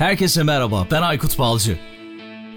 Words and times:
Herkese 0.00 0.42
merhaba, 0.42 0.86
ben 0.90 1.02
Aykut 1.02 1.38
Balcı. 1.38 1.78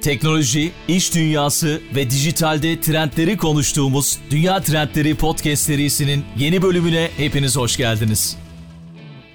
Teknoloji, 0.01 0.71
iş 0.87 1.15
dünyası 1.15 1.81
ve 1.95 2.09
dijitalde 2.09 2.81
trendleri 2.81 3.37
konuştuğumuz 3.37 4.19
Dünya 4.29 4.61
Trendleri 4.61 5.15
Podcast 5.15 5.63
serisinin 5.63 6.25
yeni 6.37 6.61
bölümüne 6.61 7.09
hepiniz 7.17 7.57
hoş 7.57 7.77
geldiniz. 7.77 8.37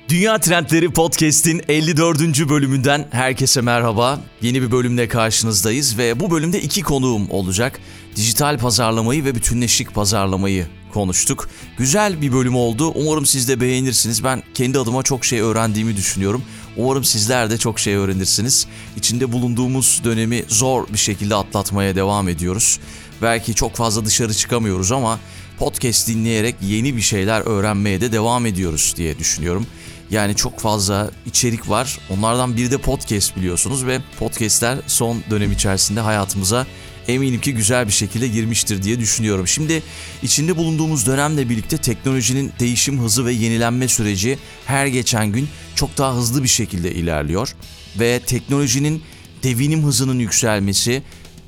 Dünya 0.09 0.39
Trendleri 0.39 0.91
Podcast'in 0.91 1.63
54. 1.69 2.49
bölümünden 2.49 3.07
herkese 3.11 3.61
merhaba. 3.61 4.20
Yeni 4.43 4.62
bir 4.62 4.70
bölümle 4.70 5.09
karşınızdayız 5.09 5.98
ve 5.98 6.20
bu 6.20 6.30
bölümde 6.30 6.61
iki 6.61 6.82
konuğum 6.82 7.30
olacak. 7.30 7.80
Dijital 8.16 8.59
pazarlamayı 8.59 9.25
ve 9.25 9.34
bütünleşik 9.34 9.95
pazarlamayı 9.95 10.66
konuştuk. 10.93 11.48
Güzel 11.79 12.20
bir 12.22 12.32
bölüm 12.32 12.56
oldu. 12.56 12.93
Umarım 12.95 13.27
siz 13.27 13.48
de 13.48 13.61
beğenirsiniz. 13.61 14.25
Ben 14.25 14.43
kendi 14.54 14.79
adıma 14.79 15.02
çok 15.02 15.25
şey 15.25 15.40
öğrendiğimi 15.40 15.96
düşünüyorum. 15.96 16.43
Umarım 16.79 17.05
sizler 17.05 17.51
de 17.51 17.59
çok 17.59 17.79
şey 17.81 17.95
öğrenirsiniz. 17.95 18.67
İçinde 18.97 19.32
bulunduğumuz 19.32 20.00
dönemi 20.05 20.45
zor 20.49 20.89
bir 20.93 20.99
şekilde 20.99 21.35
atlatmaya 21.35 21.96
devam 21.96 22.29
ediyoruz. 22.29 22.81
Belki 23.23 23.55
çok 23.55 23.75
fazla 23.77 24.05
dışarı 24.05 24.35
çıkamıyoruz 24.35 24.93
ama 24.93 25.19
podcast 25.59 26.09
dinleyerek 26.09 26.57
yeni 26.63 26.96
bir 26.96 27.00
şeyler 27.00 27.41
öğrenmeye 27.41 28.00
de 28.00 28.13
devam 28.13 28.46
ediyoruz 28.46 28.95
diye 28.96 29.19
düşünüyorum. 29.19 29.67
Yani 30.11 30.36
çok 30.36 30.59
fazla 30.61 31.11
içerik 31.27 31.71
var. 31.71 31.99
Onlardan 32.11 32.56
biri 32.56 32.70
de 32.70 32.78
podcast 32.78 33.36
biliyorsunuz 33.36 33.86
ve 33.86 34.00
podcastler 34.19 34.78
son 34.86 35.22
dönem 35.31 35.53
içerisinde 35.53 36.00
hayatımıza 36.00 36.67
eminim 37.08 37.41
ki 37.41 37.55
güzel 37.55 37.86
bir 37.86 37.92
şekilde 37.92 38.28
girmiştir 38.28 38.83
diye 38.83 39.00
düşünüyorum. 39.00 39.48
Şimdi 39.48 39.83
içinde 40.22 40.56
bulunduğumuz 40.56 41.06
dönemle 41.06 41.48
birlikte 41.48 41.78
teknolojinin 41.78 42.53
değişim 42.61 43.00
hızı 43.00 43.27
ve 43.27 43.33
yenilenme 43.33 43.89
süreci 43.89 44.39
her 44.66 44.86
geçen 44.86 45.33
gün 45.33 45.48
çok 45.75 45.98
daha 45.98 46.14
hızlı 46.14 46.42
bir 46.42 46.48
şekilde 46.48 46.94
ilerliyor 46.94 47.55
ve 48.00 48.20
teknolojinin 48.27 49.02
devinim 49.42 49.83
hızının 49.83 50.19
yükselmesi 50.19 51.02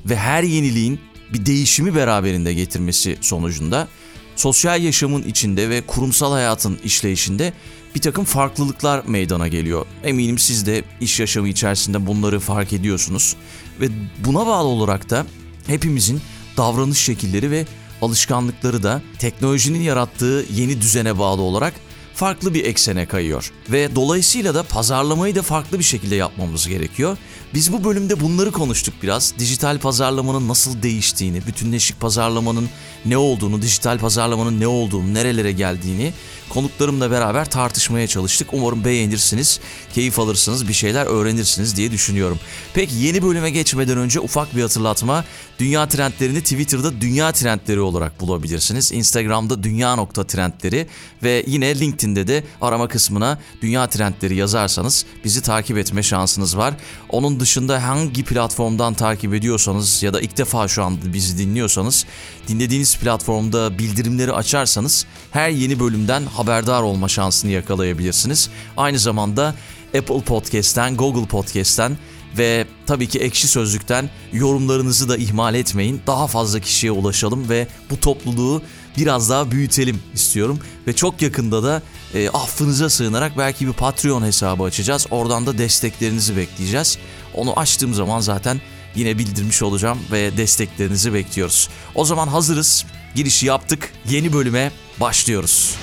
ve 0.05 0.15
her 0.15 0.43
yeniliğin 0.43 0.99
bir 1.33 1.45
değişimi 1.45 1.95
beraberinde 1.95 2.53
getirmesi 2.53 3.17
sonucunda 3.21 3.87
sosyal 4.35 4.81
yaşamın 4.81 5.23
içinde 5.23 5.69
ve 5.69 5.81
kurumsal 5.81 6.31
hayatın 6.31 6.79
işleyişinde 6.83 7.53
bir 7.95 8.01
takım 8.01 8.25
farklılıklar 8.25 9.03
meydana 9.07 9.47
geliyor. 9.47 9.85
Eminim 10.03 10.37
siz 10.37 10.65
de 10.65 10.83
iş 11.01 11.19
yaşamı 11.19 11.47
içerisinde 11.47 12.07
bunları 12.07 12.39
fark 12.39 12.73
ediyorsunuz. 12.73 13.35
Ve 13.79 13.87
buna 14.25 14.47
bağlı 14.47 14.67
olarak 14.67 15.09
da 15.09 15.25
hepimizin 15.67 16.21
davranış 16.57 16.97
şekilleri 16.97 17.51
ve 17.51 17.65
alışkanlıkları 18.01 18.83
da 18.83 19.01
teknolojinin 19.19 19.81
yarattığı 19.81 20.45
yeni 20.53 20.81
düzene 20.81 21.19
bağlı 21.19 21.41
olarak 21.41 21.73
farklı 22.13 22.53
bir 22.53 22.65
eksene 22.65 23.05
kayıyor. 23.05 23.51
Ve 23.71 23.95
dolayısıyla 23.95 24.55
da 24.55 24.63
pazarlamayı 24.63 25.35
da 25.35 25.41
farklı 25.41 25.79
bir 25.79 25.83
şekilde 25.83 26.15
yapmamız 26.15 26.67
gerekiyor. 26.67 27.17
Biz 27.53 27.73
bu 27.73 27.83
bölümde 27.83 28.19
bunları 28.19 28.51
konuştuk 28.51 28.93
biraz. 29.03 29.33
Dijital 29.39 29.79
pazarlamanın 29.79 30.47
nasıl 30.47 30.83
değiştiğini, 30.83 31.47
bütünleşik 31.47 31.99
pazarlamanın 31.99 32.69
ne 33.05 33.17
olduğunu, 33.17 33.61
dijital 33.61 33.99
pazarlamanın 33.99 34.59
ne 34.59 34.67
olduğunu, 34.67 35.13
nerelere 35.13 35.51
geldiğini 35.51 36.13
konuklarımla 36.49 37.11
beraber 37.11 37.49
tartışmaya 37.49 38.07
çalıştık. 38.07 38.47
Umarım 38.53 38.85
beğenirsiniz, 38.85 39.59
keyif 39.93 40.19
alırsınız, 40.19 40.67
bir 40.67 40.73
şeyler 40.73 41.05
öğrenirsiniz 41.05 41.75
diye 41.75 41.91
düşünüyorum. 41.91 42.39
Peki 42.73 42.95
yeni 42.95 43.23
bölüme 43.23 43.49
geçmeden 43.49 43.97
önce 43.97 44.19
ufak 44.19 44.55
bir 44.55 44.61
hatırlatma. 44.61 45.25
Dünya 45.59 45.87
trendlerini 45.87 46.41
Twitter'da 46.41 47.01
Dünya 47.01 47.31
Trendleri 47.31 47.79
olarak 47.79 48.21
bulabilirsiniz. 48.21 48.91
Instagram'da 48.91 49.63
dünya.trendleri 49.63 50.87
ve 51.23 51.43
yine 51.47 51.79
LinkedIn'de 51.79 52.27
de 52.27 52.43
arama 52.61 52.87
kısmına 52.87 53.39
Dünya 53.61 53.89
Trendleri 53.89 54.35
yazarsanız 54.35 55.05
bizi 55.25 55.41
takip 55.41 55.77
etme 55.77 56.03
şansınız 56.03 56.57
var. 56.57 56.73
Onun 57.09 57.39
dışında 57.41 57.87
hangi 57.87 58.23
platformdan 58.23 58.93
takip 58.93 59.33
ediyorsanız 59.33 60.03
ya 60.03 60.13
da 60.13 60.21
ilk 60.21 60.37
defa 60.37 60.67
şu 60.67 60.83
an 60.83 60.97
bizi 61.13 61.37
dinliyorsanız 61.37 62.05
dinlediğiniz 62.47 62.97
platformda 62.97 63.79
bildirimleri 63.79 64.33
açarsanız 64.33 65.05
her 65.31 65.49
yeni 65.49 65.79
bölümden 65.79 66.25
haberdar 66.25 66.81
olma 66.81 67.07
şansını 67.07 67.51
yakalayabilirsiniz. 67.51 68.49
Aynı 68.77 68.99
zamanda 68.99 69.55
Apple 69.97 70.21
Podcast'ten, 70.21 70.97
Google 70.97 71.25
Podcast'ten 71.25 71.97
ve 72.37 72.67
tabii 72.85 73.07
ki 73.07 73.19
ekşi 73.19 73.47
sözlükten 73.47 74.09
yorumlarınızı 74.33 75.09
da 75.09 75.17
ihmal 75.17 75.55
etmeyin. 75.55 76.01
Daha 76.07 76.27
fazla 76.27 76.59
kişiye 76.59 76.91
ulaşalım 76.91 77.49
ve 77.49 77.67
bu 77.89 77.99
topluluğu 77.99 78.61
biraz 78.97 79.29
daha 79.29 79.51
büyütelim 79.51 79.99
istiyorum. 80.13 80.59
Ve 80.87 80.93
çok 80.93 81.21
yakında 81.21 81.63
da 81.63 81.81
e, 82.13 82.29
affınıza 82.29 82.89
sığınarak 82.89 83.37
belki 83.37 83.67
bir 83.67 83.73
Patreon 83.73 84.23
hesabı 84.23 84.63
açacağız. 84.63 85.07
Oradan 85.11 85.45
da 85.45 85.57
desteklerinizi 85.57 86.37
bekleyeceğiz. 86.37 86.97
Onu 87.35 87.59
açtığım 87.59 87.93
zaman 87.93 88.19
zaten 88.19 88.61
yine 88.95 89.17
bildirmiş 89.17 89.61
olacağım 89.61 89.99
ve 90.11 90.37
desteklerinizi 90.37 91.13
bekliyoruz. 91.13 91.69
O 91.95 92.05
zaman 92.05 92.27
hazırız. 92.27 92.85
Girişi 93.15 93.45
yaptık. 93.45 93.93
Yeni 94.09 94.33
bölüme 94.33 94.71
başlıyoruz. 94.99 95.75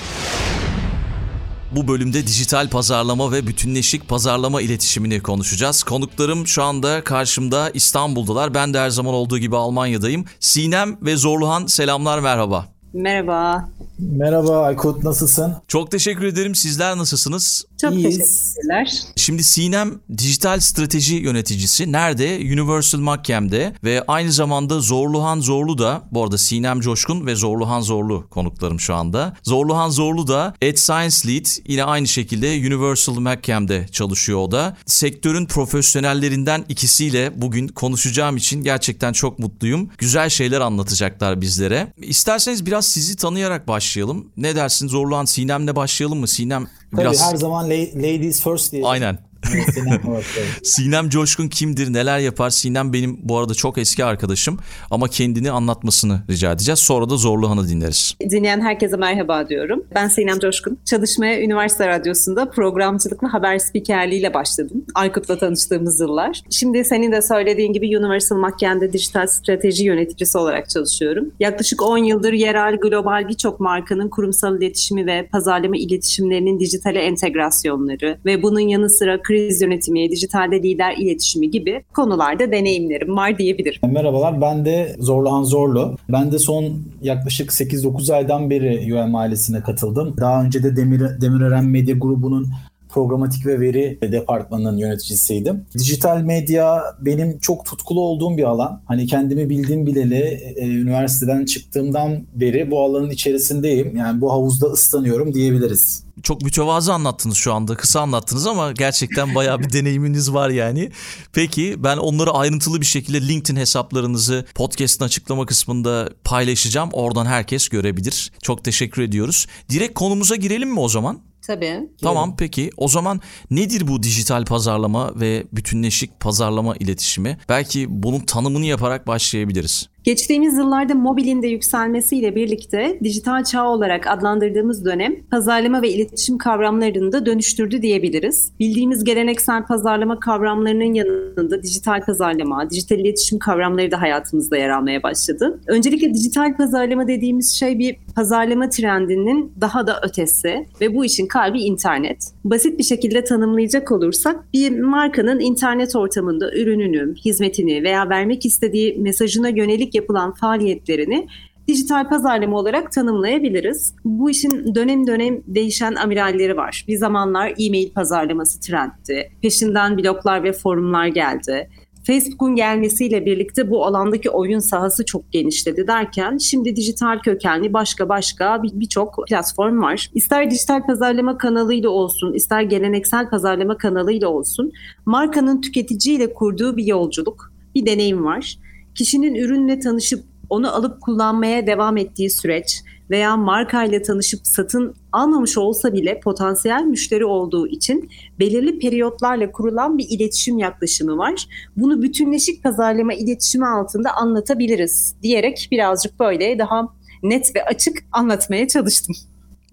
Bu 1.71 1.87
bölümde 1.87 2.27
dijital 2.27 2.69
pazarlama 2.69 3.31
ve 3.31 3.47
bütünleşik 3.47 4.07
pazarlama 4.07 4.61
iletişimini 4.61 5.19
konuşacağız. 5.19 5.83
Konuklarım 5.83 6.47
şu 6.47 6.63
anda 6.63 7.03
karşımda 7.03 7.69
İstanbul'dalar. 7.73 8.53
Ben 8.53 8.73
de 8.73 8.79
her 8.79 8.89
zaman 8.89 9.13
olduğu 9.13 9.37
gibi 9.37 9.55
Almanya'dayım. 9.57 10.25
Sinem 10.39 10.97
ve 11.01 11.15
Zorluhan 11.15 11.65
selamlar 11.65 12.19
merhaba. 12.19 12.78
Merhaba. 12.93 13.69
Merhaba 13.99 14.61
Aykut 14.61 15.03
nasılsın? 15.03 15.53
Çok 15.67 15.91
teşekkür 15.91 16.25
ederim. 16.25 16.55
Sizler 16.55 16.97
nasılsınız? 16.97 17.65
Çok 17.81 17.93
İyiyiz. 17.93 18.17
teşekkürler. 18.17 19.01
Şimdi 19.15 19.43
Sinem 19.43 19.99
dijital 20.17 20.59
strateji 20.59 21.15
yöneticisi. 21.15 21.91
Nerede? 21.91 22.37
Universal 22.41 22.99
Makyem'de 22.99 23.73
ve 23.83 24.03
aynı 24.07 24.31
zamanda 24.31 24.79
Zorluhan 24.79 25.39
Zorlu 25.39 25.77
da 25.77 26.01
bu 26.11 26.23
arada 26.23 26.37
Sinem 26.37 26.79
Coşkun 26.81 27.25
ve 27.25 27.35
Zorluhan 27.35 27.81
Zorlu 27.81 28.27
konuklarım 28.29 28.79
şu 28.79 28.95
anda. 28.95 29.33
Zorluhan 29.43 29.89
Zorlu 29.89 30.27
da 30.27 30.53
Ad 30.63 30.75
Science 30.75 31.27
Lead 31.27 31.45
yine 31.67 31.83
aynı 31.83 32.07
şekilde 32.07 32.47
Universal 32.47 33.15
Makyem'de 33.19 33.87
çalışıyor 33.91 34.39
o 34.39 34.51
da. 34.51 34.77
Sektörün 34.85 35.45
profesyonellerinden 35.45 36.65
ikisiyle 36.69 37.41
bugün 37.41 37.67
konuşacağım 37.67 38.37
için 38.37 38.63
gerçekten 38.63 39.13
çok 39.13 39.39
mutluyum. 39.39 39.89
Güzel 39.97 40.29
şeyler 40.29 40.61
anlatacaklar 40.61 41.41
bizlere. 41.41 41.93
İsterseniz 41.97 42.65
biraz 42.65 42.78
sizi 42.81 43.15
tanıyarak 43.15 43.67
başlayalım. 43.67 44.31
Ne 44.37 44.55
dersin 44.55 44.87
Zorluhan 44.87 45.25
Sinem'le 45.25 45.75
başlayalım 45.75 46.19
mı? 46.19 46.27
Sinem 46.27 46.67
Tabii 46.91 47.01
biraz... 47.01 47.31
her 47.31 47.35
zaman 47.35 47.69
la- 47.69 47.95
ladies 47.95 48.43
first 48.43 48.71
diye. 48.71 48.85
Aynen. 48.85 49.28
Sinem. 49.45 50.01
Sinem 50.63 51.09
Coşkun 51.09 51.47
kimdir, 51.47 51.93
neler 51.93 52.19
yapar? 52.19 52.49
Sinem 52.49 52.93
benim 52.93 53.17
bu 53.23 53.37
arada 53.37 53.53
çok 53.53 53.77
eski 53.77 54.05
arkadaşım 54.05 54.57
ama 54.91 55.07
kendini 55.07 55.51
anlatmasını 55.51 56.21
rica 56.29 56.51
edeceğiz. 56.51 56.79
Sonra 56.79 57.09
da 57.09 57.17
Zorluhan'ı 57.17 57.67
dinleriz. 57.67 58.15
Dinleyen 58.29 58.61
herkese 58.61 58.97
merhaba 58.97 59.49
diyorum. 59.49 59.83
Ben 59.95 60.07
Sinem 60.07 60.39
Coşkun. 60.39 60.77
Çalışmaya 60.85 61.41
Üniversite 61.41 61.87
Radyosu'nda 61.87 62.49
programcılık 62.49 63.23
ve 63.23 63.27
haber 63.27 63.59
spikerliğiyle 63.59 64.33
başladım. 64.33 64.85
Aykut'la 64.95 65.37
tanıştığımız 65.37 65.99
yıllar. 65.99 66.41
Şimdi 66.49 66.85
senin 66.85 67.11
de 67.11 67.21
söylediğin 67.21 67.73
gibi 67.73 67.97
Universal 67.97 68.37
Makyen'de 68.37 68.93
dijital 68.93 69.27
strateji 69.27 69.83
yöneticisi 69.83 70.37
olarak 70.37 70.69
çalışıyorum. 70.69 71.31
Yaklaşık 71.39 71.81
10 71.81 71.97
yıldır 71.97 72.33
yerel, 72.33 72.75
global 72.75 73.27
birçok 73.27 73.59
markanın 73.59 74.09
kurumsal 74.09 74.57
iletişimi 74.57 75.05
ve 75.05 75.27
pazarlama 75.31 75.77
iletişimlerinin 75.77 76.59
dijitale 76.59 76.99
entegrasyonları 76.99 78.17
ve 78.25 78.43
bunun 78.43 78.59
yanı 78.59 78.89
sıra 78.89 79.21
kriz 79.29 79.61
yönetimi, 79.61 80.11
dijitalde 80.11 80.63
lider 80.63 80.97
iletişimi 80.97 81.51
gibi 81.51 81.83
konularda 81.93 82.51
deneyimlerim 82.51 83.17
var 83.17 83.37
diyebilirim. 83.37 83.93
Merhabalar 83.93 84.41
ben 84.41 84.65
de 84.65 84.95
Zorluhan 84.99 85.43
Zorlu. 85.43 85.97
Ben 86.09 86.31
de 86.31 86.39
son 86.39 86.81
yaklaşık 87.01 87.49
8-9 87.49 88.13
aydan 88.13 88.49
beri 88.49 88.93
UM 88.93 89.15
ailesine 89.15 89.61
katıldım. 89.61 90.15
Daha 90.17 90.43
önce 90.43 90.63
de 90.63 90.75
Demir, 90.75 91.21
Demirören 91.21 91.65
Medya 91.65 91.95
Grubu'nun 91.95 92.47
programatik 92.89 93.45
ve 93.45 93.59
veri 93.59 93.99
departmanının 94.01 94.77
yöneticisiydim. 94.77 95.65
Dijital 95.77 96.21
medya 96.21 96.83
benim 97.01 97.39
çok 97.39 97.65
tutkulu 97.65 98.01
olduğum 98.01 98.37
bir 98.37 98.43
alan. 98.43 98.81
Hani 98.85 99.07
kendimi 99.07 99.49
bildiğim 99.49 99.85
bileli 99.85 100.39
e, 100.55 100.67
üniversiteden 100.67 101.45
çıktığımdan 101.45 102.23
beri 102.33 102.71
bu 102.71 102.83
alanın 102.83 103.09
içerisindeyim. 103.09 103.97
Yani 103.97 104.21
bu 104.21 104.31
havuzda 104.31 104.67
ıslanıyorum 104.67 105.33
diyebiliriz. 105.33 106.08
Çok 106.23 106.41
mütevazı 106.41 106.93
anlattınız 106.93 107.37
şu 107.37 107.53
anda. 107.53 107.75
Kısa 107.75 108.01
anlattınız 108.01 108.47
ama 108.47 108.71
gerçekten 108.71 109.35
bayağı 109.35 109.59
bir 109.59 109.73
deneyiminiz 109.73 110.33
var 110.33 110.49
yani. 110.49 110.91
Peki 111.33 111.75
ben 111.77 111.97
onları 111.97 112.31
ayrıntılı 112.31 112.81
bir 112.81 112.85
şekilde 112.85 113.27
LinkedIn 113.27 113.59
hesaplarınızı 113.59 114.45
podcast'ın 114.55 115.05
açıklama 115.05 115.45
kısmında 115.45 116.09
paylaşacağım. 116.23 116.89
Oradan 116.93 117.25
herkes 117.25 117.69
görebilir. 117.69 118.31
Çok 118.41 118.63
teşekkür 118.63 119.01
ediyoruz. 119.01 119.47
Direkt 119.69 119.93
konumuza 119.93 120.35
girelim 120.35 120.69
mi 120.69 120.79
o 120.79 120.89
zaman? 120.89 121.21
Tabii. 121.47 121.89
Tamam 122.01 122.35
peki 122.37 122.69
o 122.77 122.87
zaman 122.87 123.21
nedir 123.51 123.87
bu 123.87 124.03
dijital 124.03 124.45
pazarlama 124.45 125.19
ve 125.19 125.43
bütünleşik 125.53 126.19
pazarlama 126.19 126.75
iletişimi? 126.75 127.37
Belki 127.49 127.85
bunun 127.89 128.19
tanımını 128.19 128.65
yaparak 128.65 129.07
başlayabiliriz. 129.07 129.89
Geçtiğimiz 130.03 130.57
yıllarda 130.57 130.95
mobilin 130.95 131.41
de 131.41 131.47
yükselmesiyle 131.47 132.35
birlikte 132.35 132.99
dijital 133.03 133.43
çağ 133.43 133.67
olarak 133.67 134.07
adlandırdığımız 134.07 134.85
dönem 134.85 135.15
pazarlama 135.31 135.81
ve 135.81 135.89
iletişim 135.89 136.37
kavramlarını 136.37 137.11
da 137.11 137.25
dönüştürdü 137.25 137.81
diyebiliriz. 137.81 138.51
Bildiğimiz 138.59 139.03
geleneksel 139.03 139.63
pazarlama 139.63 140.19
kavramlarının 140.19 140.93
yanında 140.93 141.63
dijital 141.63 142.05
pazarlama, 142.05 142.69
dijital 142.69 142.99
iletişim 142.99 143.39
kavramları 143.39 143.91
da 143.91 144.01
hayatımızda 144.01 144.57
yer 144.57 144.69
almaya 144.69 145.03
başladı. 145.03 145.59
Öncelikle 145.67 146.13
dijital 146.13 146.57
pazarlama 146.57 147.07
dediğimiz 147.07 147.59
şey 147.59 147.79
bir 147.79 147.95
pazarlama 148.15 148.69
trendinin 148.69 149.51
daha 149.61 149.87
da 149.87 149.99
ötesi 150.03 150.65
ve 150.81 150.95
bu 150.95 151.05
işin 151.05 151.27
kalbi 151.27 151.61
internet. 151.61 152.31
Basit 152.43 152.79
bir 152.79 152.83
şekilde 152.83 153.23
tanımlayacak 153.23 153.91
olursak 153.91 154.53
bir 154.53 154.79
markanın 154.79 155.39
internet 155.39 155.95
ortamında 155.95 156.53
ürününü, 156.53 157.15
hizmetini 157.15 157.83
veya 157.83 158.09
vermek 158.09 158.45
istediği 158.45 158.97
mesajına 158.97 159.49
yönelik 159.49 159.88
yapılan 159.95 160.33
faaliyetlerini 160.33 161.27
dijital 161.67 162.09
pazarlama 162.09 162.57
olarak 162.57 162.91
tanımlayabiliriz. 162.91 163.93
Bu 164.05 164.29
işin 164.29 164.75
dönem 164.75 165.07
dönem 165.07 165.41
değişen 165.47 165.95
amiralleri 165.95 166.57
var. 166.57 166.85
Bir 166.87 166.97
zamanlar 166.97 167.53
e-mail 167.59 167.89
pazarlaması 167.89 168.59
trendti. 168.59 169.31
Peşinden 169.41 169.97
bloglar 169.97 170.43
ve 170.43 170.53
forumlar 170.53 171.07
geldi. 171.07 171.69
Facebook'un 172.03 172.55
gelmesiyle 172.55 173.25
birlikte 173.25 173.69
bu 173.69 173.85
alandaki 173.85 174.29
oyun 174.29 174.59
sahası 174.59 175.05
çok 175.05 175.31
genişledi 175.31 175.87
derken 175.87 176.37
şimdi 176.37 176.75
dijital 176.75 177.19
kökenli 177.19 177.73
başka 177.73 178.09
başka 178.09 178.63
birçok 178.63 179.17
bir 179.17 179.25
platform 179.29 179.81
var. 179.81 180.09
İster 180.13 180.51
dijital 180.51 180.85
pazarlama 180.85 181.37
kanalıyla 181.37 181.89
olsun, 181.89 182.33
ister 182.33 182.61
geleneksel 182.61 183.29
pazarlama 183.29 183.77
kanalıyla 183.77 184.27
olsun 184.27 184.71
markanın 185.05 185.61
tüketiciyle 185.61 186.33
kurduğu 186.33 186.77
bir 186.77 186.85
yolculuk, 186.85 187.51
bir 187.75 187.85
deneyim 187.85 188.25
var. 188.25 188.55
Kişinin 188.99 189.35
ürünle 189.35 189.79
tanışıp 189.79 190.23
onu 190.49 190.75
alıp 190.75 191.01
kullanmaya 191.01 191.67
devam 191.67 191.97
ettiği 191.97 192.29
süreç 192.29 192.83
veya 193.09 193.37
markayla 193.37 194.01
tanışıp 194.01 194.47
satın 194.47 194.95
almamış 195.11 195.57
olsa 195.57 195.93
bile 195.93 196.19
potansiyel 196.19 196.83
müşteri 196.83 197.25
olduğu 197.25 197.67
için 197.67 198.09
belirli 198.39 198.79
periyotlarla 198.79 199.51
kurulan 199.51 199.97
bir 199.97 200.07
iletişim 200.09 200.57
yaklaşımı 200.57 201.17
var. 201.17 201.47
Bunu 201.77 202.01
bütünleşik 202.01 202.63
pazarlama 202.63 203.13
iletişimi 203.13 203.67
altında 203.67 204.11
anlatabiliriz 204.11 205.15
diyerek 205.23 205.67
birazcık 205.71 206.19
böyle 206.19 206.59
daha 206.59 206.87
net 207.23 207.55
ve 207.55 207.65
açık 207.65 207.97
anlatmaya 208.11 208.67
çalıştım. 208.67 209.15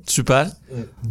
Süper. 0.05 0.49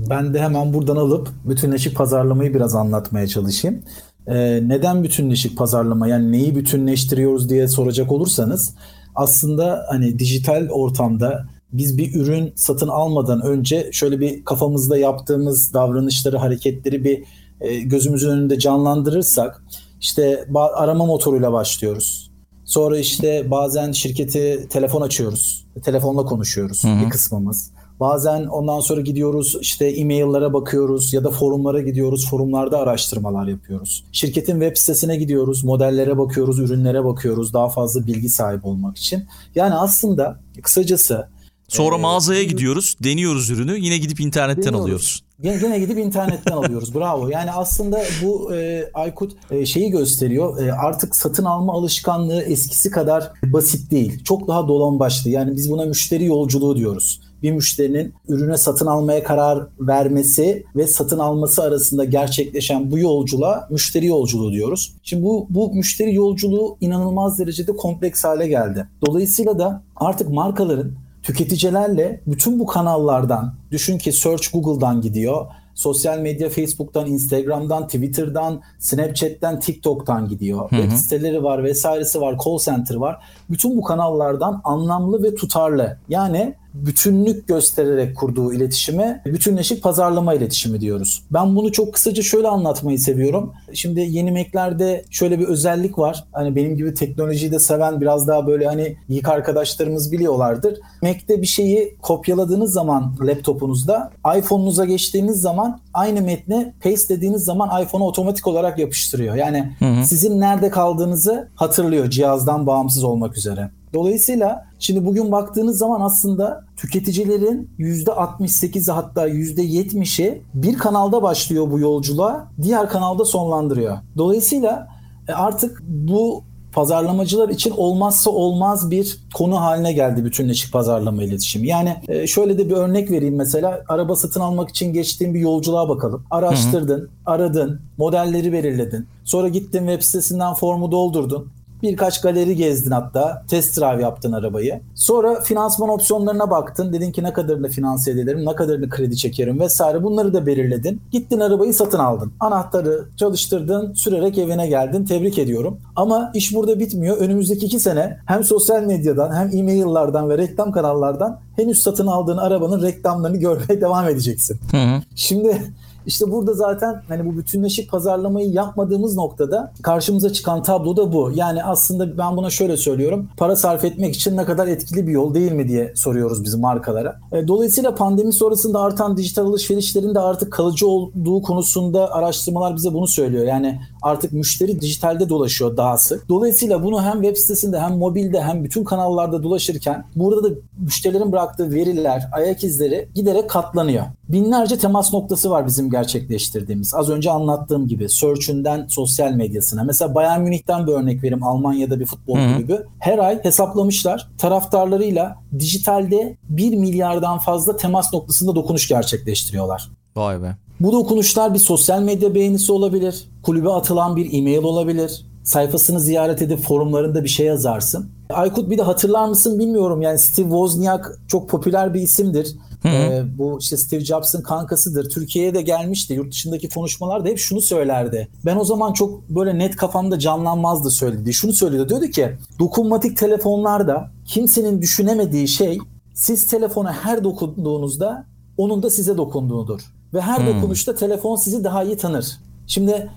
Ben 0.09 0.33
de 0.33 0.41
hemen 0.41 0.73
buradan 0.73 0.95
alıp 0.95 1.29
bütünleşik 1.45 1.95
pazarlamayı 1.95 2.53
biraz 2.53 2.75
anlatmaya 2.75 3.27
çalışayım. 3.27 3.83
Ee, 4.27 4.61
neden 4.67 5.03
bütünleşik 5.03 5.57
pazarlama 5.57 6.07
yani 6.07 6.31
neyi 6.31 6.55
bütünleştiriyoruz 6.55 7.49
diye 7.49 7.67
soracak 7.67 8.11
olursanız 8.11 8.75
aslında 9.15 9.85
hani 9.89 10.19
dijital 10.19 10.69
ortamda 10.69 11.45
biz 11.73 11.97
bir 11.97 12.15
ürün 12.15 12.53
satın 12.55 12.87
almadan 12.87 13.41
önce 13.41 13.89
şöyle 13.91 14.19
bir 14.19 14.45
kafamızda 14.45 14.97
yaptığımız 14.97 15.73
davranışları, 15.73 16.37
hareketleri 16.37 17.03
bir 17.03 17.23
e, 17.61 17.79
gözümüzün 17.79 18.29
önünde 18.29 18.59
canlandırırsak 18.59 19.63
işte 20.01 20.47
arama 20.75 21.05
motoruyla 21.05 21.53
başlıyoruz. 21.53 22.31
Sonra 22.65 22.97
işte 22.97 23.51
bazen 23.51 23.91
şirketi 23.91 24.67
telefon 24.69 25.01
açıyoruz. 25.01 25.65
Telefonla 25.83 26.25
konuşuyoruz 26.25 26.83
Hı-hı. 26.83 27.05
bir 27.05 27.09
kısmımız. 27.09 27.71
Bazen 27.99 28.45
ondan 28.45 28.79
sonra 28.79 29.01
gidiyoruz 29.01 29.57
işte 29.61 29.85
e-maillere 29.87 30.53
bakıyoruz 30.53 31.13
ya 31.13 31.23
da 31.23 31.31
forumlara 31.31 31.81
gidiyoruz. 31.81 32.29
Forumlarda 32.29 32.79
araştırmalar 32.79 33.47
yapıyoruz. 33.47 34.03
Şirketin 34.11 34.59
web 34.59 34.77
sitesine 34.77 35.15
gidiyoruz. 35.15 35.63
Modellere 35.63 36.17
bakıyoruz, 36.17 36.59
ürünlere 36.59 37.05
bakıyoruz. 37.05 37.53
Daha 37.53 37.69
fazla 37.69 38.07
bilgi 38.07 38.29
sahibi 38.29 38.67
olmak 38.67 38.97
için. 38.97 39.23
Yani 39.55 39.73
aslında 39.73 40.39
kısacası 40.63 41.27
Sonra 41.67 41.95
ee, 41.95 41.99
mağazaya 41.99 42.43
gidiyoruz, 42.43 42.95
deniyoruz 43.03 43.49
ürünü, 43.49 43.77
yine 43.79 43.97
gidip 43.97 44.19
internetten 44.19 44.63
deniyoruz. 44.63 44.81
alıyoruz. 44.81 45.23
Yine, 45.43 45.55
yine 45.63 45.79
gidip 45.79 45.97
internetten 45.97 46.51
alıyoruz. 46.51 46.95
Bravo. 46.95 47.27
Yani 47.27 47.51
aslında 47.51 48.03
bu 48.23 48.55
e, 48.55 48.89
Aykut 48.93 49.33
e, 49.51 49.65
şeyi 49.65 49.89
gösteriyor. 49.89 50.63
E, 50.63 50.73
artık 50.73 51.15
satın 51.15 51.45
alma 51.45 51.73
alışkanlığı 51.73 52.41
eskisi 52.41 52.91
kadar 52.91 53.31
basit 53.43 53.91
değil. 53.91 54.23
Çok 54.23 54.47
daha 54.47 54.67
dolan 54.67 54.99
başlı. 54.99 55.29
Yani 55.29 55.55
biz 55.55 55.71
buna 55.71 55.85
müşteri 55.85 56.25
yolculuğu 56.25 56.77
diyoruz 56.77 57.21
bir 57.45 57.51
müşterinin 57.51 58.13
ürüne 58.27 58.57
satın 58.57 58.85
almaya 58.85 59.23
karar 59.23 59.67
vermesi 59.79 60.65
ve 60.75 60.87
satın 60.87 61.19
alması 61.19 61.63
arasında 61.63 62.03
gerçekleşen 62.03 62.91
bu 62.91 62.99
yolculuğa 62.99 63.67
müşteri 63.71 64.05
yolculuğu 64.05 64.51
diyoruz. 64.51 64.93
Şimdi 65.03 65.23
bu, 65.23 65.47
bu 65.49 65.73
müşteri 65.73 66.15
yolculuğu 66.15 66.77
inanılmaz 66.81 67.39
derecede 67.39 67.71
kompleks 67.71 68.23
hale 68.23 68.47
geldi. 68.47 68.87
Dolayısıyla 69.07 69.59
da 69.59 69.83
artık 69.95 70.29
markaların 70.29 70.91
tüketicilerle 71.23 72.21
bütün 72.27 72.59
bu 72.59 72.65
kanallardan 72.65 73.55
düşün 73.71 73.97
ki 73.97 74.11
search 74.11 74.47
Google'dan 74.53 75.01
gidiyor. 75.01 75.45
Sosyal 75.75 76.19
medya 76.19 76.49
Facebook'tan, 76.49 77.07
Instagram'dan, 77.07 77.87
Twitter'dan, 77.87 78.61
Snapchat'ten, 78.79 79.59
TikTok'tan 79.59 80.29
gidiyor. 80.29 80.71
Hı 80.71 80.75
hı. 80.75 80.81
Web 80.81 80.97
siteleri 80.97 81.43
var 81.43 81.63
vesairesi 81.63 82.21
var, 82.21 82.37
call 82.45 82.57
center 82.57 82.95
var. 82.95 83.23
Bütün 83.49 83.77
bu 83.77 83.81
kanallardan 83.81 84.61
anlamlı 84.63 85.23
ve 85.23 85.35
tutarlı. 85.35 85.97
Yani 86.09 86.55
bütünlük 86.73 87.47
göstererek 87.47 88.17
kurduğu 88.17 88.53
iletişime 88.53 89.21
bütünleşik 89.25 89.83
pazarlama 89.83 90.33
iletişimi 90.33 90.81
diyoruz. 90.81 91.23
Ben 91.31 91.55
bunu 91.55 91.71
çok 91.71 91.93
kısaca 91.93 92.23
şöyle 92.23 92.47
anlatmayı 92.47 92.99
seviyorum. 92.99 93.53
Şimdi 93.73 93.99
yeni 93.99 94.31
Mac'lerde 94.31 95.05
şöyle 95.09 95.39
bir 95.39 95.47
özellik 95.47 95.99
var. 95.99 96.23
Hani 96.31 96.55
benim 96.55 96.77
gibi 96.77 96.93
teknolojiyi 96.93 97.51
de 97.51 97.59
seven 97.59 98.01
biraz 98.01 98.27
daha 98.27 98.47
böyle 98.47 98.67
hani 98.67 98.97
geek 99.09 99.29
arkadaşlarımız 99.29 100.11
biliyorlardır. 100.11 100.79
Mac'te 101.01 101.41
bir 101.41 101.47
şeyi 101.47 101.95
kopyaladığınız 102.01 102.73
zaman 102.73 103.15
laptopunuzda 103.21 104.11
iPhone'unuza 104.37 104.85
geçtiğiniz 104.85 105.41
zaman 105.41 105.79
aynı 105.95 106.21
metni 106.21 106.73
paste 106.83 107.17
dediğiniz 107.17 107.43
zaman 107.43 107.83
iPhone'a 107.83 108.05
otomatik 108.05 108.47
olarak 108.47 108.79
yapıştırıyor. 108.79 109.35
Yani 109.35 109.75
hı 109.79 109.85
hı. 109.85 110.05
sizin 110.05 110.39
nerede 110.39 110.69
kaldığınızı 110.69 111.49
hatırlıyor 111.55 112.09
cihazdan 112.09 112.67
bağımsız 112.67 113.03
olmak 113.03 113.37
üzere. 113.37 113.69
Dolayısıyla 113.93 114.65
şimdi 114.79 115.05
bugün 115.05 115.31
baktığınız 115.31 115.77
zaman 115.77 116.01
aslında 116.01 116.63
tüketicilerin 116.77 117.69
%68'i 117.79 118.91
hatta 118.91 119.29
%70'i 119.29 120.41
bir 120.53 120.77
kanalda 120.77 121.23
başlıyor 121.23 121.71
bu 121.71 121.79
yolculuğa, 121.79 122.47
diğer 122.61 122.89
kanalda 122.89 123.25
sonlandırıyor. 123.25 123.97
Dolayısıyla 124.17 124.87
e, 125.27 125.33
artık 125.33 125.83
bu 125.87 126.43
pazarlamacılar 126.75 127.49
için 127.49 127.73
olmazsa 127.77 128.29
olmaz 128.29 128.91
bir 128.91 129.17
konu 129.33 129.61
haline 129.61 129.93
geldi 129.93 130.25
bütünleşik 130.25 130.73
pazarlama 130.73 131.23
iletişimi. 131.23 131.67
Yani 131.67 131.95
e, 132.07 132.27
şöyle 132.27 132.57
de 132.57 132.69
bir 132.69 132.75
örnek 132.75 133.11
vereyim 133.11 133.35
mesela 133.35 133.83
araba 133.87 134.15
satın 134.15 134.39
almak 134.39 134.69
için 134.69 134.93
geçtiğin 134.93 135.33
bir 135.33 135.39
yolculuğa 135.39 135.89
bakalım. 135.89 136.23
Araştırdın, 136.31 136.99
hı 136.99 137.03
hı. 137.03 137.09
aradın, 137.25 137.81
modelleri 137.97 138.53
belirledin. 138.53 139.07
Sonra 139.23 139.47
gittin 139.47 139.87
web 139.87 140.01
sitesinden 140.01 140.53
formu 140.53 140.91
doldurdun. 140.91 141.54
Birkaç 141.91 142.21
galeri 142.21 142.55
gezdin 142.55 142.91
hatta. 142.91 143.43
Test 143.47 143.77
drive 143.77 144.01
yaptın 144.01 144.31
arabayı. 144.31 144.81
Sonra 144.95 145.41
finansman 145.41 145.89
opsiyonlarına 145.89 146.49
baktın. 146.51 146.93
Dedin 146.93 147.11
ki 147.11 147.23
ne 147.23 147.33
kadarını 147.33 147.69
finanse 147.69 148.11
ederim, 148.11 148.45
ne 148.45 148.55
kadarını 148.55 148.89
kredi 148.89 149.17
çekerim 149.17 149.59
vesaire. 149.59 150.03
Bunları 150.03 150.33
da 150.33 150.45
belirledin. 150.45 151.01
Gittin 151.11 151.39
arabayı 151.39 151.73
satın 151.73 151.99
aldın. 151.99 152.31
Anahtarı 152.39 153.05
çalıştırdın, 153.17 153.93
sürerek 153.93 154.37
evine 154.37 154.67
geldin. 154.67 155.05
Tebrik 155.05 155.39
ediyorum. 155.39 155.77
Ama 155.95 156.31
iş 156.33 156.55
burada 156.55 156.79
bitmiyor. 156.79 157.17
Önümüzdeki 157.17 157.65
iki 157.65 157.79
sene 157.79 158.17
hem 158.25 158.43
sosyal 158.43 158.83
medyadan 158.83 159.35
hem 159.35 159.57
e-maillerden 159.57 160.29
ve 160.29 160.37
reklam 160.37 160.71
kanallardan 160.71 161.39
henüz 161.55 161.81
satın 161.81 162.07
aldığın 162.07 162.37
arabanın 162.37 162.81
reklamlarını 162.83 163.37
görmeye 163.37 163.81
devam 163.81 164.07
edeceksin. 164.07 164.59
Hı 164.71 164.77
hı. 164.77 165.01
Şimdi 165.15 165.61
işte 166.05 166.31
burada 166.31 166.53
zaten 166.53 167.01
hani 167.07 167.25
bu 167.25 167.37
bütünleşik 167.37 167.91
pazarlamayı 167.91 168.49
yapmadığımız 168.49 169.15
noktada 169.15 169.71
karşımıza 169.81 170.33
çıkan 170.33 170.63
tablo 170.63 170.97
da 170.97 171.13
bu. 171.13 171.31
Yani 171.35 171.63
aslında 171.63 172.17
ben 172.17 172.37
buna 172.37 172.49
şöyle 172.49 172.77
söylüyorum. 172.77 173.29
Para 173.37 173.55
sarf 173.55 173.83
etmek 173.83 174.15
için 174.15 174.37
ne 174.37 174.45
kadar 174.45 174.67
etkili 174.67 175.07
bir 175.07 175.11
yol 175.11 175.33
değil 175.33 175.51
mi 175.51 175.67
diye 175.67 175.93
soruyoruz 175.95 176.43
bizim 176.43 176.61
markalara. 176.61 177.19
E, 177.31 177.47
dolayısıyla 177.47 177.95
pandemi 177.95 178.33
sonrasında 178.33 178.79
artan 178.79 179.17
dijital 179.17 179.45
alışverişlerin 179.45 180.15
de 180.15 180.19
artık 180.19 180.53
kalıcı 180.53 180.87
olduğu 180.87 181.41
konusunda 181.41 182.13
araştırmalar 182.13 182.75
bize 182.75 182.93
bunu 182.93 183.07
söylüyor. 183.07 183.45
Yani 183.45 183.81
artık 184.05 184.33
müşteri 184.33 184.81
dijitalde 184.81 185.29
dolaşıyor 185.29 185.77
daha 185.77 185.97
sık. 185.97 186.29
Dolayısıyla 186.29 186.83
bunu 186.83 187.03
hem 187.03 187.21
web 187.21 187.37
sitesinde 187.37 187.79
hem 187.79 187.97
mobilde 187.97 188.41
hem 188.41 188.63
bütün 188.63 188.83
kanallarda 188.83 189.43
dolaşırken 189.43 190.05
burada 190.15 190.43
da 190.43 190.55
müşterilerin 190.77 191.31
bıraktığı 191.31 191.71
veriler, 191.71 192.29
ayak 192.31 192.63
izleri 192.63 193.09
giderek 193.15 193.49
katlanıyor. 193.49 194.05
Binlerce 194.29 194.77
temas 194.77 195.13
noktası 195.13 195.49
var 195.49 195.67
bizim 195.67 195.89
gerçekleştirdiğimiz. 195.89 196.93
Az 196.93 197.09
önce 197.09 197.31
anlattığım 197.31 197.87
gibi 197.87 198.09
search'ünden 198.09 198.87
sosyal 198.89 199.31
medyasına. 199.31 199.83
Mesela 199.83 200.15
Bayern 200.15 200.41
Münih'ten 200.41 200.87
bir 200.87 200.91
örnek 200.91 201.23
vereyim. 201.23 201.43
Almanya'da 201.43 201.99
bir 201.99 202.05
futbol 202.05 202.35
kulübü. 202.35 202.87
Her 202.99 203.17
ay 203.17 203.43
hesaplamışlar. 203.43 204.27
Taraftarlarıyla 204.37 205.35
dijitalde 205.59 206.37
1 206.49 206.77
milyardan 206.77 207.39
fazla 207.39 207.77
temas 207.77 208.13
noktasında 208.13 208.55
dokunuş 208.55 208.87
gerçekleştiriyorlar. 208.87 209.91
Vay 210.15 210.41
be. 210.43 210.64
Bu 210.79 210.91
dokunuşlar 210.91 211.53
bir 211.53 211.59
sosyal 211.59 212.01
medya 212.01 212.35
beğenisi 212.35 212.71
olabilir. 212.71 213.27
Kulübe 213.43 213.69
atılan 213.69 214.15
bir 214.15 214.33
e-mail 214.33 214.63
olabilir 214.63 215.25
sayfasını 215.45 215.99
ziyaret 215.99 216.41
edip 216.41 216.59
forumlarında 216.59 217.23
bir 217.23 217.29
şey 217.29 217.45
yazarsın. 217.45 218.09
Aykut 218.29 218.69
bir 218.69 218.77
de 218.77 218.81
hatırlar 218.81 219.27
mısın 219.27 219.59
bilmiyorum 219.59 220.01
yani 220.01 220.19
Steve 220.19 220.45
Wozniak 220.45 221.19
çok 221.27 221.49
popüler 221.49 221.93
bir 221.93 222.01
isimdir. 222.01 222.55
Ee, 222.85 223.23
bu 223.37 223.57
işte 223.61 223.77
Steve 223.77 224.05
Jobs'ın 224.05 224.41
kankasıdır. 224.41 225.09
Türkiye'ye 225.09 225.55
de 225.55 225.61
gelmişti. 225.61 226.13
Yurt 226.13 226.31
dışındaki 226.31 226.69
konuşmalarda 226.69 227.29
hep 227.29 227.37
şunu 227.37 227.61
söylerdi. 227.61 228.27
Ben 228.45 228.55
o 228.55 228.63
zaman 228.63 228.93
çok 228.93 229.29
böyle 229.29 229.57
net 229.57 229.75
kafamda 229.75 230.19
canlanmazdı 230.19 230.89
söyledi. 230.89 231.33
Şunu 231.33 231.53
söyledi. 231.53 231.89
Diyordu 231.89 232.05
ki 232.05 232.37
dokunmatik 232.59 233.17
telefonlarda 233.17 234.11
kimsenin 234.25 234.81
düşünemediği 234.81 235.47
şey 235.47 235.77
siz 236.13 236.45
telefona 236.45 236.93
her 236.93 237.23
dokunduğunuzda 237.23 238.25
onun 238.57 238.83
da 238.83 238.89
size 238.89 239.17
dokunduğunudur. 239.17 239.81
Ve 240.15 240.21
her 240.21 240.39
hmm. 240.39 240.47
dokunuşta 240.47 240.95
telefon 240.95 241.35
sizi 241.35 241.63
daha 241.63 241.83
iyi 241.83 241.97
tanır. 241.97 242.37
Şimdi 242.67 243.09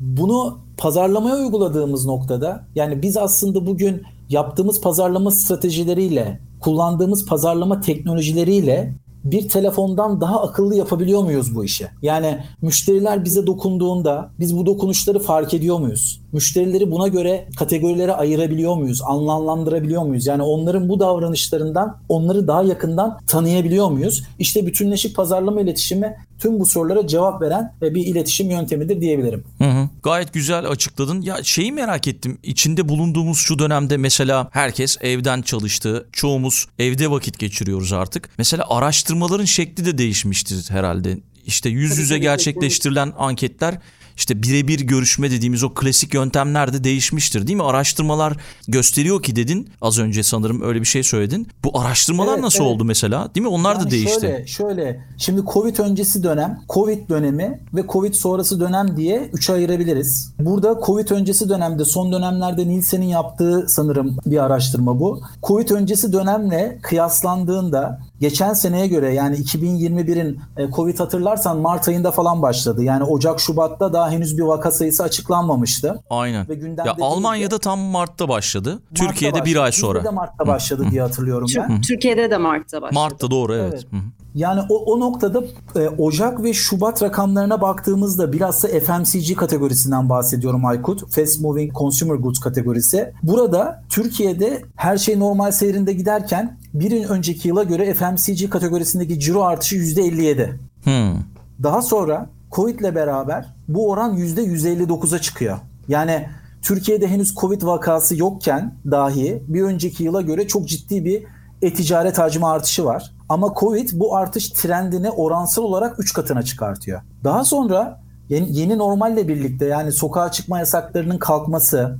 bunu 0.00 0.58
pazarlamaya 0.76 1.36
uyguladığımız 1.36 2.06
noktada 2.06 2.64
yani 2.74 3.02
biz 3.02 3.16
aslında 3.16 3.66
bugün 3.66 4.02
yaptığımız 4.28 4.80
pazarlama 4.80 5.30
stratejileriyle, 5.30 6.40
kullandığımız 6.60 7.26
pazarlama 7.26 7.80
teknolojileriyle 7.80 8.94
bir 9.24 9.48
telefondan 9.48 10.20
daha 10.20 10.42
akıllı 10.42 10.74
yapabiliyor 10.74 11.22
muyuz 11.22 11.54
bu 11.54 11.64
işi? 11.64 11.86
Yani 12.02 12.38
müşteriler 12.62 13.24
bize 13.24 13.46
dokunduğunda 13.46 14.30
biz 14.38 14.56
bu 14.56 14.66
dokunuşları 14.66 15.18
fark 15.18 15.54
ediyor 15.54 15.78
muyuz? 15.78 16.20
Müşterileri 16.32 16.90
buna 16.90 17.08
göre 17.08 17.48
kategorilere 17.56 18.12
ayırabiliyor 18.12 18.76
muyuz? 18.76 19.02
Anlamlandırabiliyor 19.02 20.02
muyuz? 20.02 20.26
Yani 20.26 20.42
onların 20.42 20.88
bu 20.88 21.00
davranışlarından 21.00 21.96
onları 22.08 22.48
daha 22.48 22.62
yakından 22.62 23.18
tanıyabiliyor 23.26 23.90
muyuz? 23.90 24.22
İşte 24.38 24.66
bütünleşik 24.66 25.16
pazarlama 25.16 25.60
iletişimi 25.60 26.16
tüm 26.38 26.60
bu 26.60 26.66
sorulara 26.66 27.06
cevap 27.06 27.42
veren 27.42 27.74
bir 27.82 28.06
iletişim 28.06 28.50
yöntemidir 28.50 29.00
diyebilirim. 29.00 29.44
Hı 29.58 29.64
hı. 29.64 29.88
Gayet 30.02 30.32
güzel 30.32 30.68
açıkladın. 30.68 31.22
Ya 31.22 31.42
şeyi 31.42 31.72
merak 31.72 32.08
ettim. 32.08 32.38
İçinde 32.42 32.88
bulunduğumuz 32.88 33.38
şu 33.38 33.58
dönemde 33.58 33.96
mesela 33.96 34.48
herkes 34.52 34.96
evden 35.00 35.42
çalıştı. 35.42 36.08
Çoğumuz 36.12 36.66
evde 36.78 37.10
vakit 37.10 37.38
geçiriyoruz 37.38 37.92
artık. 37.92 38.28
Mesela 38.38 38.64
araştırmaların 38.68 39.44
şekli 39.44 39.84
de 39.84 39.98
değişmiştir 39.98 40.70
herhalde. 40.70 41.18
İşte 41.46 41.68
yüz 41.68 41.98
yüze 41.98 42.18
gerçekleştirilen 42.18 43.12
anketler 43.18 43.78
işte 44.18 44.42
birebir 44.42 44.80
görüşme 44.80 45.30
dediğimiz 45.30 45.64
o 45.64 45.74
klasik 45.74 46.14
yöntemler 46.14 46.72
de 46.72 46.84
değişmiştir 46.84 47.46
değil 47.46 47.56
mi? 47.56 47.62
Araştırmalar 47.62 48.36
gösteriyor 48.68 49.22
ki 49.22 49.36
dedin 49.36 49.68
az 49.80 49.98
önce 49.98 50.22
sanırım 50.22 50.62
öyle 50.62 50.80
bir 50.80 50.86
şey 50.86 51.02
söyledin. 51.02 51.48
Bu 51.64 51.80
araştırmalar 51.80 52.32
evet, 52.32 52.44
nasıl 52.44 52.64
evet. 52.64 52.74
oldu 52.74 52.84
mesela 52.84 53.34
değil 53.34 53.46
mi? 53.46 53.52
Onlar 53.52 53.74
yani 53.74 53.86
da 53.86 53.90
değişti. 53.90 54.20
Şöyle, 54.20 54.46
şöyle 54.46 55.04
şimdi 55.18 55.42
Covid 55.52 55.78
öncesi 55.78 56.22
dönem, 56.22 56.60
Covid 56.68 57.08
dönemi 57.08 57.60
ve 57.74 57.84
Covid 57.88 58.14
sonrası 58.14 58.60
dönem 58.60 58.96
diye 58.96 59.30
üçe 59.32 59.52
ayırabiliriz. 59.52 60.32
Burada 60.38 60.80
Covid 60.86 61.10
öncesi 61.10 61.48
dönemde 61.48 61.84
son 61.84 62.12
dönemlerde 62.12 62.68
Nielsen'in 62.68 63.06
yaptığı 63.06 63.66
sanırım 63.68 64.16
bir 64.26 64.44
araştırma 64.44 65.00
bu. 65.00 65.20
Covid 65.42 65.70
öncesi 65.70 66.12
dönemle 66.12 66.78
kıyaslandığında 66.82 68.00
geçen 68.20 68.52
seneye 68.52 68.86
göre 68.86 69.14
yani 69.14 69.36
2021'in 69.36 70.40
e, 70.56 70.70
Covid 70.70 70.98
hatırlarsan 70.98 71.58
Mart 71.58 71.88
ayında 71.88 72.10
falan 72.10 72.42
başladı. 72.42 72.82
Yani 72.82 73.04
Ocak 73.04 73.40
Şubat'ta 73.40 73.92
daha 73.92 74.10
henüz 74.10 74.38
bir 74.38 74.42
vaka 74.42 74.70
sayısı 74.70 75.02
açıklanmamıştı. 75.02 76.02
Aynen. 76.10 76.48
Ve 76.48 76.54
ya 76.86 76.96
Almanya'da 77.00 77.54
de, 77.54 77.58
tam 77.58 77.78
Mart'ta 77.78 78.28
başladı. 78.28 78.70
Mart'ta 78.70 79.06
Türkiye'de 79.06 79.34
başladı. 79.34 79.50
bir 79.50 79.56
ay 79.56 79.72
sonra. 79.72 79.98
Türkiye'de 79.98 80.14
Mart'ta 80.14 80.46
başladı 80.46 80.86
diye 80.90 81.02
hatırlıyorum 81.02 81.48
ben. 81.56 81.80
Türkiye'de 81.80 82.30
de 82.30 82.36
Mart'ta 82.36 82.82
başladı. 82.82 83.00
Mart'ta 83.00 83.30
doğru 83.30 83.54
evet. 83.54 83.72
evet. 83.74 84.02
Yani 84.34 84.60
o, 84.68 84.94
o 84.94 85.00
noktada 85.00 85.42
e, 85.76 85.88
Ocak 85.88 86.42
ve 86.42 86.52
Şubat 86.52 87.02
rakamlarına 87.02 87.60
baktığımızda 87.60 88.32
bilhassa 88.32 88.68
FMCG 88.68 89.36
kategorisinden 89.36 90.08
bahsediyorum 90.08 90.66
Aykut. 90.66 91.10
Fast 91.10 91.40
Moving 91.40 91.74
Consumer 91.74 92.14
Goods 92.14 92.40
kategorisi. 92.40 93.12
Burada 93.22 93.82
Türkiye'de 93.88 94.62
her 94.76 94.98
şey 94.98 95.18
normal 95.18 95.50
seyrinde 95.50 95.92
giderken 95.92 96.58
bir 96.74 97.08
önceki 97.08 97.48
yıla 97.48 97.62
göre 97.62 97.94
FMCG 97.94 98.50
kategorisindeki 98.50 99.20
ciro 99.20 99.42
artışı 99.42 99.76
%57. 99.76 100.50
Hmm. 100.84 101.22
Daha 101.62 101.82
sonra 101.82 102.30
Covid 102.52 102.80
ile 102.80 102.94
beraber 102.94 103.54
bu 103.68 103.90
oran 103.90 104.16
%159'a 104.16 105.18
çıkıyor. 105.18 105.58
Yani 105.88 106.28
Türkiye'de 106.62 107.08
henüz 107.08 107.34
Covid 107.34 107.62
vakası 107.62 108.16
yokken 108.16 108.74
dahi 108.90 109.42
bir 109.48 109.62
önceki 109.62 110.04
yıla 110.04 110.20
göre 110.20 110.46
çok 110.46 110.68
ciddi 110.68 111.04
bir 111.04 111.24
e-ticaret 111.62 112.18
hacmi 112.18 112.46
artışı 112.46 112.84
var. 112.84 113.12
Ama 113.28 113.54
Covid 113.60 113.88
bu 113.92 114.16
artış 114.16 114.48
trendini 114.48 115.10
oransal 115.10 115.62
olarak 115.62 116.00
3 116.00 116.12
katına 116.12 116.42
çıkartıyor. 116.42 117.00
Daha 117.24 117.44
sonra 117.44 118.00
yeni, 118.28 118.58
yeni 118.58 118.78
normalle 118.78 119.28
birlikte 119.28 119.66
yani 119.66 119.92
sokağa 119.92 120.32
çıkma 120.32 120.58
yasaklarının 120.58 121.18
kalkması, 121.18 121.98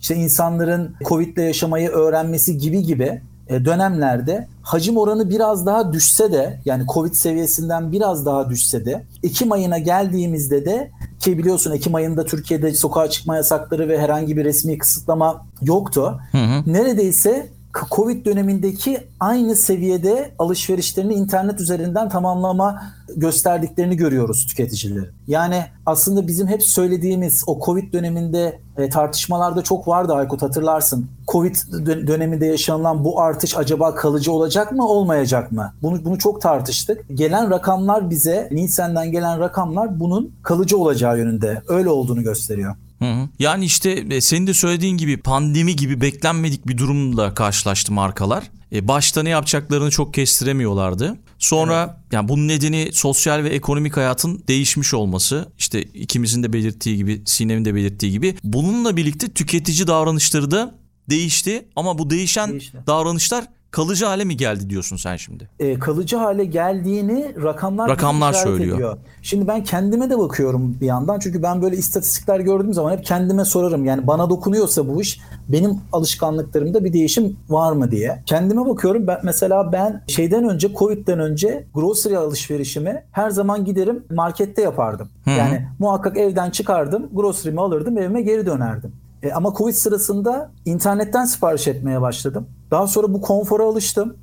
işte 0.00 0.14
insanların 0.14 0.94
Covid 1.04 1.36
ile 1.36 1.42
yaşamayı 1.42 1.88
öğrenmesi 1.88 2.58
gibi 2.58 2.82
gibi 2.82 3.22
e, 3.48 3.64
dönemlerde 3.64 4.48
hacim 4.62 4.96
oranı 4.96 5.30
biraz 5.30 5.66
daha 5.66 5.92
düşse 5.92 6.32
de 6.32 6.60
yani 6.64 6.84
Covid 6.94 7.14
seviyesinden 7.14 7.92
biraz 7.92 8.26
daha 8.26 8.50
düşse 8.50 8.84
de 8.84 9.04
Ekim 9.22 9.52
ayına 9.52 9.78
geldiğimizde 9.78 10.64
de 10.64 10.90
ki 11.20 11.38
biliyorsun 11.38 11.72
Ekim 11.72 11.94
ayında 11.94 12.24
Türkiye'de 12.24 12.74
sokağa 12.74 13.10
çıkma 13.10 13.36
yasakları 13.36 13.88
ve 13.88 14.00
herhangi 14.00 14.36
bir 14.36 14.44
resmi 14.44 14.78
kısıtlama 14.78 15.46
yoktu. 15.62 16.20
Hı 16.32 16.38
hı. 16.38 16.72
Neredeyse 16.72 17.46
Covid 17.90 18.26
dönemindeki 18.26 19.00
aynı 19.20 19.56
seviyede 19.56 20.34
alışverişlerini 20.38 21.14
internet 21.14 21.60
üzerinden 21.60 22.08
tamamlama 22.08 22.82
gösterdiklerini 23.16 23.96
görüyoruz 23.96 24.46
tüketicileri. 24.46 25.04
Yani 25.26 25.64
aslında 25.86 26.26
bizim 26.26 26.46
hep 26.46 26.62
söylediğimiz 26.62 27.44
o 27.46 27.60
Covid 27.66 27.92
döneminde 27.92 28.58
e, 28.76 28.88
tartışmalarda 28.88 29.62
çok 29.62 29.88
vardı 29.88 30.12
Aykut 30.12 30.42
hatırlarsın. 30.42 31.06
Covid 31.28 31.56
döneminde 31.86 32.46
yaşanılan 32.46 33.04
bu 33.04 33.20
artış 33.20 33.56
acaba 33.56 33.94
kalıcı 33.94 34.32
olacak 34.32 34.72
mı 34.72 34.88
olmayacak 34.88 35.52
mı? 35.52 35.72
Bunu 35.82 36.04
bunu 36.04 36.18
çok 36.18 36.42
tartıştık. 36.42 37.04
Gelen 37.14 37.50
rakamlar 37.50 38.10
bize 38.10 38.48
Nielsen'den 38.52 39.12
gelen 39.12 39.40
rakamlar 39.40 40.00
bunun 40.00 40.32
kalıcı 40.42 40.78
olacağı 40.78 41.18
yönünde 41.18 41.62
öyle 41.68 41.88
olduğunu 41.88 42.22
gösteriyor. 42.22 42.74
Hı 42.98 43.04
hı. 43.04 43.28
Yani 43.38 43.64
işte 43.64 43.90
e, 44.10 44.20
senin 44.20 44.46
de 44.46 44.54
söylediğin 44.54 44.96
gibi 44.96 45.16
pandemi 45.16 45.76
gibi 45.76 46.00
beklenmedik 46.00 46.66
bir 46.66 46.78
durumla 46.78 47.34
karşılaştı 47.34 47.92
markalar. 47.92 48.50
E, 48.72 48.88
başta 48.88 49.22
ne 49.22 49.28
yapacaklarını 49.28 49.90
çok 49.90 50.14
kestiremiyorlardı. 50.14 51.16
Sonra 51.38 51.96
evet. 51.96 52.12
yani 52.12 52.28
bunun 52.28 52.48
nedeni 52.48 52.90
sosyal 52.92 53.44
ve 53.44 53.48
ekonomik 53.48 53.96
hayatın 53.96 54.44
değişmiş 54.48 54.94
olması. 54.94 55.52
İşte 55.58 55.82
ikimizin 55.82 56.42
de 56.42 56.52
belirttiği 56.52 56.96
gibi, 56.96 57.22
Sinem'in 57.26 57.64
de 57.64 57.74
belirttiği 57.74 58.12
gibi. 58.12 58.34
Bununla 58.44 58.96
birlikte 58.96 59.28
tüketici 59.28 59.86
davranışları 59.86 60.50
da 60.50 60.74
değişti. 61.10 61.68
Ama 61.76 61.98
bu 61.98 62.10
değişen 62.10 62.50
değişti. 62.50 62.78
davranışlar 62.86 63.44
kalıcı 63.70 64.06
hale 64.06 64.24
mi 64.24 64.36
geldi 64.36 64.70
diyorsun 64.70 64.96
sen 64.96 65.16
şimdi? 65.16 65.48
E, 65.58 65.78
kalıcı 65.78 66.16
hale 66.16 66.44
geldiğini 66.44 67.34
rakamlar 67.42 67.88
rakamlar 67.90 68.32
söylüyor. 68.32 68.76
Ediyor. 68.76 68.98
Şimdi 69.22 69.48
ben 69.48 69.64
kendime 69.64 70.10
de 70.10 70.18
bakıyorum 70.18 70.76
bir 70.80 70.86
yandan 70.86 71.18
çünkü 71.18 71.42
ben 71.42 71.62
böyle 71.62 71.76
istatistikler 71.76 72.40
gördüğüm 72.40 72.74
zaman 72.74 72.92
hep 72.92 73.04
kendime 73.04 73.44
sorarım. 73.44 73.84
Yani 73.84 74.06
bana 74.06 74.30
dokunuyorsa 74.30 74.88
bu 74.88 75.00
iş 75.00 75.20
benim 75.48 75.80
alışkanlıklarımda 75.92 76.84
bir 76.84 76.92
değişim 76.92 77.36
var 77.48 77.72
mı 77.72 77.90
diye. 77.90 78.22
Kendime 78.26 78.66
bakıyorum. 78.66 79.06
Ben 79.06 79.18
mesela 79.22 79.72
ben 79.72 80.02
şeyden 80.06 80.48
önce 80.48 80.74
Covid'den 80.74 81.18
önce 81.18 81.66
grocery 81.74 82.16
alışverişimi 82.16 83.04
her 83.12 83.30
zaman 83.30 83.64
giderim 83.64 84.04
markette 84.10 84.62
yapardım. 84.62 85.08
Hı-hı. 85.24 85.34
Yani 85.34 85.66
muhakkak 85.78 86.16
evden 86.16 86.50
çıkardım, 86.50 87.08
grocery'mi 87.12 87.60
alırdım, 87.60 87.98
evime 87.98 88.22
geri 88.22 88.46
dönerdim. 88.46 88.92
E, 89.22 89.32
ama 89.32 89.54
Covid 89.58 89.74
sırasında 89.74 90.50
internetten 90.64 91.24
sipariş 91.24 91.68
etmeye 91.68 92.00
başladım. 92.00 92.46
Daha 92.70 92.86
sonra 92.86 93.12
bu 93.12 93.20
konfora 93.20 93.64
alıştım. 93.64 94.16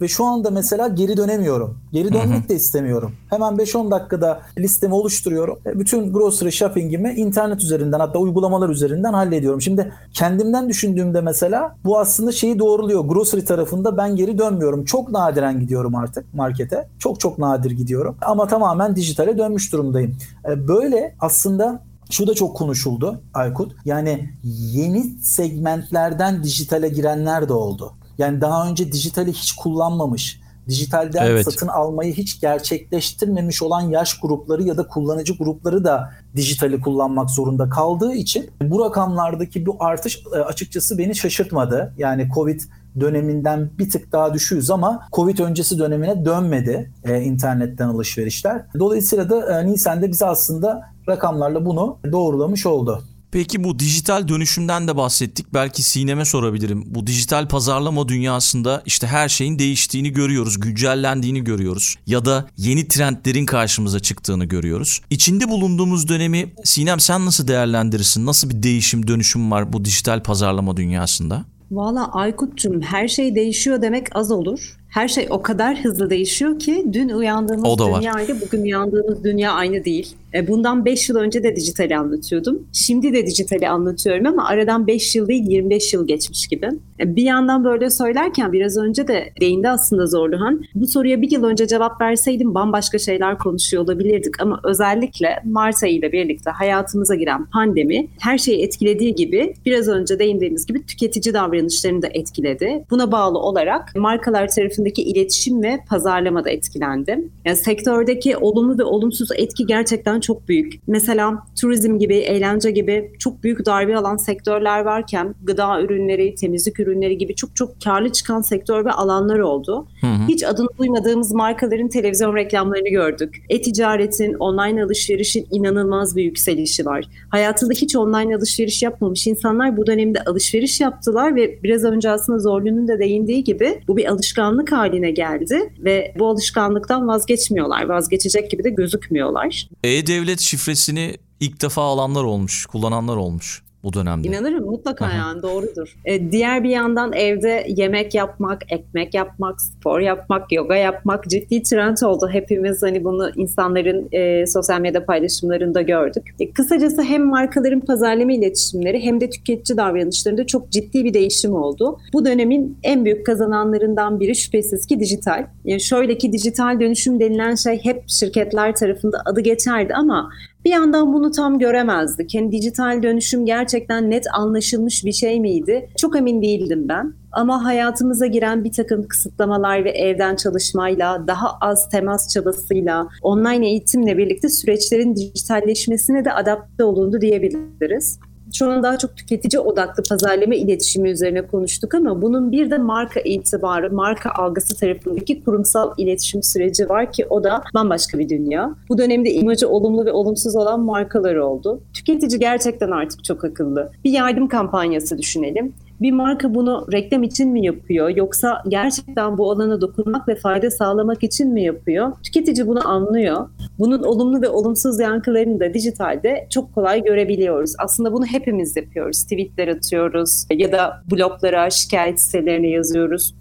Ve 0.00 0.08
şu 0.08 0.24
anda 0.24 0.50
mesela 0.50 0.88
geri 0.88 1.16
dönemiyorum. 1.16 1.78
Geri 1.92 2.12
dönmek 2.12 2.48
de 2.48 2.54
istemiyorum. 2.54 3.12
Hemen 3.30 3.54
5-10 3.54 3.90
dakikada 3.90 4.40
listemi 4.58 4.94
oluşturuyorum. 4.94 5.58
E, 5.66 5.78
bütün 5.78 6.12
grocery 6.12 6.50
shopping'imi 6.50 7.12
internet 7.12 7.62
üzerinden 7.62 8.00
hatta 8.00 8.18
uygulamalar 8.18 8.68
üzerinden 8.68 9.12
hallediyorum. 9.12 9.62
Şimdi 9.62 9.92
kendimden 10.12 10.68
düşündüğümde 10.68 11.20
mesela 11.20 11.76
bu 11.84 11.98
aslında 11.98 12.32
şeyi 12.32 12.58
doğruluyor. 12.58 13.04
Grocery 13.04 13.44
tarafında 13.44 13.96
ben 13.96 14.16
geri 14.16 14.38
dönmüyorum. 14.38 14.84
Çok 14.84 15.10
nadiren 15.10 15.60
gidiyorum 15.60 15.94
artık 15.94 16.34
markete. 16.34 16.88
Çok 16.98 17.20
çok 17.20 17.38
nadir 17.38 17.70
gidiyorum. 17.70 18.16
Ama 18.22 18.46
tamamen 18.46 18.96
dijitale 18.96 19.38
dönmüş 19.38 19.72
durumdayım. 19.72 20.16
E, 20.48 20.68
böyle 20.68 21.14
aslında 21.20 21.82
şu 22.14 22.26
da 22.26 22.34
çok 22.34 22.56
konuşuldu 22.56 23.20
Aykut. 23.34 23.72
Yani 23.84 24.30
yeni 24.72 25.04
segmentlerden 25.22 26.44
dijitale 26.44 26.88
girenler 26.88 27.48
de 27.48 27.52
oldu. 27.52 27.92
Yani 28.18 28.40
daha 28.40 28.68
önce 28.68 28.92
dijitali 28.92 29.32
hiç 29.32 29.52
kullanmamış, 29.52 30.40
dijitalden 30.68 31.26
evet. 31.26 31.44
satın 31.44 31.68
almayı 31.68 32.14
hiç 32.14 32.40
gerçekleştirmemiş 32.40 33.62
olan 33.62 33.80
yaş 33.80 34.20
grupları 34.20 34.62
ya 34.62 34.76
da 34.76 34.88
kullanıcı 34.88 35.36
grupları 35.36 35.84
da 35.84 36.10
dijitali 36.36 36.80
kullanmak 36.80 37.30
zorunda 37.30 37.68
kaldığı 37.68 38.14
için 38.14 38.50
bu 38.62 38.84
rakamlardaki 38.84 39.66
bu 39.66 39.76
artış 39.80 40.22
e, 40.36 40.38
açıkçası 40.38 40.98
beni 40.98 41.14
şaşırtmadı. 41.14 41.94
Yani 41.98 42.28
Covid 42.34 42.60
döneminden 43.00 43.70
bir 43.78 43.90
tık 43.90 44.12
daha 44.12 44.34
düşüyoruz 44.34 44.70
ama 44.70 45.08
Covid 45.12 45.38
öncesi 45.38 45.78
dönemine 45.78 46.24
dönmedi 46.24 46.92
e, 47.04 47.20
internetten 47.20 47.88
alışverişler. 47.88 48.62
Dolayısıyla 48.78 49.30
da 49.30 49.60
e, 49.60 49.66
Nisan'da 49.66 50.08
bize 50.08 50.26
aslında 50.26 50.93
rakamlarla 51.08 51.66
bunu 51.66 51.98
doğrulamış 52.12 52.66
oldu. 52.66 53.02
Peki 53.34 53.64
bu 53.64 53.78
dijital 53.78 54.28
dönüşümden 54.28 54.88
de 54.88 54.96
bahsettik. 54.96 55.54
Belki 55.54 55.82
Sinem'e 55.82 56.24
sorabilirim. 56.24 56.84
Bu 56.86 57.06
dijital 57.06 57.48
pazarlama 57.48 58.08
dünyasında 58.08 58.82
işte 58.86 59.06
her 59.06 59.28
şeyin 59.28 59.58
değiştiğini 59.58 60.12
görüyoruz, 60.12 60.60
güncellendiğini 60.60 61.44
görüyoruz 61.44 61.96
ya 62.06 62.24
da 62.24 62.46
yeni 62.56 62.88
trendlerin 62.88 63.46
karşımıza 63.46 64.00
çıktığını 64.00 64.44
görüyoruz. 64.44 65.00
İçinde 65.10 65.48
bulunduğumuz 65.48 66.08
dönemi 66.08 66.52
Sinem 66.64 67.00
sen 67.00 67.26
nasıl 67.26 67.48
değerlendirirsin? 67.48 68.26
Nasıl 68.26 68.50
bir 68.50 68.62
değişim, 68.62 69.06
dönüşüm 69.06 69.50
var 69.50 69.72
bu 69.72 69.84
dijital 69.84 70.22
pazarlama 70.22 70.76
dünyasında? 70.76 71.44
Valla 71.70 72.12
Aykut'cum 72.12 72.80
her 72.80 73.08
şey 73.08 73.34
değişiyor 73.34 73.82
demek 73.82 74.16
az 74.16 74.30
olur 74.30 74.76
her 74.94 75.08
şey 75.08 75.26
o 75.30 75.42
kadar 75.42 75.84
hızlı 75.84 76.10
değişiyor 76.10 76.58
ki 76.58 76.86
dün 76.92 77.08
uyandığımız 77.08 77.78
dünya 77.78 78.20
ile 78.20 78.40
bugün 78.40 78.62
uyandığımız 78.62 79.24
dünya 79.24 79.52
aynı 79.52 79.84
değil. 79.84 80.16
E, 80.34 80.48
bundan 80.48 80.84
5 80.84 81.08
yıl 81.08 81.16
önce 81.16 81.42
de 81.42 81.56
dijitali 81.56 81.96
anlatıyordum. 81.96 82.68
Şimdi 82.72 83.12
de 83.12 83.26
dijitali 83.26 83.68
anlatıyorum 83.68 84.26
ama 84.26 84.46
aradan 84.48 84.86
5 84.86 85.16
yıl 85.16 85.28
değil 85.28 85.46
25 85.46 85.94
yıl 85.94 86.06
geçmiş 86.06 86.46
gibi. 86.46 86.68
E, 87.00 87.16
bir 87.16 87.22
yandan 87.22 87.64
böyle 87.64 87.90
söylerken 87.90 88.52
biraz 88.52 88.76
önce 88.76 89.08
de 89.08 89.32
değindi 89.40 89.68
aslında 89.68 90.06
Zorluhan. 90.06 90.62
Bu 90.74 90.86
soruya 90.86 91.22
bir 91.22 91.30
yıl 91.30 91.44
önce 91.44 91.66
cevap 91.66 92.00
verseydim 92.00 92.54
bambaşka 92.54 92.98
şeyler 92.98 93.38
konuşuyor 93.38 93.84
olabilirdik 93.84 94.42
ama 94.42 94.60
özellikle 94.64 95.28
Mart 95.44 95.82
ayı 95.82 95.94
ile 95.94 96.12
birlikte 96.12 96.50
hayatımıza 96.50 97.14
giren 97.14 97.46
pandemi 97.46 98.08
her 98.20 98.38
şeyi 98.38 98.62
etkilediği 98.62 99.14
gibi 99.14 99.54
biraz 99.66 99.88
önce 99.88 100.18
değindiğimiz 100.18 100.66
gibi 100.66 100.86
tüketici 100.86 101.34
davranışlarını 101.34 102.02
da 102.02 102.08
etkiledi. 102.14 102.84
Buna 102.90 103.12
bağlı 103.12 103.38
olarak 103.38 103.96
markalar 103.96 104.48
tarafından 104.48 104.84
arasındaki 104.84 105.02
iletişim 105.02 105.62
ve 105.62 105.80
pazarlama 105.88 106.44
da 106.44 106.50
etkilendi. 106.50 107.18
Yani 107.44 107.56
sektördeki 107.56 108.36
olumlu 108.36 108.78
ve 108.78 108.84
olumsuz 108.84 109.28
etki 109.36 109.66
gerçekten 109.66 110.20
çok 110.24 110.48
büyük. 110.48 110.72
Mesela 110.86 111.46
turizm 111.60 111.98
gibi, 111.98 112.16
eğlence 112.16 112.70
gibi 112.70 113.12
çok 113.18 113.42
büyük 113.42 113.66
darbe 113.66 113.96
alan 113.96 114.16
sektörler 114.16 114.80
varken 114.80 115.34
gıda 115.42 115.82
ürünleri, 115.82 116.34
temizlik 116.34 116.80
ürünleri 116.80 117.18
gibi 117.18 117.34
çok 117.34 117.56
çok 117.56 117.80
karlı 117.84 118.12
çıkan 118.12 118.40
sektör 118.40 118.84
ve 118.84 118.90
alanlar 118.92 119.38
oldu. 119.38 119.86
Hı 120.00 120.06
hı. 120.06 120.28
Hiç 120.28 120.44
adını 120.44 120.68
duymadığımız 120.78 121.32
markaların 121.32 121.88
televizyon 121.88 122.36
reklamlarını 122.36 122.88
gördük. 122.88 123.44
E-ticaretin, 123.48 124.34
online 124.34 124.84
alışverişin 124.84 125.46
inanılmaz 125.50 126.16
bir 126.16 126.24
yükselişi 126.24 126.86
var. 126.86 127.04
Hayatında 127.28 127.72
hiç 127.72 127.96
online 127.96 128.36
alışveriş 128.36 128.82
yapmamış 128.82 129.26
insanlar 129.26 129.76
bu 129.76 129.86
dönemde 129.86 130.20
alışveriş 130.24 130.80
yaptılar 130.80 131.36
ve 131.36 131.62
biraz 131.62 131.84
önce 131.84 132.10
aslında 132.10 132.38
Zorlu'nun 132.38 132.88
da 132.88 132.98
değindiği 132.98 133.44
gibi 133.44 133.80
bu 133.88 133.96
bir 133.96 134.10
alışkanlık 134.10 134.72
haline 134.72 135.10
geldi 135.10 135.72
ve 135.78 136.14
bu 136.18 136.26
alışkanlıktan 136.26 137.08
vazgeçmiyorlar. 137.08 137.88
Vazgeçecek 137.88 138.50
gibi 138.50 138.64
de 138.64 138.70
gözükmüyorlar. 138.70 139.68
E-Devlet 140.14 140.40
şifresini 140.40 141.16
ilk 141.40 141.62
defa 141.62 141.82
alanlar 141.82 142.24
olmuş, 142.24 142.66
kullananlar 142.66 143.16
olmuş 143.16 143.63
bu 143.84 143.92
dönemde. 143.92 144.28
İnanırım 144.28 144.64
mutlaka 144.64 145.04
Aha. 145.04 145.16
yani 145.16 145.42
doğrudur. 145.42 145.96
Ee, 146.04 146.32
diğer 146.32 146.64
bir 146.64 146.68
yandan 146.68 147.12
evde 147.12 147.66
yemek 147.68 148.14
yapmak, 148.14 148.72
ekmek 148.72 149.14
yapmak, 149.14 149.62
spor 149.62 150.00
yapmak, 150.00 150.52
yoga 150.52 150.76
yapmak 150.76 151.24
ciddi 151.24 151.62
trend 151.62 151.96
oldu. 152.04 152.28
Hepimiz 152.32 152.82
hani 152.82 153.04
bunu 153.04 153.30
insanların 153.36 154.08
e, 154.12 154.46
sosyal 154.46 154.80
medya 154.80 155.04
paylaşımlarında 155.04 155.82
gördük. 155.82 156.34
E, 156.40 156.50
kısacası 156.50 157.02
hem 157.02 157.26
markaların 157.26 157.80
pazarlama 157.80 158.32
iletişimleri 158.32 159.00
hem 159.00 159.20
de 159.20 159.30
tüketici 159.30 159.76
davranışlarında 159.76 160.46
çok 160.46 160.70
ciddi 160.70 161.04
bir 161.04 161.14
değişim 161.14 161.54
oldu. 161.54 161.98
Bu 162.12 162.24
dönemin 162.24 162.78
en 162.82 163.04
büyük 163.04 163.26
kazananlarından 163.26 164.20
biri 164.20 164.34
şüphesiz 164.34 164.86
ki 164.86 165.00
dijital. 165.00 165.46
Yani 165.64 165.80
şöyle 165.80 166.18
ki 166.18 166.32
dijital 166.32 166.80
dönüşüm 166.80 167.20
denilen 167.20 167.54
şey 167.54 167.84
hep 167.84 168.02
şirketler 168.08 168.74
tarafında 168.74 169.22
adı 169.24 169.40
geçerdi 169.40 169.94
ama 169.94 170.30
bir 170.64 170.70
yandan 170.70 171.12
bunu 171.12 171.30
tam 171.30 171.58
göremezdik. 171.58 172.34
Yani 172.34 172.52
dijital 172.52 173.02
dönüşüm 173.02 173.46
gerçekten 173.46 174.10
net 174.10 174.24
anlaşılmış 174.34 175.04
bir 175.04 175.12
şey 175.12 175.40
miydi? 175.40 175.88
Çok 175.96 176.16
emin 176.16 176.42
değildim 176.42 176.88
ben. 176.88 177.14
Ama 177.32 177.64
hayatımıza 177.64 178.26
giren 178.26 178.64
bir 178.64 178.72
takım 178.72 179.08
kısıtlamalar 179.08 179.84
ve 179.84 179.90
evden 179.90 180.36
çalışmayla, 180.36 181.26
daha 181.26 181.48
az 181.60 181.88
temas 181.88 182.28
çabasıyla, 182.28 183.08
online 183.22 183.68
eğitimle 183.68 184.18
birlikte 184.18 184.48
süreçlerin 184.48 185.16
dijitalleşmesine 185.16 186.24
de 186.24 186.32
adapte 186.32 186.84
olundu 186.84 187.20
diyebiliriz. 187.20 188.18
Şu 188.54 188.70
an 188.70 188.82
daha 188.82 188.98
çok 188.98 189.16
tüketici 189.16 189.60
odaklı 189.60 190.02
pazarlama 190.08 190.54
iletişimi 190.54 191.10
üzerine 191.10 191.46
konuştuk 191.46 191.94
ama 191.94 192.22
bunun 192.22 192.52
bir 192.52 192.70
de 192.70 192.78
marka 192.78 193.20
itibarı, 193.20 193.92
marka 193.92 194.30
algısı 194.30 194.76
tarafındaki 194.76 195.44
kurumsal 195.44 195.94
iletişim 195.98 196.42
süreci 196.42 196.88
var 196.88 197.12
ki 197.12 197.26
o 197.30 197.44
da 197.44 197.62
bambaşka 197.74 198.18
bir 198.18 198.28
dünya. 198.28 198.74
Bu 198.88 198.98
dönemde 198.98 199.30
imajı 199.32 199.68
olumlu 199.68 200.04
ve 200.04 200.12
olumsuz 200.12 200.56
olan 200.56 200.80
markalar 200.80 201.36
oldu. 201.36 201.80
Tüketici 201.92 202.40
gerçekten 202.40 202.90
artık 202.90 203.24
çok 203.24 203.44
akıllı. 203.44 203.90
Bir 204.04 204.10
yardım 204.10 204.48
kampanyası 204.48 205.18
düşünelim 205.18 205.72
bir 206.00 206.12
marka 206.12 206.54
bunu 206.54 206.86
reklam 206.92 207.22
için 207.22 207.50
mi 207.50 207.66
yapıyor 207.66 208.08
yoksa 208.08 208.62
gerçekten 208.68 209.38
bu 209.38 209.52
alana 209.52 209.80
dokunmak 209.80 210.28
ve 210.28 210.34
fayda 210.34 210.70
sağlamak 210.70 211.22
için 211.22 211.52
mi 211.52 211.62
yapıyor? 211.62 212.12
Tüketici 212.22 212.66
bunu 212.66 212.88
anlıyor. 212.88 213.48
Bunun 213.78 214.02
olumlu 214.02 214.42
ve 214.42 214.48
olumsuz 214.48 215.00
yankılarını 215.00 215.60
da 215.60 215.74
dijitalde 215.74 216.46
çok 216.50 216.74
kolay 216.74 217.02
görebiliyoruz. 217.02 217.72
Aslında 217.78 218.12
bunu 218.12 218.26
hepimiz 218.26 218.76
yapıyoruz. 218.76 219.22
Tweetler 219.22 219.68
atıyoruz 219.68 220.46
ya 220.50 220.72
da 220.72 221.02
bloglara, 221.10 221.70
şikayet 221.70 222.20
sitelerine 222.20 222.68
yazıyoruz 222.68 223.34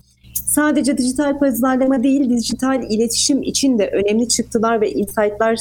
sadece 0.45 0.97
dijital 0.97 1.39
pazarlama 1.39 2.03
değil, 2.03 2.29
dijital 2.29 2.83
iletişim 2.89 3.43
için 3.43 3.79
de 3.79 3.87
önemli 3.87 4.27
çıktılar 4.27 4.81
ve 4.81 4.91
insightlar 4.91 5.59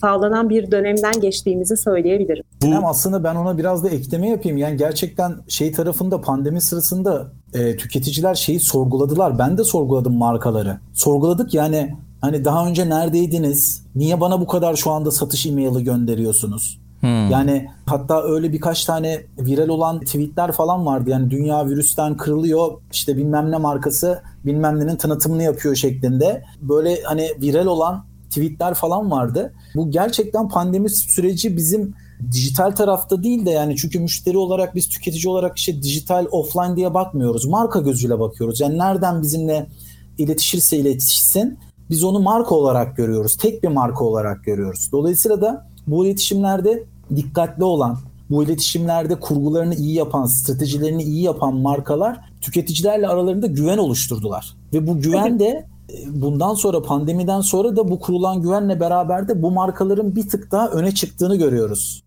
sağlanan 0.00 0.50
bir 0.50 0.70
dönemden 0.70 1.20
geçtiğimizi 1.20 1.76
söyleyebilirim. 1.76 2.44
Bu... 2.62 2.66
Hem 2.66 2.84
aslında 2.84 3.24
ben 3.24 3.34
ona 3.34 3.58
biraz 3.58 3.84
da 3.84 3.88
ekleme 3.88 4.28
yapayım. 4.28 4.58
Yani 4.58 4.76
gerçekten 4.76 5.34
şey 5.48 5.72
tarafında 5.72 6.20
pandemi 6.20 6.60
sırasında 6.60 7.32
e, 7.54 7.76
tüketiciler 7.76 8.34
şeyi 8.34 8.60
sorguladılar. 8.60 9.38
Ben 9.38 9.58
de 9.58 9.64
sorguladım 9.64 10.14
markaları. 10.14 10.78
Sorguladık 10.94 11.54
yani 11.54 11.96
hani 12.20 12.44
daha 12.44 12.66
önce 12.66 12.88
neredeydiniz? 12.88 13.86
Niye 13.94 14.20
bana 14.20 14.40
bu 14.40 14.46
kadar 14.46 14.76
şu 14.76 14.90
anda 14.90 15.10
satış 15.10 15.46
e-maili 15.46 15.84
gönderiyorsunuz? 15.84 16.80
Hmm. 17.00 17.30
Yani 17.30 17.68
hatta 17.86 18.22
öyle 18.22 18.52
birkaç 18.52 18.84
tane 18.84 19.20
viral 19.38 19.68
olan 19.68 20.00
tweetler 20.00 20.52
falan 20.52 20.86
vardı. 20.86 21.10
Yani 21.10 21.30
dünya 21.30 21.66
virüsten 21.66 22.16
kırılıyor 22.16 22.72
işte 22.92 23.16
bilmem 23.16 23.50
ne 23.50 23.56
markası 23.56 24.22
bilmem 24.44 24.80
nenin 24.80 24.96
tanıtımını 24.96 25.42
yapıyor 25.42 25.74
şeklinde. 25.74 26.44
Böyle 26.60 27.02
hani 27.02 27.28
viral 27.42 27.66
olan 27.66 28.04
tweetler 28.30 28.74
falan 28.74 29.10
vardı. 29.10 29.52
Bu 29.74 29.90
gerçekten 29.90 30.48
pandemi 30.48 30.90
süreci 30.90 31.56
bizim 31.56 31.94
dijital 32.32 32.70
tarafta 32.70 33.22
değil 33.22 33.46
de 33.46 33.50
yani 33.50 33.76
çünkü 33.76 34.00
müşteri 34.00 34.38
olarak 34.38 34.74
biz 34.74 34.88
tüketici 34.88 35.28
olarak 35.28 35.58
işte 35.58 35.82
dijital 35.82 36.26
offline 36.30 36.76
diye 36.76 36.94
bakmıyoruz. 36.94 37.46
Marka 37.46 37.80
gözüyle 37.80 38.20
bakıyoruz. 38.20 38.60
Yani 38.60 38.78
nereden 38.78 39.22
bizimle 39.22 39.66
iletişirse 40.18 40.76
iletişsin 40.76 41.58
biz 41.90 42.04
onu 42.04 42.20
marka 42.20 42.54
olarak 42.54 42.96
görüyoruz. 42.96 43.36
Tek 43.36 43.62
bir 43.62 43.68
marka 43.68 44.04
olarak 44.04 44.44
görüyoruz. 44.44 44.88
Dolayısıyla 44.92 45.40
da 45.40 45.66
bu 45.86 46.06
iletişimlerde 46.06 46.84
dikkatli 47.16 47.64
olan, 47.64 47.98
bu 48.30 48.44
iletişimlerde 48.44 49.20
kurgularını 49.20 49.74
iyi 49.74 49.94
yapan, 49.94 50.26
stratejilerini 50.26 51.02
iyi 51.02 51.22
yapan 51.22 51.56
markalar 51.56 52.20
tüketicilerle 52.40 53.08
aralarında 53.08 53.46
güven 53.46 53.78
oluşturdular. 53.78 54.56
Ve 54.72 54.86
bu 54.86 55.00
güven 55.00 55.38
de 55.38 55.66
bundan 56.06 56.54
sonra 56.54 56.82
pandemiden 56.82 57.40
sonra 57.40 57.76
da 57.76 57.88
bu 57.88 58.00
kurulan 58.00 58.42
güvenle 58.42 58.80
beraber 58.80 59.28
de 59.28 59.42
bu 59.42 59.50
markaların 59.50 60.16
bir 60.16 60.28
tık 60.28 60.52
daha 60.52 60.68
öne 60.68 60.94
çıktığını 60.94 61.36
görüyoruz. 61.36 62.02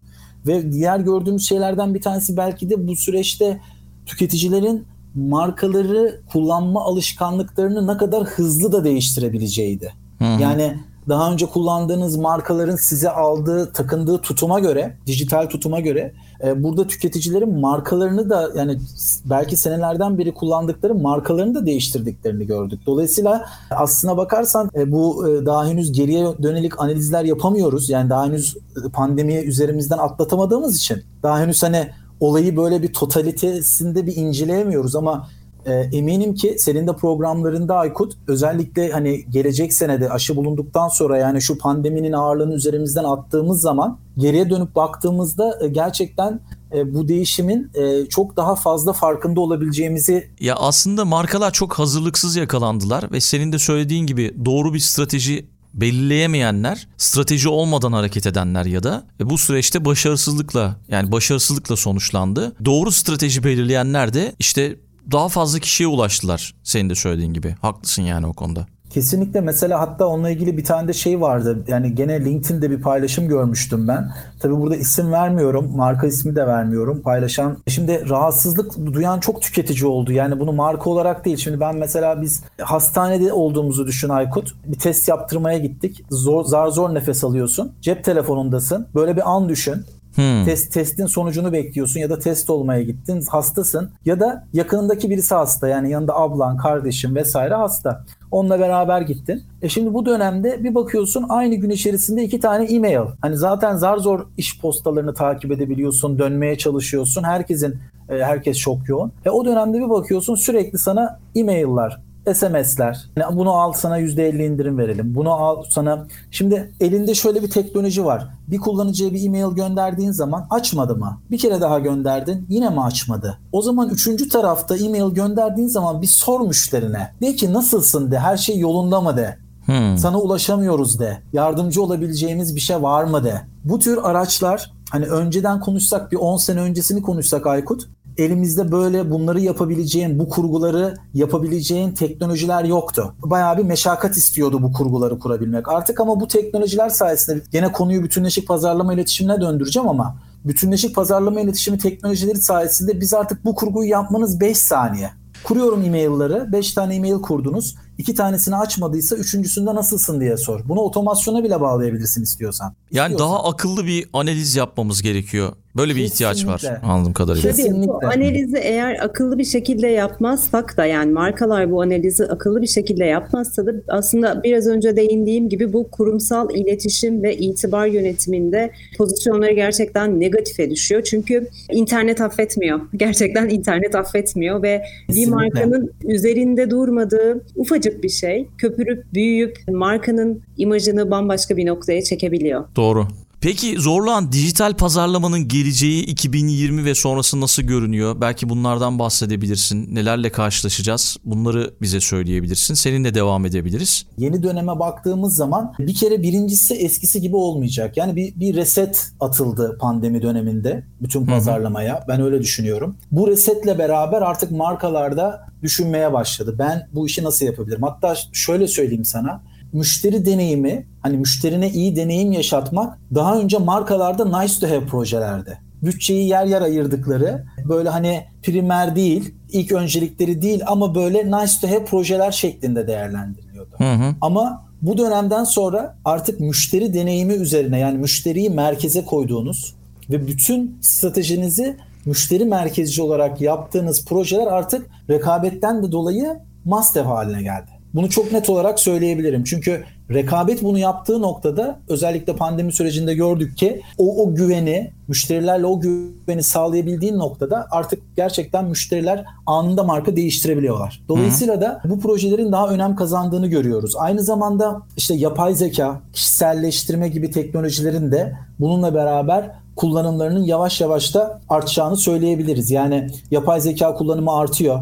Ve 0.48 0.72
diğer 0.72 1.00
gördüğümüz 1.00 1.48
şeylerden 1.48 1.94
bir 1.94 2.02
tanesi 2.02 2.38
belki 2.38 2.70
de 2.70 2.88
bu 2.88 2.96
süreçte 2.96 3.62
tüketicilerin 4.06 4.86
markaları 5.16 6.22
kullanma 6.32 6.86
alışkanlıklarını 6.86 7.88
ne 7.88 7.98
kadar 7.98 8.24
hızlı 8.24 8.72
da 8.72 8.84
değiştirebileceğiydi. 8.84 9.94
Hı 10.20 10.26
hı. 10.26 10.42
Yani 10.42 10.80
daha 11.10 11.32
önce 11.32 11.46
kullandığınız 11.46 12.18
markaların 12.18 12.76
size 12.76 13.10
aldığı, 13.10 13.74
takındığı 13.74 14.18
tutuma 14.18 14.60
göre, 14.60 14.98
dijital 15.08 15.46
tutuma 15.50 15.80
göre 15.80 16.14
e, 16.44 16.64
burada 16.64 16.88
tüketicilerin 16.88 17.60
markalarını 17.60 18.30
da 18.30 18.50
yani 18.56 18.78
belki 19.26 19.58
senelerden 19.58 20.18
beri 20.18 20.34
kullandıkları 20.34 20.96
markalarını 20.96 21.56
da 21.56 21.66
değiştirdiklerini 21.66 22.46
gördük. 22.46 22.80
Dolayısıyla 22.86 23.46
aslına 23.72 24.18
bakarsan 24.18 24.70
e, 24.76 24.92
bu 24.92 25.28
e, 25.30 25.46
daha 25.46 25.68
henüz 25.68 25.92
geriye 25.92 26.26
dönelik 26.44 26.80
analizler 26.80 27.24
yapamıyoruz. 27.24 27.90
Yani 27.90 28.10
daha 28.10 28.26
henüz 28.26 28.58
pandemiyi 28.94 29.44
üzerimizden 29.44 29.98
atlatamadığımız 29.98 30.78
için 30.78 31.04
daha 31.24 31.40
henüz 31.40 31.64
hani 31.64 31.90
olayı 32.20 32.58
böyle 32.58 32.82
bir 32.82 32.94
totalitesinde 32.94 34.06
bir 34.06 34.16
inceleyemiyoruz 34.16 34.96
ama 34.96 35.28
e, 35.66 35.74
eminim 35.74 36.36
ki 36.36 36.56
senin 36.60 36.88
de 36.88 36.96
programlarında 36.96 37.76
Aykut 37.76 38.14
özellikle 38.28 38.92
hani 38.92 39.26
gelecek 39.30 39.74
senede 39.74 40.10
aşı 40.10 40.36
bulunduktan 40.36 40.88
sonra 40.88 41.18
yani 41.18 41.42
şu 41.42 41.58
pandeminin 41.58 42.14
ağırlığını 42.14 42.54
üzerimizden 42.54 43.04
attığımız 43.04 43.62
zaman 43.62 44.00
geriye 44.18 44.50
dönüp 44.50 44.76
baktığımızda 44.76 45.60
e, 45.62 45.68
gerçekten 45.68 46.40
e, 46.76 46.94
bu 46.94 47.08
değişimin 47.08 47.72
e, 47.74 48.06
çok 48.06 48.38
daha 48.38 48.56
fazla 48.56 48.94
farkında 48.94 49.42
olabileceğimizi 49.42 50.30
ya 50.40 50.56
aslında 50.56 51.06
markalar 51.06 51.52
çok 51.52 51.74
hazırlıksız 51.74 52.36
yakalandılar 52.36 53.12
ve 53.12 53.22
senin 53.22 53.52
de 53.52 53.60
söylediğin 53.60 54.06
gibi 54.06 54.36
doğru 54.46 54.74
bir 54.74 54.80
strateji 54.80 55.54
belirleyemeyenler, 55.74 56.88
strateji 56.98 57.50
olmadan 57.50 57.94
hareket 57.94 58.28
edenler 58.28 58.66
ya 58.66 58.84
da 58.84 59.04
e, 59.20 59.30
bu 59.30 59.38
süreçte 59.38 59.86
başarısızlıkla 59.86 60.80
yani 60.90 61.12
başarısızlıkla 61.12 61.76
sonuçlandı. 61.76 62.56
Doğru 62.66 62.92
strateji 62.92 63.44
belirleyenler 63.44 64.14
de 64.14 64.36
işte 64.40 64.76
daha 65.12 65.30
fazla 65.30 65.60
kişiye 65.60 65.88
ulaştılar 65.88 66.56
senin 66.64 66.90
de 66.90 66.96
söylediğin 66.96 67.34
gibi. 67.34 67.56
Haklısın 67.62 68.02
yani 68.04 68.28
o 68.28 68.34
konuda. 68.34 68.68
Kesinlikle 68.94 69.42
mesela 69.42 69.80
hatta 69.80 70.08
onunla 70.08 70.30
ilgili 70.30 70.58
bir 70.58 70.64
tane 70.64 70.88
de 70.88 70.94
şey 70.94 71.22
vardı. 71.22 71.64
Yani 71.68 71.96
gene 71.96 72.26
LinkedIn'de 72.26 72.72
bir 72.72 72.82
paylaşım 72.82 73.28
görmüştüm 73.28 73.88
ben. 73.88 74.12
Tabii 74.40 74.62
burada 74.62 74.76
isim 74.76 75.12
vermiyorum. 75.12 75.72
Marka 75.76 76.08
ismi 76.08 76.36
de 76.36 76.48
vermiyorum. 76.48 77.02
Paylaşan. 77.02 77.58
Şimdi 77.68 78.10
rahatsızlık 78.10 78.94
duyan 78.94 79.20
çok 79.20 79.42
tüketici 79.42 79.86
oldu. 79.86 80.12
Yani 80.12 80.40
bunu 80.40 80.54
marka 80.54 80.90
olarak 80.90 81.26
değil. 81.26 81.38
Şimdi 81.38 81.60
ben 81.60 81.76
mesela 81.76 82.22
biz 82.22 82.44
hastanede 82.62 83.34
olduğumuzu 83.34 83.88
düşün 83.88 84.10
Aykut. 84.10 84.54
Bir 84.66 84.80
test 84.80 85.10
yaptırmaya 85.10 85.58
gittik. 85.58 86.06
Zor, 86.12 86.46
zar 86.46 86.68
zor 86.68 86.94
nefes 86.94 87.24
alıyorsun. 87.24 87.72
Cep 87.82 88.04
telefonundasın. 88.04 88.88
Böyle 88.96 89.16
bir 89.16 89.32
an 89.32 89.50
düşün. 89.50 89.86
Hmm. 90.16 90.46
Test 90.46 90.74
testin 90.74 91.06
sonucunu 91.06 91.54
bekliyorsun 91.54 92.00
ya 92.00 92.10
da 92.10 92.20
test 92.20 92.50
olmaya 92.50 92.84
gittin 92.84 93.24
hastasın 93.30 93.90
ya 94.06 94.20
da 94.20 94.48
yakınındaki 94.54 95.10
birisi 95.10 95.36
hasta 95.36 95.68
yani 95.68 95.92
yanında 95.92 96.16
ablan, 96.16 96.58
kardeşin 96.58 97.16
vesaire 97.16 97.54
hasta. 97.54 98.06
Onunla 98.32 98.60
beraber 98.60 99.02
gittin. 99.02 99.44
E 99.62 99.70
şimdi 99.70 99.94
bu 99.94 100.06
dönemde 100.06 100.64
bir 100.64 100.76
bakıyorsun 100.76 101.26
aynı 101.30 101.56
gün 101.56 101.70
içerisinde 101.70 102.24
iki 102.24 102.40
tane 102.40 102.66
e-mail. 102.66 103.08
Hani 103.22 103.38
zaten 103.38 103.76
zar 103.76 103.98
zor 103.98 104.28
iş 104.38 104.60
postalarını 104.60 105.14
takip 105.14 105.52
edebiliyorsun, 105.52 106.20
dönmeye 106.20 106.58
çalışıyorsun. 106.58 107.24
Herkesin 107.24 107.80
e, 108.10 108.24
herkes 108.24 108.58
çok 108.58 108.90
yoğun. 108.90 109.12
E 109.26 109.30
o 109.30 109.46
dönemde 109.46 109.80
bir 109.80 109.90
bakıyorsun 109.90 110.36
sürekli 110.36 110.78
sana 110.78 111.20
e-mail'lar, 111.36 112.02
SMS'ler. 112.34 113.10
Yani 113.18 113.38
bunu 113.38 113.52
al 113.52 113.74
sana 113.74 114.00
%50 114.00 114.46
indirim 114.46 114.78
verelim. 114.78 115.16
Bunu 115.16 115.32
al 115.32 115.64
sana. 115.70 116.08
Şimdi 116.32 116.72
elinde 116.80 117.16
şöyle 117.16 117.44
bir 117.44 117.50
teknoloji 117.50 118.06
var. 118.06 118.28
Bir 118.48 118.58
kullanıcıya 118.58 119.14
bir 119.14 119.26
e-mail 119.26 119.56
gönderdiğin 119.56 120.12
zaman 120.12 120.48
açmadı 120.50 120.96
mı? 120.96 121.20
Bir 121.32 121.38
kere 121.38 121.62
daha 121.62 121.80
gönderdin 121.80 122.46
yine 122.50 122.70
mi 122.70 122.82
açmadı? 122.82 123.40
O 123.52 123.62
zaman 123.62 123.90
üçüncü 123.90 124.30
tarafta 124.30 124.78
e-mail 124.78 125.14
gönderdiğin 125.14 125.68
zaman 125.68 126.02
bir 126.02 126.08
sor 126.08 126.42
müşterine. 126.42 127.12
De 127.22 127.36
ki 127.36 127.54
nasılsın 127.54 128.12
de 128.12 128.20
her 128.20 128.38
şey 128.38 128.60
yolunda 128.60 129.02
mı 129.02 129.18
de. 129.18 129.38
Hmm. 129.66 129.98
Sana 129.98 130.20
ulaşamıyoruz 130.20 131.00
de. 131.00 131.22
Yardımcı 131.34 131.84
olabileceğimiz 131.84 132.56
bir 132.56 132.62
şey 132.62 132.82
var 132.82 133.04
mı 133.04 133.24
de. 133.24 133.42
Bu 133.64 133.80
tür 133.80 133.98
araçlar 134.04 134.72
hani 134.90 135.06
önceden 135.06 135.60
konuşsak 135.60 136.12
bir 136.12 136.18
10 136.18 136.38
sene 136.38 136.62
öncesini 136.62 137.02
konuşsak 137.02 137.48
Aykut 137.48 137.88
elimizde 138.18 138.72
böyle 138.72 139.12
bunları 139.12 139.40
yapabileceğin, 139.40 140.20
bu 140.20 140.30
kurguları 140.30 140.94
yapabileceğin 141.14 141.92
teknolojiler 141.92 142.64
yoktu. 142.64 143.16
Bayağı 143.22 143.58
bir 143.58 143.64
meşakkat 143.64 144.18
istiyordu 144.18 144.62
bu 144.62 144.74
kurguları 144.74 145.20
kurabilmek. 145.20 145.70
Artık 145.70 146.00
ama 146.00 146.20
bu 146.20 146.28
teknolojiler 146.28 146.90
sayesinde 146.90 147.44
gene 147.52 147.72
konuyu 147.72 148.04
bütünleşik 148.04 148.48
pazarlama 148.48 148.94
iletişimine 148.94 149.42
döndüreceğim 149.42 149.90
ama 149.90 150.18
bütünleşik 150.46 150.96
pazarlama 150.96 151.42
iletişimi 151.42 151.78
teknolojileri 151.78 152.42
sayesinde 152.42 153.02
biz 153.02 153.14
artık 153.14 153.46
bu 153.46 153.56
kurguyu 153.56 153.90
yapmanız 153.90 154.40
5 154.40 154.58
saniye. 154.58 155.10
Kuruyorum 155.44 155.86
e-mail'ları. 155.86 156.52
5 156.52 156.74
tane 156.74 156.96
e-mail 156.96 157.22
kurdunuz. 157.22 157.76
2 157.98 158.16
tanesini 158.16 158.56
açmadıysa 158.56 159.16
üçüncüsünde 159.16 159.76
nasılsın 159.76 160.22
diye 160.22 160.38
sor. 160.38 160.62
Bunu 160.66 160.80
otomasyona 160.80 161.44
bile 161.44 161.62
bağlayabilirsin 161.62 162.24
istiyorsan. 162.24 162.76
Yani 162.92 163.12
istiyorsan. 163.12 163.38
daha 163.38 163.50
akıllı 163.50 163.86
bir 163.86 164.10
analiz 164.14 164.56
yapmamız 164.56 165.02
gerekiyor. 165.02 165.54
Böyle 165.78 165.96
bir 165.96 166.02
Kesinlikle. 166.02 166.14
ihtiyaç 166.14 166.46
var 166.46 166.80
anladığım 166.84 167.14
kadarıyla. 167.14 167.52
Tabii 167.52 167.88
bu 167.88 168.00
analizi 168.06 168.58
eğer 168.58 168.98
akıllı 169.02 169.38
bir 169.38 169.44
şekilde 169.44 169.88
yapmazsak 169.88 170.78
da 170.78 170.86
yani 170.86 171.12
markalar 171.12 171.72
bu 171.72 171.82
analizi 171.82 172.26
akıllı 172.26 172.62
bir 172.62 172.68
şekilde 172.68 173.06
yapmazsa 173.06 173.66
da 173.66 173.72
aslında 173.88 174.44
biraz 174.44 174.68
önce 174.68 174.96
değindiğim 174.96 175.50
gibi 175.50 175.74
bu 175.74 175.92
kurumsal 175.92 176.56
iletişim 176.56 177.24
ve 177.24 177.38
itibar 177.38 177.88
yönetiminde 177.88 178.72
pozisyonları 178.98 179.52
gerçekten 179.52 180.20
negatife 180.20 180.70
düşüyor. 180.70 181.02
Çünkü 181.04 181.48
internet 181.72 182.22
affetmiyor. 182.22 182.80
Gerçekten 182.96 183.50
internet 183.50 183.96
affetmiyor 183.96 184.64
ve 184.64 184.82
Kesinlikle. 185.08 185.32
bir 185.32 185.36
markanın 185.36 185.92
üzerinde 186.04 186.70
durmadığı 186.70 187.46
ufacık 187.56 188.04
bir 188.04 188.10
şey 188.10 188.48
köpürüp 188.58 189.14
büyüyüp 189.14 189.58
markanın 189.68 190.42
imajını 190.58 191.12
bambaşka 191.12 191.58
bir 191.58 191.66
noktaya 191.66 192.02
çekebiliyor. 192.02 192.64
Doğru. 192.76 193.08
Peki 193.44 193.76
zorlan 193.80 194.32
dijital 194.32 194.74
pazarlamanın 194.74 195.48
geleceği 195.48 196.04
2020 196.06 196.86
ve 196.86 196.96
sonrası 196.96 197.42
nasıl 197.42 197.64
görünüyor? 197.64 198.22
Belki 198.22 198.50
bunlardan 198.50 199.00
bahsedebilirsin. 199.00 199.96
Nelerle 199.96 200.30
karşılaşacağız? 200.30 201.18
Bunları 201.26 201.74
bize 201.82 202.00
söyleyebilirsin. 202.00 202.74
Seninle 202.74 203.14
devam 203.16 203.46
edebiliriz. 203.46 204.06
Yeni 204.18 204.44
döneme 204.44 204.80
baktığımız 204.80 205.36
zaman 205.36 205.74
bir 205.80 205.94
kere 205.94 206.22
birincisi 206.22 206.74
eskisi 206.74 207.22
gibi 207.22 207.36
olmayacak. 207.36 207.98
Yani 207.98 208.16
bir, 208.16 208.40
bir 208.40 208.56
reset 208.56 209.12
atıldı 209.20 209.78
pandemi 209.82 210.22
döneminde 210.22 210.84
bütün 211.02 211.26
pazarlamaya. 211.26 211.96
Hı-hı. 211.96 212.08
Ben 212.08 212.22
öyle 212.22 212.42
düşünüyorum. 212.42 212.98
Bu 213.12 213.28
resetle 213.28 213.80
beraber 213.80 214.22
artık 214.22 214.52
markalarda 214.52 215.48
düşünmeye 215.62 216.14
başladı. 216.14 216.56
Ben 216.60 216.90
bu 216.94 217.08
işi 217.08 217.24
nasıl 217.24 217.46
yapabilirim? 217.46 217.84
Hatta 217.84 218.16
şöyle 218.34 218.68
söyleyeyim 218.68 219.06
sana 219.06 219.42
müşteri 219.74 220.26
deneyimi, 220.26 220.88
hani 221.02 221.18
müşterine 221.18 221.70
iyi 221.70 221.96
deneyim 221.96 222.32
yaşatmak 222.32 223.00
daha 223.16 223.40
önce 223.40 223.58
markalarda 223.58 224.40
nice 224.40 224.60
to 224.60 224.68
have 224.68 224.86
projelerde. 224.86 225.58
Bütçeyi 225.84 226.28
yer 226.28 226.46
yer 226.46 226.62
ayırdıkları 226.62 227.46
böyle 227.70 227.90
hani 227.90 228.26
primer 228.44 228.96
değil, 228.96 229.36
ilk 229.52 229.72
öncelikleri 229.72 230.42
değil 230.42 230.62
ama 230.68 230.96
böyle 230.96 231.32
nice 231.32 231.54
to 231.62 231.68
have 231.68 231.86
projeler 231.86 232.32
şeklinde 232.32 232.88
değerlendiriliyordu. 232.88 233.76
Hı 233.78 233.94
hı. 233.94 234.16
Ama 234.22 234.66
bu 234.82 234.98
dönemden 234.98 235.44
sonra 235.44 235.96
artık 236.06 236.40
müşteri 236.40 236.94
deneyimi 236.94 237.34
üzerine 237.34 237.80
yani 237.80 237.98
müşteriyi 237.98 238.50
merkeze 238.50 239.06
koyduğunuz 239.06 239.76
ve 240.10 240.28
bütün 240.28 240.78
stratejinizi 240.82 241.78
müşteri 242.06 242.46
merkezci 242.46 243.02
olarak 243.02 243.42
yaptığınız 243.42 244.06
projeler 244.06 244.48
artık 244.48 244.90
rekabetten 245.10 245.84
de 245.84 245.92
dolayı 245.92 246.40
must 246.66 246.96
have 246.96 247.08
haline 247.08 247.44
geldi. 247.44 247.72
Bunu 247.94 248.10
çok 248.10 248.32
net 248.32 248.50
olarak 248.50 248.80
söyleyebilirim. 248.80 249.44
Çünkü 249.44 249.84
rekabet 250.12 250.64
bunu 250.64 250.80
yaptığı 250.80 251.22
noktada 251.22 251.80
özellikle 251.90 252.36
pandemi 252.36 252.74
sürecinde 252.74 253.14
gördük 253.14 253.58
ki 253.58 253.82
o, 253.98 254.24
o 254.24 254.36
güveni, 254.36 254.92
müşterilerle 255.08 255.66
o 255.66 255.80
güveni 255.80 256.44
sağlayabildiğin 256.44 257.18
noktada 257.18 257.68
artık 257.72 258.16
gerçekten 258.16 258.66
müşteriler 258.66 259.26
anında 259.46 259.84
marka 259.84 260.16
değiştirebiliyorlar. 260.16 261.02
Dolayısıyla 261.10 261.62
da 261.62 261.82
bu 261.86 262.00
projelerin 262.00 262.52
daha 262.52 262.68
önem 262.68 262.96
kazandığını 262.96 263.48
görüyoruz. 263.48 263.96
Aynı 263.98 264.24
zamanda 264.24 264.82
işte 264.98 265.16
yapay 265.16 265.56
zeka, 265.56 266.02
kişiselleştirme 266.14 267.08
gibi 267.10 267.32
teknolojilerin 267.32 268.12
de 268.12 268.34
bununla 268.60 268.94
beraber 268.94 269.52
kullanımlarının 269.76 270.44
yavaş 270.44 270.82
yavaş 270.82 271.16
da 271.16 271.42
artacağını 271.50 271.98
söyleyebiliriz. 271.98 272.72
Yani 272.72 273.08
yapay 273.32 273.62
zeka 273.62 273.94
kullanımı 273.94 274.32
artıyor 274.32 274.80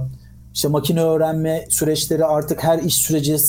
işte 0.54 0.68
makine 0.68 1.02
öğrenme 1.02 1.66
süreçleri 1.70 2.26
artık 2.26 2.64
her 2.64 2.80
iş 2.80 2.96
süreci 2.96 3.40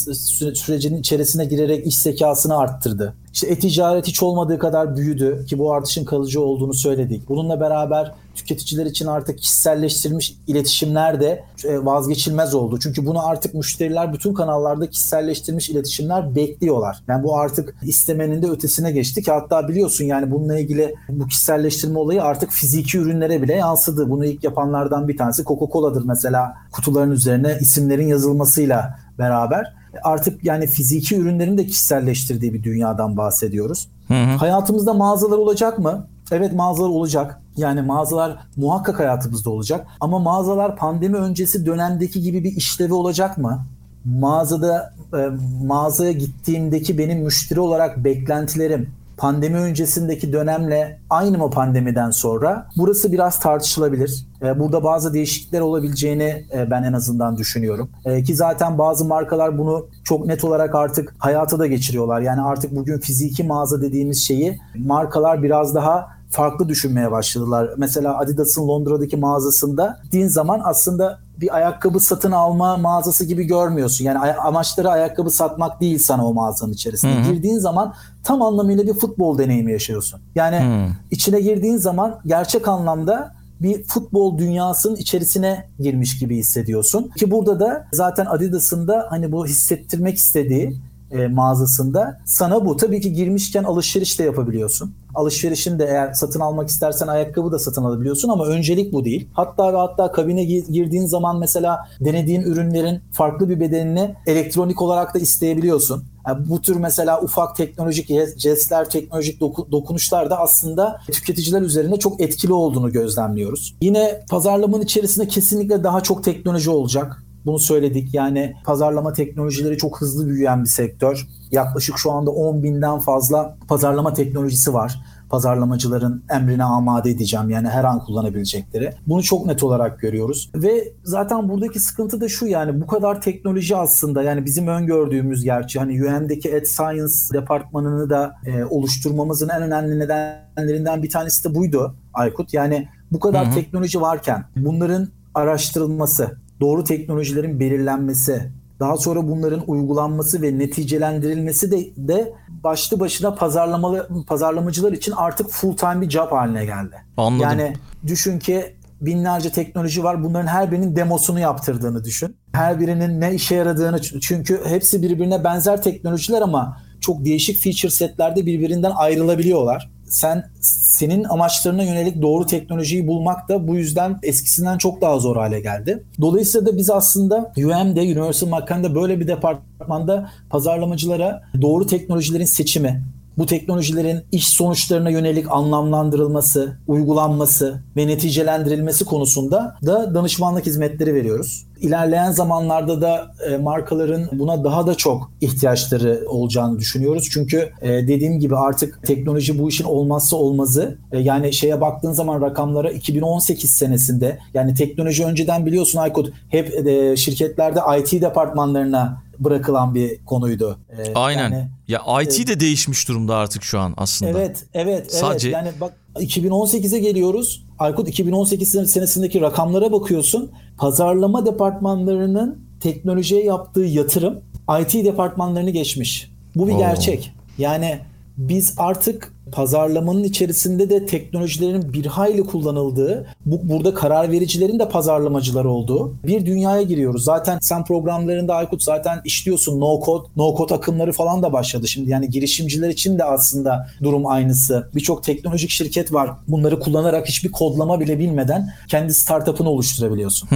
sürecinin 0.54 0.98
içerisine 0.98 1.44
girerek 1.44 1.86
iş 1.86 1.98
zekasını 1.98 2.58
arttırdı. 2.58 3.14
İşte 3.32 3.46
e-ticaret 3.46 4.06
hiç 4.06 4.22
olmadığı 4.22 4.58
kadar 4.58 4.96
büyüdü 4.96 5.46
ki 5.46 5.58
bu 5.58 5.72
artışın 5.72 6.04
kalıcı 6.04 6.40
olduğunu 6.40 6.74
söyledik. 6.74 7.28
Bununla 7.28 7.60
beraber 7.60 8.14
tüketiciler 8.34 8.86
için 8.86 9.06
artık 9.06 9.38
kişiselleştirilmiş 9.38 10.36
iletişimler 10.46 11.20
de 11.20 11.44
e, 11.64 11.84
vazgeçilmez 11.84 12.54
oldu. 12.54 12.78
Çünkü 12.78 13.06
bunu 13.06 13.26
artık 13.26 13.54
müşteriler 13.54 14.12
bütün 14.12 14.34
kanallarda 14.34 14.90
kişiselleştirilmiş 14.90 15.70
iletişimler 15.70 16.34
bekliyorlar. 16.34 17.02
Yani 17.08 17.24
bu 17.24 17.36
artık 17.36 17.74
istemenin 17.82 18.42
de 18.42 18.50
ötesine 18.50 18.92
geçti 18.92 19.22
ki 19.22 19.30
hatta 19.30 19.68
biliyorsun 19.68 20.04
yani 20.04 20.30
bununla 20.30 20.58
ilgili 20.58 20.94
bu 21.08 21.26
kişiselleştirme 21.26 21.98
olayı 21.98 22.22
artık 22.22 22.50
fiziki 22.50 22.98
ürünlere 22.98 23.42
bile 23.42 23.54
yansıdı. 23.54 24.10
Bunu 24.10 24.24
ilk 24.24 24.44
yapanlardan 24.44 25.08
bir 25.08 25.16
tanesi 25.16 25.44
Coca-Cola'dır 25.44 26.04
mesela 26.04 26.54
kutuların 26.72 27.10
üzerine 27.10 27.58
isimlerin 27.60 28.06
yazılmasıyla 28.06 28.98
beraber 29.18 29.81
artık 30.02 30.44
yani 30.44 30.66
fiziki 30.66 31.16
ürünlerin 31.16 31.59
de 31.59 31.66
kişiselleştirdiği 31.66 32.55
bir 32.55 32.62
dünyadan 32.62 33.16
bahsediyoruz. 33.16 33.88
Hı 34.09 34.14
hı. 34.14 34.37
Hayatımızda 34.37 34.94
mağazalar 34.94 35.38
olacak 35.38 35.78
mı? 35.78 36.07
Evet 36.33 36.52
mağazalar 36.52 36.88
olacak. 36.88 37.40
Yani 37.57 37.83
mağazalar 37.83 38.38
muhakkak 38.57 38.98
hayatımızda 38.98 39.50
olacak. 39.50 39.87
Ama 40.00 40.18
mağazalar 40.18 40.76
pandemi 40.76 41.16
öncesi 41.16 41.66
dönemdeki 41.66 42.22
gibi 42.22 42.44
bir 42.44 42.57
işlevi 42.57 42.94
olacak 42.94 43.38
mı? 43.38 43.64
Mağazada 44.05 44.94
e, 45.14 45.28
mağazaya 45.64 46.12
gittiğimdeki 46.12 46.98
benim 46.98 47.18
müşteri 47.18 47.61
olarak 47.61 48.05
beklentilerim 48.05 48.90
pandemi 49.16 49.57
öncesindeki 49.57 50.33
dönemle 50.33 51.01
aynı 51.11 51.38
mı 51.38 51.51
pandemiden 51.51 52.11
sonra? 52.11 52.66
Burası 52.77 53.12
biraz 53.12 53.40
tartışılabilir. 53.40 54.27
E, 54.42 54.59
burada 54.61 54.85
bazı 54.85 55.14
değişiklikler 55.14 55.61
olabileceğini 55.61 56.44
e, 56.55 56.70
ben 56.70 56.83
en 56.83 56.92
azından 56.92 57.37
düşünüyorum. 57.37 57.90
E, 58.05 58.22
ki 58.22 58.35
zaten 58.35 58.79
bazı 58.79 59.05
markalar 59.05 59.59
bunu 59.59 59.87
çok 60.05 60.27
net 60.27 60.44
olarak 60.44 60.75
artık 60.75 61.14
hayata 61.18 61.59
da 61.59 61.66
geçiriyorlar. 61.66 62.20
Yani 62.20 62.40
artık 62.40 62.77
bugün 62.77 62.98
fiziki 62.98 63.44
mağaza 63.44 63.83
dediğimiz 63.83 64.27
şeyi 64.27 64.59
markalar 64.75 65.42
biraz 65.42 65.75
daha 65.75 66.09
farklı 66.31 66.68
düşünmeye 66.68 67.11
başladılar. 67.11 67.70
Mesela 67.77 68.18
Adidas'ın 68.18 68.68
Londra'daki 68.68 69.16
mağazasında 69.16 70.01
gittiğin 70.03 70.29
zaman 70.29 70.61
aslında 70.64 71.18
bir 71.42 71.57
ayakkabı 71.57 72.00
satın 72.00 72.33
alma 72.33 72.76
mağazası 72.76 73.24
gibi 73.24 73.44
görmüyorsun. 73.44 74.05
Yani 74.05 74.18
amaçları 74.18 74.90
ayakkabı 74.90 75.31
satmak 75.31 75.81
değil 75.81 75.98
sana 75.98 76.26
o 76.26 76.35
mağazanın 76.35 76.72
içerisinde. 76.72 77.14
Hı-hı. 77.14 77.33
Girdiğin 77.33 77.59
zaman 77.59 77.94
tam 78.24 78.42
anlamıyla 78.42 78.87
bir 78.87 78.94
futbol 78.94 79.38
deneyimi 79.38 79.72
yaşıyorsun. 79.72 80.20
Yani 80.35 80.57
Hı-hı. 80.57 80.88
içine 81.11 81.40
girdiğin 81.40 81.76
zaman 81.76 82.20
gerçek 82.26 82.68
anlamda 82.68 83.35
bir 83.61 83.85
futbol 83.85 84.38
dünyasının 84.38 84.96
içerisine 84.96 85.68
girmiş 85.81 86.18
gibi 86.18 86.37
hissediyorsun. 86.37 87.11
Ki 87.16 87.31
burada 87.31 87.61
da 87.61 87.87
zaten 87.92 88.26
Adidas'ın 88.26 88.88
da 88.88 89.07
hani 89.11 89.33
bu 89.33 89.46
hissettirmek 89.46 90.16
istediği 90.16 90.76
e, 91.12 91.29
mağazasında 91.29 92.20
sana 92.25 92.66
bu. 92.66 92.77
Tabii 92.77 93.01
ki 93.01 93.12
girmişken 93.12 93.64
alışveriş 93.64 94.18
de 94.18 94.25
yapabiliyorsun. 94.25 94.94
Alışverişin 95.14 95.79
de 95.79 95.85
eğer 95.85 96.12
satın 96.12 96.40
almak 96.40 96.68
istersen 96.68 97.07
ayakkabı 97.07 97.53
da 97.53 97.59
satın 97.59 97.85
alabiliyorsun 97.85 98.29
ama 98.29 98.46
öncelik 98.46 98.92
bu 98.92 99.05
değil. 99.05 99.29
Hatta 99.33 99.72
ve 99.72 99.77
hatta 99.77 100.12
kabine 100.12 100.44
girdiğin 100.44 101.07
zaman 101.07 101.38
mesela 101.38 101.88
denediğin 102.01 102.40
ürünlerin 102.40 103.01
farklı 103.12 103.48
bir 103.48 103.61
bedenini 103.61 104.14
elektronik 104.27 104.83
olarak 104.83 105.14
da 105.14 105.18
isteyebiliyorsun. 105.18 106.05
Yani 106.29 106.48
bu 106.48 106.62
tür 106.62 106.77
mesela 106.77 107.22
ufak 107.22 107.57
teknolojik 107.57 108.11
jestler, 108.37 108.90
teknolojik 108.90 109.40
dokunuşlar 109.72 110.31
da 110.31 110.38
aslında 110.38 111.01
tüketiciler 111.12 111.62
üzerinde 111.62 111.96
çok 111.96 112.20
etkili 112.20 112.53
olduğunu 112.53 112.92
gözlemliyoruz. 112.92 113.75
Yine 113.81 114.25
pazarlamanın 114.31 114.83
içerisinde 114.83 115.29
kesinlikle 115.29 115.85
daha 115.85 116.01
çok 116.01 116.25
teknoloji 116.25 116.70
olacak. 116.70 117.22
Bunu 117.46 117.59
söyledik. 117.59 118.14
Yani 118.14 118.55
pazarlama 118.64 119.12
teknolojileri 119.12 119.78
çok 119.78 120.00
hızlı 120.00 120.28
büyüyen 120.28 120.64
bir 120.64 120.68
sektör. 120.68 121.26
Yaklaşık 121.50 121.98
şu 121.98 122.12
anda 122.12 122.31
10 122.31 122.62
binden 122.62 122.98
fazla 122.98 123.57
pazarlama 123.68 124.12
teknolojisi 124.12 124.74
var. 124.74 125.00
Pazarlamacıların 125.31 126.24
emrine 126.31 126.64
amade 126.64 127.11
edeceğim 127.11 127.50
yani 127.50 127.68
her 127.68 127.85
an 127.85 128.05
kullanabilecekleri. 128.05 128.92
Bunu 129.07 129.22
çok 129.22 129.46
net 129.46 129.62
olarak 129.62 130.00
görüyoruz. 130.00 130.50
Ve 130.55 130.92
zaten 131.05 131.48
buradaki 131.48 131.81
sıkıntı 131.81 132.20
da 132.20 132.28
şu 132.28 132.46
yani 132.46 132.81
bu 132.81 132.87
kadar 132.87 133.20
teknoloji 133.20 133.76
aslında 133.76 134.22
yani 134.22 134.44
bizim 134.44 134.66
öngördüğümüz 134.66 135.44
gerçi 135.44 135.78
hani 135.78 136.05
UM'deki 136.05 136.57
Ad 136.57 136.64
Science 136.64 137.14
departmanını 137.33 138.11
da 138.11 138.35
e, 138.46 138.64
oluşturmamızın 138.64 139.48
en 139.48 139.62
önemli 139.62 139.98
nedenlerinden 139.98 141.02
bir 141.02 141.11
tanesi 141.11 141.44
de 141.44 141.55
buydu 141.55 141.96
Aykut. 142.14 142.55
Yani 142.55 142.88
bu 143.12 143.20
kadar 143.20 143.46
Hı-hı. 143.46 143.55
teknoloji 143.55 144.00
varken 144.00 144.44
bunların 144.57 145.09
araştırılması, 145.35 146.37
doğru 146.62 146.85
teknolojilerin 146.85 147.61
belirlenmesi, 147.61 148.51
daha 148.81 148.96
sonra 148.96 149.29
bunların 149.29 149.62
uygulanması 149.66 150.42
ve 150.42 150.59
neticelendirilmesi 150.59 151.70
de, 151.70 151.79
de 151.96 152.33
başlı 152.48 153.01
başına 153.01 153.35
pazarlamalı 153.35 154.09
pazarlamacılar 154.27 154.92
için 154.92 155.12
artık 155.16 155.51
full 155.51 155.77
time 155.77 156.01
bir 156.01 156.11
job 156.11 156.33
haline 156.33 156.64
geldi. 156.64 156.96
Anladım. 157.16 157.42
Yani 157.42 157.72
düşün 158.07 158.38
ki 158.38 158.77
binlerce 159.01 159.51
teknoloji 159.53 160.05
var. 160.05 160.25
Bunların 160.25 160.46
her 160.46 160.72
birinin 160.72 160.96
demosunu 160.96 161.40
yaptırdığını 161.40 162.05
düşün. 162.05 162.37
Her 162.53 162.81
birinin 162.81 163.20
ne 163.20 163.35
işe 163.35 163.55
yaradığını 163.55 164.01
çünkü 164.01 164.61
hepsi 164.64 165.03
birbirine 165.03 165.44
benzer 165.44 165.83
teknolojiler 165.83 166.42
ama 166.42 166.77
çok 167.01 167.25
değişik 167.25 167.59
feature 167.59 167.90
setlerde 167.90 168.46
birbirinden 168.46 168.92
ayrılabiliyorlar 168.96 169.90
sen 170.12 170.51
senin 170.61 171.25
amaçlarına 171.25 171.83
yönelik 171.83 172.22
doğru 172.22 172.46
teknolojiyi 172.46 173.07
bulmak 173.07 173.48
da 173.48 173.68
bu 173.68 173.77
yüzden 173.77 174.18
eskisinden 174.22 174.79
çok 174.79 175.01
daha 175.01 175.18
zor 175.18 175.37
hale 175.37 175.61
geldi. 175.61 176.03
Dolayısıyla 176.20 176.66
da 176.66 176.77
biz 176.77 176.90
aslında 176.90 177.53
UM'de, 177.57 178.01
Universal 178.01 178.48
McCann'da 178.48 178.94
böyle 178.94 179.20
bir 179.20 179.29
departmanda 179.29 180.31
pazarlamacılara 180.51 181.42
doğru 181.61 181.87
teknolojilerin 181.87 182.44
seçimi, 182.44 183.03
bu 183.38 183.46
teknolojilerin 183.46 184.20
iş 184.32 184.48
sonuçlarına 184.48 185.10
yönelik 185.10 185.50
anlamlandırılması, 185.50 186.76
uygulanması 186.88 187.82
ve 187.96 188.06
neticelendirilmesi 188.06 189.04
konusunda 189.04 189.76
da 189.86 190.14
danışmanlık 190.14 190.66
hizmetleri 190.66 191.14
veriyoruz. 191.14 191.66
İlerleyen 191.80 192.30
zamanlarda 192.30 193.00
da 193.00 193.34
e, 193.50 193.56
markaların 193.56 194.28
buna 194.32 194.64
daha 194.64 194.86
da 194.86 194.94
çok 194.94 195.30
ihtiyaçları 195.40 196.24
olacağını 196.28 196.78
düşünüyoruz. 196.78 197.28
Çünkü 197.32 197.70
e, 197.82 197.88
dediğim 197.88 198.38
gibi 198.38 198.56
artık 198.56 199.06
teknoloji 199.06 199.58
bu 199.58 199.68
işin 199.68 199.84
olmazsa 199.84 200.36
olmazı. 200.36 200.98
E, 201.12 201.18
yani 201.18 201.52
şeye 201.52 201.80
baktığın 201.80 202.12
zaman 202.12 202.40
rakamlara 202.40 202.90
2018 202.90 203.70
senesinde 203.70 204.38
yani 204.54 204.74
teknoloji 204.74 205.24
önceden 205.24 205.66
biliyorsun 205.66 205.98
Aykut 205.98 206.32
hep 206.48 206.88
şirketlerde 207.18 207.80
IT 207.98 208.22
departmanlarına 208.22 209.22
bırakılan 209.44 209.94
bir 209.94 210.24
konuydu. 210.24 210.78
Ee, 210.90 211.14
Aynen. 211.14 211.42
Yani, 211.42 211.68
ya 211.88 212.22
IT 212.22 212.40
e, 212.40 212.46
de 212.46 212.61
değişmiş 212.61 213.09
durumda 213.09 213.37
artık 213.37 213.62
şu 213.62 213.78
an 213.78 213.94
aslında. 213.96 214.31
Evet, 214.31 214.64
evet, 214.74 215.14
Sadece... 215.14 215.48
evet. 215.48 215.57
Yani 215.57 215.81
bak 215.81 215.92
2018'e 216.14 216.98
geliyoruz. 216.98 217.66
Aykut 217.78 218.09
2018 218.09 218.70
senesindeki 218.70 219.40
rakamlara 219.40 219.92
bakıyorsun. 219.92 220.52
Pazarlama 220.78 221.46
departmanlarının 221.46 222.59
teknolojiye 222.81 223.44
yaptığı 223.44 223.85
yatırım 223.85 224.40
IT 224.81 224.94
departmanlarını 225.05 225.70
geçmiş. 225.70 226.33
Bu 226.55 226.68
bir 226.68 226.72
Oo. 226.72 226.78
gerçek. 226.78 227.33
Yani 227.59 227.98
biz 228.37 228.74
artık 228.76 229.33
pazarlamanın 229.52 230.24
içerisinde 230.24 230.90
de 230.90 231.06
teknolojilerin 231.06 231.92
bir 231.92 232.06
hayli 232.06 232.42
kullanıldığı, 232.42 233.26
bu, 233.46 233.68
burada 233.68 233.94
karar 233.94 234.30
vericilerin 234.32 234.78
de 234.78 234.88
pazarlamacılar 234.88 235.64
olduğu 235.64 236.14
bir 236.26 236.46
dünyaya 236.46 236.82
giriyoruz. 236.82 237.24
Zaten 237.24 237.58
sen 237.60 237.84
programlarında 237.84 238.54
Aykut 238.54 238.82
zaten 238.82 239.20
işliyorsun 239.24 239.80
no 239.80 240.00
code, 240.04 240.28
no 240.36 240.56
code 240.56 240.74
akımları 240.74 241.12
falan 241.12 241.42
da 241.42 241.52
başladı 241.52 241.88
şimdi. 241.88 242.10
Yani 242.10 242.28
girişimciler 242.30 242.88
için 242.88 243.18
de 243.18 243.24
aslında 243.24 243.88
durum 244.02 244.26
aynısı. 244.26 244.88
Birçok 244.94 245.24
teknolojik 245.24 245.70
şirket 245.70 246.12
var. 246.12 246.30
Bunları 246.48 246.80
kullanarak 246.80 247.28
hiçbir 247.28 247.52
kodlama 247.52 248.00
bile 248.00 248.18
bilmeden 248.18 248.68
kendi 248.88 249.14
startup'ını 249.14 249.70
oluşturabiliyorsun. 249.70 250.48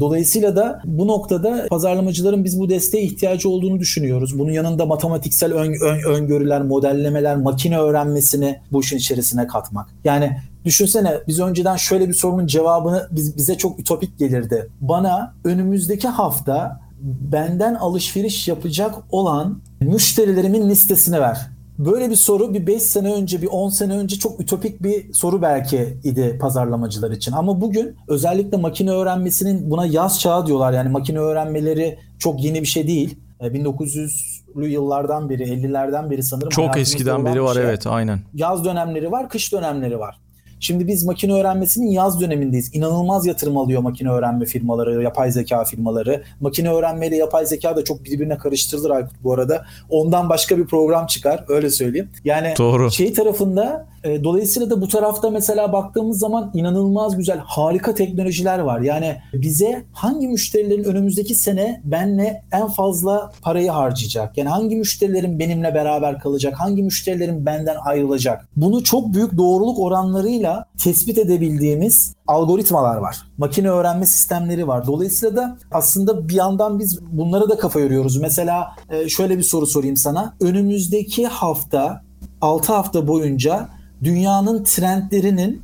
Dolayısıyla 0.00 0.56
da 0.56 0.82
bu 0.84 1.06
noktada 1.06 1.66
pazarlamacıların 1.70 2.44
biz 2.44 2.60
bu 2.60 2.68
desteğe 2.68 3.04
ihtiyacı 3.04 3.48
olduğunu 3.48 3.80
düşünüyoruz. 3.80 4.38
Bunun 4.38 4.52
yanında 4.52 4.86
matematiksel 4.86 5.52
ön, 5.52 5.74
ön, 5.84 6.02
öngörüler, 6.02 6.62
modellemeler, 6.62 7.36
makine 7.36 7.78
öğrenmesi 7.78 8.21
öğrenmesini 8.22 8.60
bu 8.72 8.80
işin 8.80 8.96
içerisine 8.96 9.46
katmak. 9.46 9.86
Yani 10.04 10.38
düşünsene 10.64 11.14
biz 11.28 11.40
önceden 11.40 11.76
şöyle 11.76 12.08
bir 12.08 12.14
sorunun 12.14 12.46
cevabını 12.46 13.08
biz, 13.10 13.36
bize 13.36 13.58
çok 13.58 13.80
ütopik 13.80 14.18
gelirdi. 14.18 14.68
Bana 14.80 15.34
önümüzdeki 15.44 16.08
hafta 16.08 16.80
benden 17.02 17.74
alışveriş 17.74 18.48
yapacak 18.48 18.94
olan 19.10 19.60
müşterilerimin 19.80 20.70
listesini 20.70 21.20
ver. 21.20 21.38
Böyle 21.78 22.10
bir 22.10 22.16
soru 22.16 22.54
bir 22.54 22.66
5 22.66 22.82
sene 22.82 23.12
önce, 23.12 23.42
bir 23.42 23.46
10 23.46 23.68
sene 23.68 23.96
önce 23.96 24.16
çok 24.18 24.40
ütopik 24.40 24.82
bir 24.82 25.12
soru 25.12 25.42
belki 25.42 25.96
idi 26.04 26.38
pazarlamacılar 26.40 27.10
için. 27.10 27.32
Ama 27.32 27.60
bugün 27.60 27.96
özellikle 28.08 28.56
makine 28.56 28.90
öğrenmesinin 28.90 29.70
buna 29.70 29.86
yaz 29.86 30.20
çağı 30.20 30.46
diyorlar. 30.46 30.72
Yani 30.72 30.88
makine 30.88 31.18
öğrenmeleri 31.18 31.98
çok 32.18 32.44
yeni 32.44 32.60
bir 32.60 32.66
şey 32.66 32.86
değil. 32.86 33.18
1900'lü 33.40 34.31
yıllardan 34.56 35.30
beri, 35.30 35.42
50'lerden 35.42 36.10
beri 36.10 36.22
sanırım. 36.22 36.48
Çok 36.48 36.76
eskiden 36.76 37.24
beri 37.24 37.42
var 37.42 37.54
şey. 37.54 37.64
evet 37.64 37.86
aynen. 37.86 38.20
Yaz 38.34 38.64
dönemleri 38.64 39.10
var, 39.10 39.28
kış 39.28 39.52
dönemleri 39.52 39.98
var. 39.98 40.18
Şimdi 40.62 40.86
biz 40.86 41.04
makine 41.04 41.32
öğrenmesinin 41.32 41.90
yaz 41.90 42.20
dönemindeyiz. 42.20 42.74
İnanılmaz 42.74 43.26
yatırım 43.26 43.56
alıyor 43.56 43.82
makine 43.82 44.10
öğrenme 44.10 44.44
firmaları, 44.44 45.02
yapay 45.02 45.30
zeka 45.30 45.64
firmaları. 45.64 46.22
Makine 46.40 46.70
öğrenmeyle 46.70 47.16
yapay 47.16 47.46
zeka 47.46 47.76
da 47.76 47.84
çok 47.84 48.04
birbirine 48.04 48.38
karıştırılır 48.38 48.90
Aykut 48.90 49.22
bu 49.22 49.32
arada. 49.32 49.64
Ondan 49.90 50.28
başka 50.28 50.58
bir 50.58 50.66
program 50.66 51.06
çıkar 51.06 51.44
öyle 51.48 51.70
söyleyeyim. 51.70 52.10
Yani 52.24 52.54
Doğru. 52.58 52.90
şey 52.90 53.12
tarafında 53.12 53.86
e, 54.04 54.24
dolayısıyla 54.24 54.70
da 54.70 54.80
bu 54.80 54.88
tarafta 54.88 55.30
mesela 55.30 55.72
baktığımız 55.72 56.18
zaman 56.18 56.50
inanılmaz 56.54 57.16
güzel, 57.16 57.38
harika 57.38 57.94
teknolojiler 57.94 58.58
var. 58.58 58.80
Yani 58.80 59.16
bize 59.32 59.84
hangi 59.92 60.28
müşterilerin 60.28 60.84
önümüzdeki 60.84 61.34
sene 61.34 61.80
benle 61.84 62.44
en 62.52 62.68
fazla 62.68 63.32
parayı 63.42 63.70
harcayacak? 63.70 64.38
Yani 64.38 64.48
hangi 64.48 64.76
müşterilerin 64.76 65.38
benimle 65.38 65.74
beraber 65.74 66.18
kalacak? 66.18 66.54
Hangi 66.60 66.82
müşterilerin 66.82 67.46
benden 67.46 67.76
ayrılacak? 67.84 68.48
Bunu 68.56 68.84
çok 68.84 69.14
büyük 69.14 69.38
doğruluk 69.38 69.78
oranlarıyla 69.78 70.66
tespit 70.78 71.18
edebildiğimiz 71.18 72.14
algoritmalar 72.26 72.96
var. 72.96 73.16
Makine 73.38 73.70
öğrenme 73.70 74.06
sistemleri 74.06 74.68
var. 74.68 74.86
Dolayısıyla 74.86 75.36
da 75.36 75.58
aslında 75.70 76.28
bir 76.28 76.34
yandan 76.34 76.78
biz 76.78 77.00
bunlara 77.02 77.48
da 77.48 77.58
kafa 77.58 77.80
yoruyoruz. 77.80 78.16
Mesela 78.16 78.66
e, 78.90 79.08
şöyle 79.08 79.38
bir 79.38 79.42
soru 79.42 79.66
sorayım 79.66 79.96
sana. 79.96 80.34
Önümüzdeki 80.40 81.26
hafta 81.26 82.02
6 82.40 82.72
hafta 82.72 83.08
boyunca 83.08 83.68
dünyanın 84.04 84.64
trendlerinin 84.64 85.62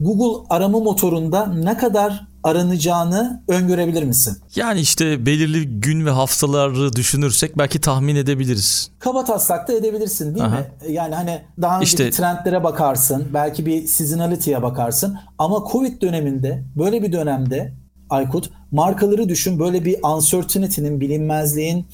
Google 0.00 0.46
arama 0.50 0.80
motorunda 0.80 1.46
ne 1.46 1.76
kadar 1.76 2.26
aranacağını 2.42 3.42
öngörebilir 3.48 4.02
misin? 4.02 4.36
Yani 4.56 4.80
işte 4.80 5.26
belirli 5.26 5.80
gün 5.80 6.06
ve 6.06 6.10
haftaları 6.10 6.92
düşünürsek 6.92 7.58
belki 7.58 7.80
tahmin 7.80 8.16
edebiliriz. 8.16 8.90
Kaba 8.98 9.24
taslak 9.24 9.68
da 9.68 9.72
edebilirsin 9.72 10.34
değil 10.34 10.46
Aha. 10.46 10.56
mi? 10.56 10.66
Yani 10.92 11.14
hani 11.14 11.42
daha 11.62 11.76
önceki 11.76 11.88
işte, 11.88 12.10
trendlere 12.10 12.64
bakarsın, 12.64 13.28
belki 13.34 13.66
bir 13.66 13.86
seasonality'ye 13.86 14.62
bakarsın 14.62 15.18
ama 15.38 15.64
Covid 15.72 16.02
döneminde 16.02 16.64
böyle 16.76 17.02
bir 17.02 17.12
dönemde 17.12 17.72
Aykut 18.10 18.50
markaları 18.70 19.28
düşün 19.28 19.58
böyle 19.58 19.84
bir 19.84 19.98
uncertainty'nin, 20.02 21.00
bilinmezliğin 21.00 21.86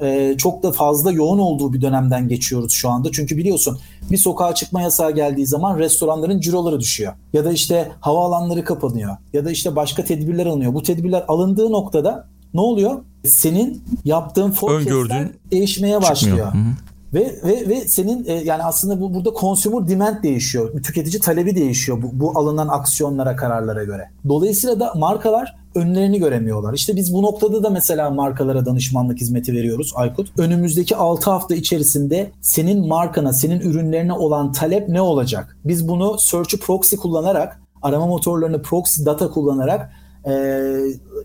e, 0.00 0.34
çok 0.38 0.62
da 0.62 0.72
fazla 0.72 1.12
yoğun 1.12 1.38
olduğu 1.38 1.72
bir 1.72 1.80
dönemden 1.82 2.28
geçiyoruz 2.28 2.72
şu 2.72 2.88
anda. 2.88 3.12
Çünkü 3.12 3.36
biliyorsun 3.36 3.78
bir 4.10 4.16
sokağa 4.16 4.54
çıkma 4.54 4.82
yasağı 4.82 5.10
geldiği 5.10 5.46
zaman 5.46 5.78
restoranların 5.78 6.40
ciroları 6.40 6.80
düşüyor. 6.80 7.12
Ya 7.32 7.44
da 7.44 7.52
işte 7.52 7.92
havaalanları 8.00 8.64
kapanıyor. 8.64 9.16
Ya 9.32 9.44
da 9.44 9.50
işte 9.50 9.76
başka 9.76 10.04
tedbirler 10.04 10.46
alınıyor. 10.46 10.74
Bu 10.74 10.82
tedbirler 10.82 11.24
alındığı 11.28 11.72
noktada 11.72 12.28
ne 12.54 12.60
oluyor? 12.60 13.02
Senin 13.24 13.82
yaptığın 14.04 14.50
forecastler 14.50 15.28
değişmeye 15.50 16.02
başlıyor. 16.02 16.54
Hı 16.54 16.58
hı. 16.58 16.64
Ve 17.14 17.34
ve 17.44 17.68
ve 17.68 17.88
senin 17.88 18.24
e, 18.26 18.32
yani 18.32 18.62
aslında 18.62 19.00
bu 19.00 19.14
burada 19.14 19.30
consumer 19.40 19.88
demand 19.88 20.22
değişiyor. 20.22 20.82
Tüketici 20.82 21.20
talebi 21.20 21.56
değişiyor 21.56 22.02
bu, 22.02 22.10
bu 22.12 22.38
alınan 22.38 22.68
aksiyonlara, 22.68 23.36
kararlara 23.36 23.84
göre. 23.84 24.10
Dolayısıyla 24.28 24.80
da 24.80 24.92
markalar 24.96 25.56
önlerini 25.74 26.18
göremiyorlar. 26.18 26.74
İşte 26.74 26.96
biz 26.96 27.14
bu 27.14 27.22
noktada 27.22 27.62
da 27.62 27.70
mesela 27.70 28.10
markalara 28.10 28.66
danışmanlık 28.66 29.20
hizmeti 29.20 29.52
veriyoruz 29.52 29.92
Aykut. 29.94 30.38
Önümüzdeki 30.38 30.96
6 30.96 31.30
hafta 31.30 31.54
içerisinde 31.54 32.30
senin 32.40 32.88
markana, 32.88 33.32
senin 33.32 33.60
ürünlerine 33.60 34.12
olan 34.12 34.52
talep 34.52 34.88
ne 34.88 35.00
olacak? 35.00 35.56
Biz 35.64 35.88
bunu 35.88 36.18
search 36.18 36.56
proxy 36.60 36.96
kullanarak, 36.96 37.60
arama 37.82 38.06
motorlarını 38.06 38.62
proxy 38.62 39.04
data 39.04 39.30
kullanarak 39.30 39.90
e, 40.26 40.32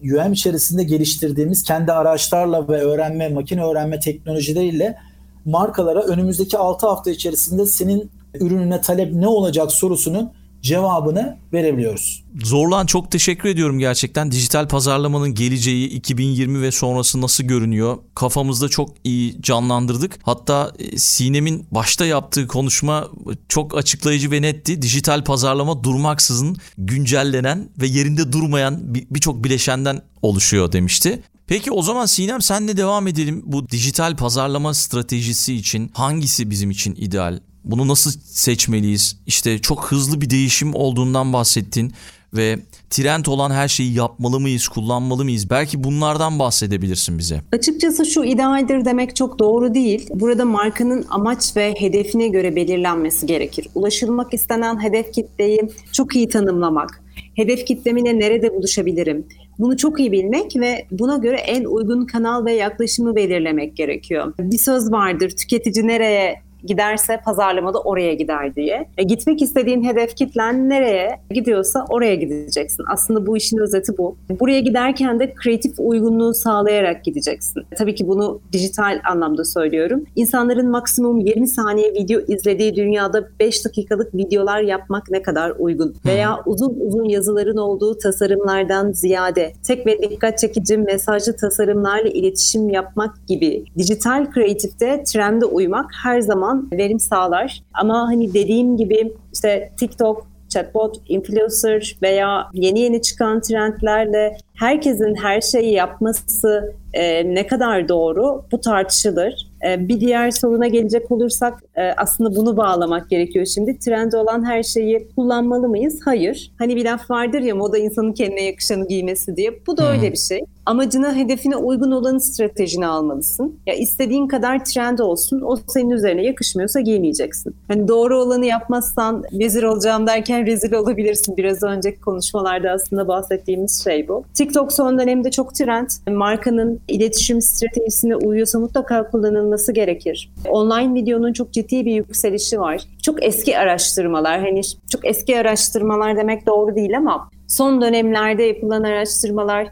UM 0.04 0.34
içerisinde 0.34 0.84
geliştirdiğimiz 0.84 1.64
kendi 1.64 1.92
araçlarla 1.92 2.68
ve 2.68 2.82
öğrenme, 2.82 3.30
makine 3.30 3.64
öğrenme 3.64 4.00
teknolojileriyle 4.00 4.98
markalara 5.46 6.02
önümüzdeki 6.02 6.58
6 6.58 6.88
hafta 6.88 7.12
içerisinde 7.12 7.66
senin 7.66 8.12
ürününe 8.40 8.82
talep 8.82 9.14
ne 9.14 9.28
olacak 9.28 9.72
sorusunun 9.72 10.32
cevabını 10.64 11.38
verebiliyoruz. 11.54 12.24
Zorlan 12.44 12.86
çok 12.86 13.12
teşekkür 13.12 13.50
ediyorum 13.50 13.80
gerçekten. 13.80 14.32
Dijital 14.32 14.68
pazarlamanın 14.68 15.34
geleceği 15.34 15.90
2020 15.90 16.62
ve 16.62 16.72
sonrası 16.72 17.22
nasıl 17.22 17.44
görünüyor? 17.44 17.98
Kafamızda 18.16 18.70
çok 18.70 18.90
iyi 19.04 19.42
canlandırdık. 19.42 20.20
Hatta 20.24 20.72
e, 20.80 20.98
Sinem'in 20.98 21.66
başta 21.72 22.06
yaptığı 22.06 22.48
konuşma 22.48 23.08
çok 23.50 23.78
açıklayıcı 23.78 24.32
ve 24.32 24.42
netti. 24.42 24.82
Dijital 24.82 25.24
pazarlama 25.24 25.84
durmaksızın 25.84 26.58
güncellenen 26.78 27.70
ve 27.82 27.88
yerinde 27.88 28.32
durmayan 28.32 28.80
birçok 28.94 29.44
bileşenden 29.44 30.02
oluşuyor 30.22 30.72
demişti. 30.72 31.24
Peki 31.48 31.72
o 31.72 31.82
zaman 31.82 32.06
Sinem 32.06 32.42
senle 32.42 32.78
devam 32.78 33.08
edelim. 33.08 33.44
Bu 33.46 33.70
dijital 33.70 34.16
pazarlama 34.16 34.74
stratejisi 34.74 35.54
için 35.56 35.92
hangisi 35.94 36.50
bizim 36.50 36.72
için 36.72 36.96
ideal? 36.96 37.40
Bunu 37.64 37.88
nasıl 37.88 38.12
seçmeliyiz? 38.26 39.18
İşte 39.28 39.60
çok 39.60 39.86
hızlı 39.92 40.22
bir 40.22 40.30
değişim 40.30 40.76
olduğundan 40.76 41.34
bahsettin 41.34 41.94
ve 42.34 42.60
trend 42.90 43.26
olan 43.26 43.52
her 43.52 43.68
şeyi 43.68 43.94
yapmalı 43.94 44.40
mıyız, 44.40 44.68
kullanmalı 44.68 45.24
mıyız? 45.24 45.50
Belki 45.50 45.84
bunlardan 45.84 46.40
bahsedebilirsin 46.40 47.20
bize. 47.20 47.42
Açıkçası 47.52 48.06
şu 48.06 48.24
idealdir 48.24 48.86
demek 48.86 49.16
çok 49.16 49.40
doğru 49.40 49.74
değil. 49.74 50.10
Burada 50.14 50.46
markanın 50.46 51.06
amaç 51.10 51.56
ve 51.56 51.76
hedefine 51.78 52.28
göre 52.28 52.56
belirlenmesi 52.56 53.26
gerekir. 53.26 53.68
Ulaşılmak 53.76 54.34
istenen 54.34 54.84
hedef 54.84 55.14
kitleyi 55.14 55.62
çok 55.92 56.16
iyi 56.16 56.30
tanımlamak, 56.30 57.04
hedef 57.36 57.66
kitlemine 57.66 58.20
nerede 58.20 58.54
buluşabilirim? 58.54 59.26
Bunu 59.60 59.78
çok 59.78 60.00
iyi 60.00 60.12
bilmek 60.12 60.56
ve 60.56 60.86
buna 60.92 61.18
göre 61.18 61.38
en 61.38 61.64
uygun 61.64 62.06
kanal 62.06 62.46
ve 62.46 62.54
yaklaşımı 62.54 63.16
belirlemek 63.16 63.76
gerekiyor. 63.78 64.34
Bir 64.40 64.58
söz 64.58 64.92
vardır, 64.92 65.30
tüketici 65.30 65.88
nereye 65.88 66.43
giderse 66.66 67.20
pazarlamada 67.26 67.80
oraya 67.80 68.14
gider 68.14 68.56
diye. 68.56 68.88
E, 68.98 69.04
gitmek 69.04 69.42
istediğin 69.42 69.84
hedef 69.84 70.16
kitlen 70.16 70.70
nereye 70.70 71.20
gidiyorsa 71.30 71.86
oraya 71.90 72.16
gideceksin. 72.16 72.84
Aslında 72.94 73.26
bu 73.26 73.38
işin 73.38 73.58
özeti 73.58 73.98
bu. 73.98 74.16
Buraya 74.40 74.60
giderken 74.60 75.20
de 75.20 75.34
kreatif 75.34 75.80
uygunluğu 75.80 76.34
sağlayarak 76.34 77.04
gideceksin. 77.04 77.64
Tabii 77.78 77.96
ki 77.96 78.08
bunu 78.08 78.40
dijital 78.52 79.02
anlamda 79.12 79.46
söylüyorum. 79.46 80.04
İnsanların 80.16 80.70
maksimum 80.70 81.20
20 81.20 81.48
saniye 81.48 81.94
video 81.94 82.22
izlediği 82.28 82.76
dünyada 82.76 83.30
5 83.40 83.66
dakikalık 83.66 84.16
videolar 84.16 84.62
yapmak 84.62 85.12
ne 85.12 85.22
kadar 85.22 85.54
uygun? 85.60 85.96
Veya 86.06 86.40
uzun 86.46 86.78
uzun 86.80 87.04
yazıların 87.04 87.58
olduğu 87.58 87.98
tasarımlardan 87.98 88.92
ziyade 88.92 89.54
tek 89.68 89.88
ve 89.88 90.02
dikkat 90.02 90.38
çekici 90.38 90.78
mesajlı 90.78 91.36
tasarımlarla 91.36 92.10
iletişim 92.10 92.70
yapmak 92.70 93.28
gibi 93.28 93.66
dijital 93.78 94.32
kreatifte 94.32 95.04
trende 95.04 95.46
uymak 95.46 95.86
her 96.04 96.22
zaman 96.22 96.53
zaman 96.54 96.70
verim 96.72 97.00
sağlar. 97.00 97.64
Ama 97.74 98.08
hani 98.08 98.34
dediğim 98.34 98.78
gibi 98.78 99.14
işte 99.34 99.72
TikTok, 99.78 100.28
chatbot, 100.50 101.02
influencer 101.08 101.98
veya 102.02 102.48
yeni 102.54 102.80
yeni 102.80 103.02
çıkan 103.02 103.42
trendlerle 103.42 104.38
herkesin 104.56 105.16
her 105.16 105.42
şeyi 105.42 105.74
yapması 105.74 106.74
e, 106.94 107.36
ne 107.36 107.48
kadar 107.48 107.90
doğru 107.90 108.46
bu 108.52 108.62
tartışılır. 108.62 109.48
E, 109.68 109.88
bir 109.88 110.00
diğer 110.00 110.32
soruna 110.32 110.68
gelecek 110.68 111.12
olursak 111.12 111.64
e, 111.76 111.82
aslında 111.98 112.36
bunu 112.36 112.58
bağlamak 112.58 113.10
gerekiyor 113.10 113.46
şimdi. 113.46 113.80
Trend 113.80 114.14
olan 114.14 114.46
her 114.46 114.64
şeyi 114.64 115.08
kullanmalı 115.16 115.70
mıyız? 115.70 116.00
Hayır. 116.06 116.52
Hani 116.60 116.76
bir 116.76 116.86
laf 116.86 117.12
vardır 117.12 117.40
ya 117.40 117.56
moda 117.56 117.78
insanın 117.78 118.14
kendine 118.14 118.44
yakışanı 118.44 118.88
giymesi 118.88 119.36
diye. 119.36 119.60
Bu 119.68 119.78
da 119.78 119.92
öyle 119.92 120.12
bir 120.12 120.18
şey. 120.18 120.40
Amacına, 120.66 121.16
hedefine 121.16 121.56
uygun 121.56 121.92
olanı 121.92 122.22
stratejini 122.22 122.88
almalısın. 122.88 123.60
Ya 123.66 123.74
istediğin 123.74 124.28
kadar 124.28 124.66
trend 124.66 125.00
olsun, 125.00 125.42
o 125.42 125.58
senin 125.68 125.90
üzerine 125.90 126.24
yakışmıyorsa 126.24 126.80
giymeyeceksin. 126.80 127.56
Hani 127.68 127.88
doğru 127.88 128.20
olanı 128.22 128.46
yapmazsan 128.46 129.24
vezir 129.34 129.64
olacağım 129.64 130.08
derken 130.08 130.46
rezil 130.46 130.74
olabilirsin. 130.74 131.38
Biraz 131.38 131.64
önceki 131.64 132.02
konuşmalarda 132.02 132.72
aslında 132.72 133.08
bahsettiğimiz 133.08 133.84
şey 133.84 134.08
bu. 134.08 134.24
TikTok 134.34 134.74
son 134.74 135.00
dönemde 135.00 135.32
çok 135.32 135.56
trend. 135.56 135.90
Markanın 136.08 136.80
iletişim 136.88 137.42
stratejisine 137.42 138.16
uyuyorsa 138.16 138.60
mutlaka 138.60 139.10
kullanılması 139.12 139.72
gerekir. 139.72 140.32
Online 140.50 140.94
videonun 140.94 141.34
çok 141.34 141.52
ciddi 141.52 141.86
bir 141.86 141.94
yükselişi 141.94 142.60
var. 142.60 142.82
Çok 143.02 143.24
eski 143.24 143.58
araştırmalar, 143.58 144.40
hani 144.40 144.62
çok 144.92 145.06
eski 145.06 145.40
araştırmalar 145.40 146.18
demek 146.18 146.48
doğru 146.48 146.76
değil 146.76 146.98
ama 146.98 147.30
son 147.48 147.82
dönemlerde 147.82 148.44
yapılan 148.44 148.84
araştırmalar 148.84 149.68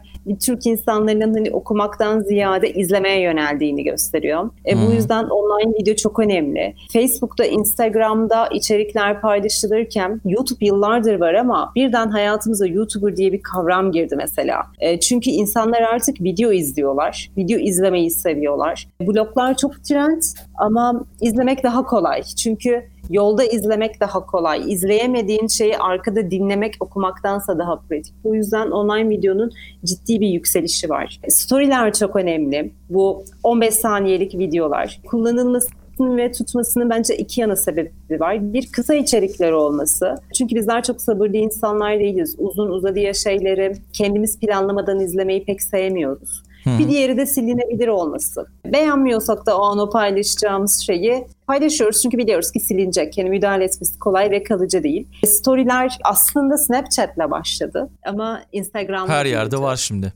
Türk 0.46 0.66
insanların 0.66 1.34
hani 1.34 1.50
okumaktan 1.50 2.20
ziyade 2.20 2.72
izlemeye 2.72 3.20
yöneldiğini 3.20 3.84
gösteriyor. 3.84 4.50
E, 4.66 4.76
bu 4.76 4.86
hmm. 4.86 4.92
yüzden 4.94 5.24
online 5.24 5.74
video 5.80 5.94
çok 5.94 6.18
önemli. 6.18 6.74
Facebook'ta, 6.92 7.44
Instagram'da 7.44 8.46
içerikler 8.46 9.20
paylaşılırken 9.20 10.20
YouTube 10.24 10.66
yıllardır 10.66 11.20
var 11.20 11.34
ama 11.34 11.72
birden 11.76 12.08
hayatımıza 12.08 12.66
YouTuber 12.66 13.16
diye 13.16 13.32
bir 13.32 13.42
kavram 13.42 13.92
girdi 13.92 14.16
mesela. 14.16 14.62
E, 14.80 15.00
çünkü 15.00 15.30
insanlar 15.30 15.82
artık 15.82 16.20
video 16.20 16.52
izliyorlar. 16.52 17.30
Video 17.36 17.58
izlemeyi 17.58 18.10
seviyorlar. 18.10 18.88
Bloglar 19.00 19.56
çok 19.56 19.84
trend 19.84 20.22
ama 20.58 21.04
izlemek 21.20 21.62
daha 21.62 21.84
kolay. 21.84 22.22
Çünkü 22.22 22.91
yolda 23.12 23.44
izlemek 23.44 24.00
daha 24.00 24.26
kolay. 24.26 24.72
İzleyemediğin 24.72 25.46
şeyi 25.46 25.78
arkada 25.78 26.30
dinlemek 26.30 26.74
okumaktansa 26.80 27.58
daha 27.58 27.76
pratik. 27.76 28.14
Bu 28.24 28.34
yüzden 28.34 28.70
online 28.70 29.08
videonun 29.08 29.52
ciddi 29.84 30.20
bir 30.20 30.28
yükselişi 30.28 30.90
var. 30.90 31.20
Storyler 31.28 31.92
çok 31.92 32.16
önemli. 32.16 32.72
Bu 32.90 33.24
15 33.42 33.74
saniyelik 33.74 34.38
videolar. 34.38 35.00
Kullanılması 35.06 35.68
ve 36.00 36.32
tutmasının 36.32 36.90
bence 36.90 37.16
iki 37.16 37.40
yana 37.40 37.56
sebebi 37.56 37.90
var. 38.10 38.52
Bir 38.52 38.72
kısa 38.72 38.94
içerikleri 38.94 39.54
olması. 39.54 40.14
Çünkü 40.38 40.54
bizler 40.54 40.82
çok 40.82 41.00
sabırlı 41.00 41.36
insanlar 41.36 41.98
değiliz. 41.98 42.36
Uzun 42.38 42.70
uzadıya 42.70 43.14
şeyleri 43.14 43.72
kendimiz 43.92 44.38
planlamadan 44.40 45.00
izlemeyi 45.00 45.44
pek 45.44 45.62
sevmiyoruz. 45.62 46.42
Hmm. 46.62 46.78
Bir 46.78 46.88
diğeri 46.88 47.16
de 47.16 47.26
silinebilir 47.26 47.88
olması. 47.88 48.46
Beğenmiyorsak 48.64 49.46
da 49.46 49.58
o 49.58 49.62
an 49.62 49.78
o 49.78 49.90
paylaşacağımız 49.90 50.80
şeyi 50.86 51.26
paylaşıyoruz 51.46 52.02
çünkü 52.02 52.18
biliyoruz 52.18 52.52
ki 52.52 52.60
silinecek. 52.60 53.18
Yani 53.18 53.30
müdahale 53.30 53.64
etmesi 53.64 53.98
kolay 53.98 54.30
ve 54.30 54.42
kalıcı 54.42 54.82
değil. 54.82 55.08
Storyler 55.26 55.98
aslında 56.04 56.58
Snapchat'le 56.58 57.30
başladı 57.30 57.88
ama 58.06 58.42
Instagram'da 58.52 59.12
Her 59.12 59.26
yerde 59.26 59.58
var 59.60 59.76
şimdi. 59.76 60.12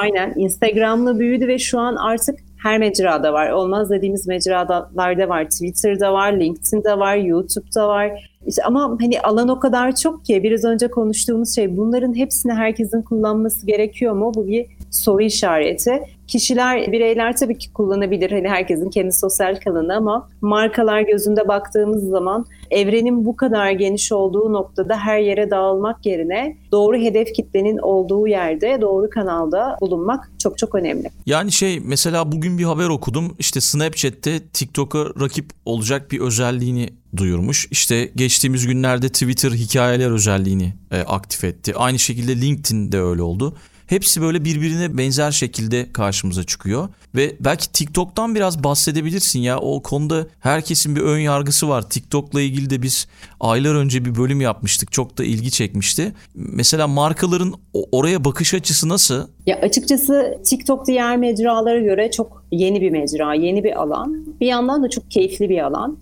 Aynen 0.00 0.34
Instagram'la 0.36 1.18
büyüdü 1.18 1.48
ve 1.48 1.58
şu 1.58 1.78
an 1.78 1.96
artık 1.96 2.38
her 2.62 2.78
mecrada 2.78 3.32
var. 3.32 3.50
Olmaz 3.50 3.90
dediğimiz 3.90 4.26
mecralarda 4.26 5.28
var. 5.28 5.44
Twitter'da 5.44 6.12
var, 6.12 6.32
LinkedIn'de 6.32 6.98
var, 6.98 7.16
YouTube'da 7.16 7.88
var. 7.88 8.30
İşte 8.46 8.62
ama 8.64 8.96
hani 9.00 9.20
alan 9.20 9.48
o 9.48 9.60
kadar 9.60 9.94
çok 9.94 10.24
ki 10.24 10.42
biraz 10.42 10.64
önce 10.64 10.88
konuştuğumuz 10.90 11.54
şey 11.54 11.76
bunların 11.76 12.14
hepsini 12.16 12.52
herkesin 12.52 13.02
kullanması 13.02 13.66
gerekiyor 13.66 14.12
mu? 14.14 14.32
Bu 14.34 14.46
bir 14.46 14.66
soru 14.90 15.22
işareti. 15.22 16.02
Kişiler, 16.28 16.92
bireyler 16.92 17.36
tabii 17.36 17.58
ki 17.58 17.72
kullanabilir. 17.72 18.30
Hani 18.30 18.48
herkesin 18.48 18.90
kendi 18.90 19.12
sosyal 19.12 19.60
kalanı 19.64 19.96
ama 19.96 20.28
markalar 20.40 21.00
gözünde 21.00 21.48
baktığımız 21.48 22.08
zaman 22.08 22.46
evrenin 22.70 23.24
bu 23.24 23.36
kadar 23.36 23.70
geniş 23.70 24.12
olduğu 24.12 24.52
noktada 24.52 24.96
her 24.98 25.18
yere 25.18 25.50
dağılmak 25.50 26.06
yerine 26.06 26.56
doğru 26.72 26.96
hedef 26.96 27.32
kitlenin 27.32 27.78
olduğu 27.78 28.28
yerde, 28.28 28.78
doğru 28.80 29.10
kanalda 29.10 29.76
bulunmak 29.80 30.32
çok 30.38 30.58
çok 30.58 30.74
önemli. 30.74 31.10
Yani 31.26 31.52
şey 31.52 31.80
mesela 31.80 32.32
bugün 32.32 32.58
bir 32.58 32.64
haber 32.64 32.88
okudum. 32.88 33.34
İşte 33.38 33.60
Snapchat'te 33.60 34.40
TikTok'a 34.52 35.04
rakip 35.20 35.50
olacak 35.64 36.10
bir 36.10 36.20
özelliğini 36.20 36.88
duyurmuş. 37.16 37.68
İşte 37.70 38.10
geçtiğimiz 38.16 38.66
günlerde 38.66 39.08
Twitter 39.08 39.50
hikayeler 39.50 40.10
özelliğini 40.10 40.74
e, 40.90 41.00
aktif 41.00 41.44
etti. 41.44 41.72
Aynı 41.76 41.98
şekilde 41.98 42.40
LinkedIn 42.40 42.92
de 42.92 43.00
öyle 43.00 43.22
oldu. 43.22 43.54
Hepsi 43.88 44.22
böyle 44.22 44.44
birbirine 44.44 44.98
benzer 44.98 45.30
şekilde 45.30 45.92
karşımıza 45.92 46.44
çıkıyor. 46.44 46.88
Ve 47.14 47.36
belki 47.40 47.72
TikTok'tan 47.72 48.34
biraz 48.34 48.64
bahsedebilirsin 48.64 49.40
ya. 49.40 49.58
O 49.58 49.82
konuda 49.82 50.26
herkesin 50.40 50.96
bir 50.96 51.00
ön 51.00 51.18
yargısı 51.18 51.68
var. 51.68 51.90
TikTok'la 51.90 52.40
ilgili 52.40 52.70
de 52.70 52.82
biz 52.82 53.08
aylar 53.40 53.74
önce 53.74 54.04
bir 54.04 54.16
bölüm 54.16 54.40
yapmıştık. 54.40 54.92
Çok 54.92 55.18
da 55.18 55.24
ilgi 55.24 55.50
çekmişti. 55.50 56.12
Mesela 56.34 56.88
markaların 56.88 57.54
oraya 57.92 58.24
bakış 58.24 58.54
açısı 58.54 58.88
nasıl? 58.88 59.28
Ya 59.46 59.60
açıkçası 59.60 60.38
TikTok 60.44 60.86
diğer 60.86 61.16
mecralara 61.16 61.80
göre 61.80 62.10
çok 62.10 62.44
yeni 62.52 62.80
bir 62.80 62.90
mecra, 62.90 63.34
yeni 63.34 63.64
bir 63.64 63.82
alan. 63.82 64.26
Bir 64.40 64.46
yandan 64.46 64.82
da 64.82 64.90
çok 64.90 65.10
keyifli 65.10 65.48
bir 65.48 65.64
alan. 65.64 65.98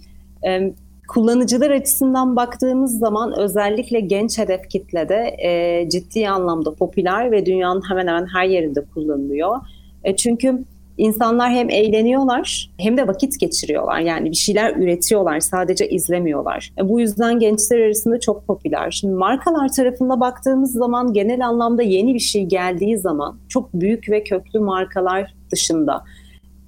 Kullanıcılar 1.09 1.71
açısından 1.71 2.37
baktığımız 2.37 2.99
zaman 2.99 3.39
özellikle 3.39 4.01
genç 4.01 4.39
hedef 4.39 4.69
kitlede 4.69 5.37
e, 5.45 5.89
ciddi 5.91 6.29
anlamda 6.29 6.75
popüler 6.75 7.33
ve 7.33 7.47
dünyanın 7.47 7.83
hemen 7.89 8.07
hemen 8.07 8.27
her 8.27 8.45
yerinde 8.45 8.85
kullanılıyor. 8.95 9.57
E, 10.05 10.17
çünkü 10.17 10.65
insanlar 10.99 11.51
hem 11.51 11.71
eğleniyorlar 11.71 12.71
hem 12.79 12.97
de 12.97 13.09
vakit 13.09 13.41
geçiriyorlar. 13.41 14.01
Yani 14.01 14.31
bir 14.31 14.37
şeyler 14.37 14.77
üretiyorlar, 14.77 15.41
sadece 15.41 15.89
izlemiyorlar. 15.89 16.73
E, 16.79 16.89
bu 16.89 17.01
yüzden 17.01 17.39
gençler 17.39 17.81
arasında 17.81 18.21
çok 18.21 18.47
popüler. 18.47 18.91
Şimdi 18.91 19.15
markalar 19.15 19.69
tarafında 19.69 20.21
baktığımız 20.21 20.73
zaman 20.73 21.13
genel 21.13 21.47
anlamda 21.47 21.83
yeni 21.83 22.15
bir 22.15 22.19
şey 22.19 22.45
geldiği 22.45 22.99
zaman 22.99 23.39
çok 23.49 23.75
büyük 23.75 24.11
ve 24.11 24.25
köklü 24.25 24.61
markalar 24.61 25.35
dışında 25.53 26.05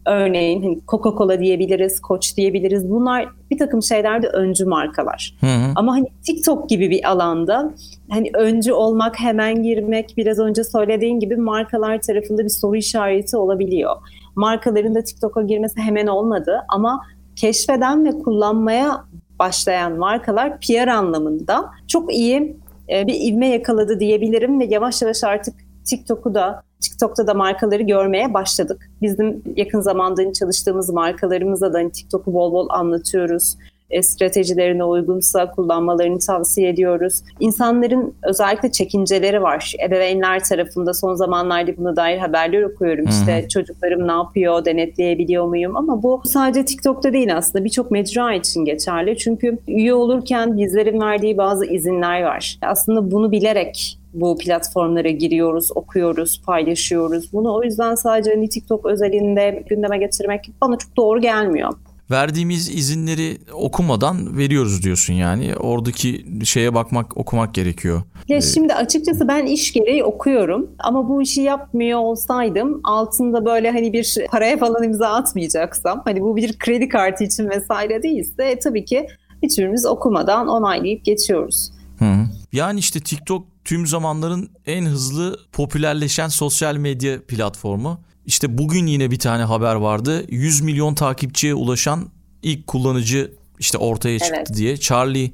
Örneğin 0.09 0.63
hani 0.63 0.79
Coca-Cola 0.89 1.41
diyebiliriz, 1.41 2.01
Koç 2.01 2.37
diyebiliriz. 2.37 2.91
Bunlar 2.91 3.29
bir 3.51 3.59
takım 3.59 3.83
şeylerde 3.83 4.29
öncü 4.29 4.65
markalar. 4.65 5.37
Hı 5.41 5.47
hı. 5.47 5.73
Ama 5.77 5.93
hani 5.93 6.07
TikTok 6.23 6.69
gibi 6.69 6.91
bir 6.91 7.11
alanda 7.11 7.75
hani 8.11 8.31
öncü 8.35 8.73
olmak, 8.73 9.21
hemen 9.21 9.63
girmek 9.63 10.15
biraz 10.17 10.39
önce 10.39 10.65
söylediğin 10.65 11.21
gibi 11.21 11.37
markalar 11.37 12.01
tarafında 12.01 12.45
bir 12.45 12.49
soru 12.49 12.77
işareti 12.77 13.37
olabiliyor. 13.37 13.97
Markaların 14.37 14.95
da 14.95 15.03
TikTok'a 15.05 15.43
girmesi 15.43 15.81
hemen 15.81 16.07
olmadı 16.07 16.61
ama 16.69 17.03
keşfeden 17.37 18.05
ve 18.05 18.11
kullanmaya 18.11 19.05
başlayan 19.39 19.99
markalar 19.99 20.61
PR 20.61 20.89
anlamında 20.89 21.65
çok 21.89 22.15
iyi 22.15 22.57
e, 22.93 23.07
bir 23.07 23.15
ivme 23.15 23.49
yakaladı 23.49 24.01
diyebilirim 24.01 24.61
ve 24.61 24.65
yavaş 24.65 25.03
yavaş 25.03 25.25
artık 25.25 25.55
TikTok'u 25.91 26.35
da 26.35 26.63
TikTok'ta 26.81 27.27
da 27.27 27.35
markaları 27.35 27.83
görmeye 27.83 28.35
başladık. 28.35 28.91
Bizim 29.03 29.43
yakın 29.57 29.81
zamanda 29.81 30.33
çalıştığımız 30.33 30.91
markalarımıza 30.91 31.73
da 31.73 31.79
hani 31.79 31.93
TikTok'u 31.93 32.35
bol 32.35 32.53
bol 32.53 32.69
anlatıyoruz. 32.71 33.57
E, 33.91 34.03
stratejilerine 34.03 34.85
uygunsa 34.85 35.51
kullanmalarını 35.51 36.19
tavsiye 36.19 36.69
ediyoruz. 36.69 37.23
İnsanların 37.41 38.15
özellikle 38.23 38.73
çekinceleri 38.73 39.43
var. 39.43 39.75
Ebeveynler 39.87 40.45
tarafında 40.45 40.95
son 40.95 41.15
zamanlarda 41.15 41.77
buna 41.77 41.97
dair 41.97 42.19
haberler 42.19 42.63
okuyorum. 42.63 43.07
Hı-hı. 43.07 43.15
İşte 43.15 43.49
çocuklarım 43.49 44.09
ne 44.09 44.13
yapıyor, 44.13 44.65
denetleyebiliyor 44.65 45.47
muyum? 45.47 45.77
Ama 45.77 46.03
bu 46.03 46.23
sadece 46.25 46.65
TikTok'ta 46.65 47.13
değil 47.13 47.37
aslında 47.37 47.65
birçok 47.65 47.91
mecra 47.91 48.35
için 48.35 48.65
geçerli. 48.65 49.19
Çünkü 49.19 49.59
üye 49.69 49.95
olurken 49.95 50.57
bizlerin 50.57 51.01
verdiği 51.01 51.39
bazı 51.39 51.67
izinler 51.67 52.23
var. 52.23 52.59
Aslında 52.63 53.11
bunu 53.11 53.33
bilerek 53.33 53.99
bu 54.15 54.39
platformlara 54.39 55.09
giriyoruz, 55.09 55.71
okuyoruz, 55.75 56.43
paylaşıyoruz. 56.47 57.33
Bunu 57.33 57.55
o 57.55 57.63
yüzden 57.63 57.95
sadece 57.95 58.31
hani 58.31 58.49
TikTok 58.49 58.87
özelinde 58.87 59.65
gündeme 59.69 59.99
getirmek 59.99 60.51
bana 60.61 60.79
çok 60.79 60.97
doğru 60.97 61.21
gelmiyor 61.21 61.73
verdiğimiz 62.11 62.69
izinleri 62.69 63.39
okumadan 63.53 64.39
veriyoruz 64.39 64.83
diyorsun 64.83 65.15
yani. 65.15 65.57
Oradaki 65.57 66.27
şeye 66.45 66.75
bakmak, 66.75 67.17
okumak 67.17 67.55
gerekiyor. 67.55 68.03
Ya 68.29 68.37
ee, 68.37 68.41
şimdi 68.41 68.75
açıkçası 68.75 69.29
ben 69.29 69.47
iş 69.47 69.73
gereği 69.73 70.05
okuyorum 70.05 70.71
ama 70.79 71.09
bu 71.09 71.23
işi 71.23 71.41
yapmıyor 71.41 71.99
olsaydım 71.99 72.81
altında 72.85 73.45
böyle 73.45 73.71
hani 73.71 73.93
bir 73.93 74.17
paraya 74.31 74.59
falan 74.59 74.83
imza 74.83 75.09
atmayacaksam 75.09 76.03
hani 76.05 76.21
bu 76.21 76.37
bir 76.37 76.59
kredi 76.59 76.89
kartı 76.89 77.25
için 77.25 77.51
vesaire 77.51 78.03
değilse 78.03 78.59
tabii 78.63 78.85
ki 78.85 79.07
hiçbirimiz 79.43 79.87
okumadan 79.87 80.49
onaylayıp 80.49 81.05
geçiyoruz. 81.05 81.71
Hı. 81.99 82.15
Yani 82.53 82.79
işte 82.79 83.01
TikTok 83.01 83.47
tüm 83.65 83.87
zamanların 83.87 84.51
en 84.67 84.85
hızlı 84.87 85.39
popülerleşen 85.53 86.29
sosyal 86.29 86.77
medya 86.77 87.27
platformu. 87.29 88.01
İşte 88.29 88.59
bugün 88.59 88.87
yine 88.87 89.11
bir 89.11 89.19
tane 89.19 89.43
haber 89.43 89.75
vardı. 89.75 90.25
100 90.29 90.61
milyon 90.61 90.95
takipçiye 90.95 91.55
ulaşan 91.55 92.09
ilk 92.43 92.67
kullanıcı 92.67 93.31
işte 93.59 93.79
ortaya 93.79 94.19
çıktı 94.19 94.35
evet. 94.37 94.55
diye. 94.55 94.77
Charlie 94.77 95.31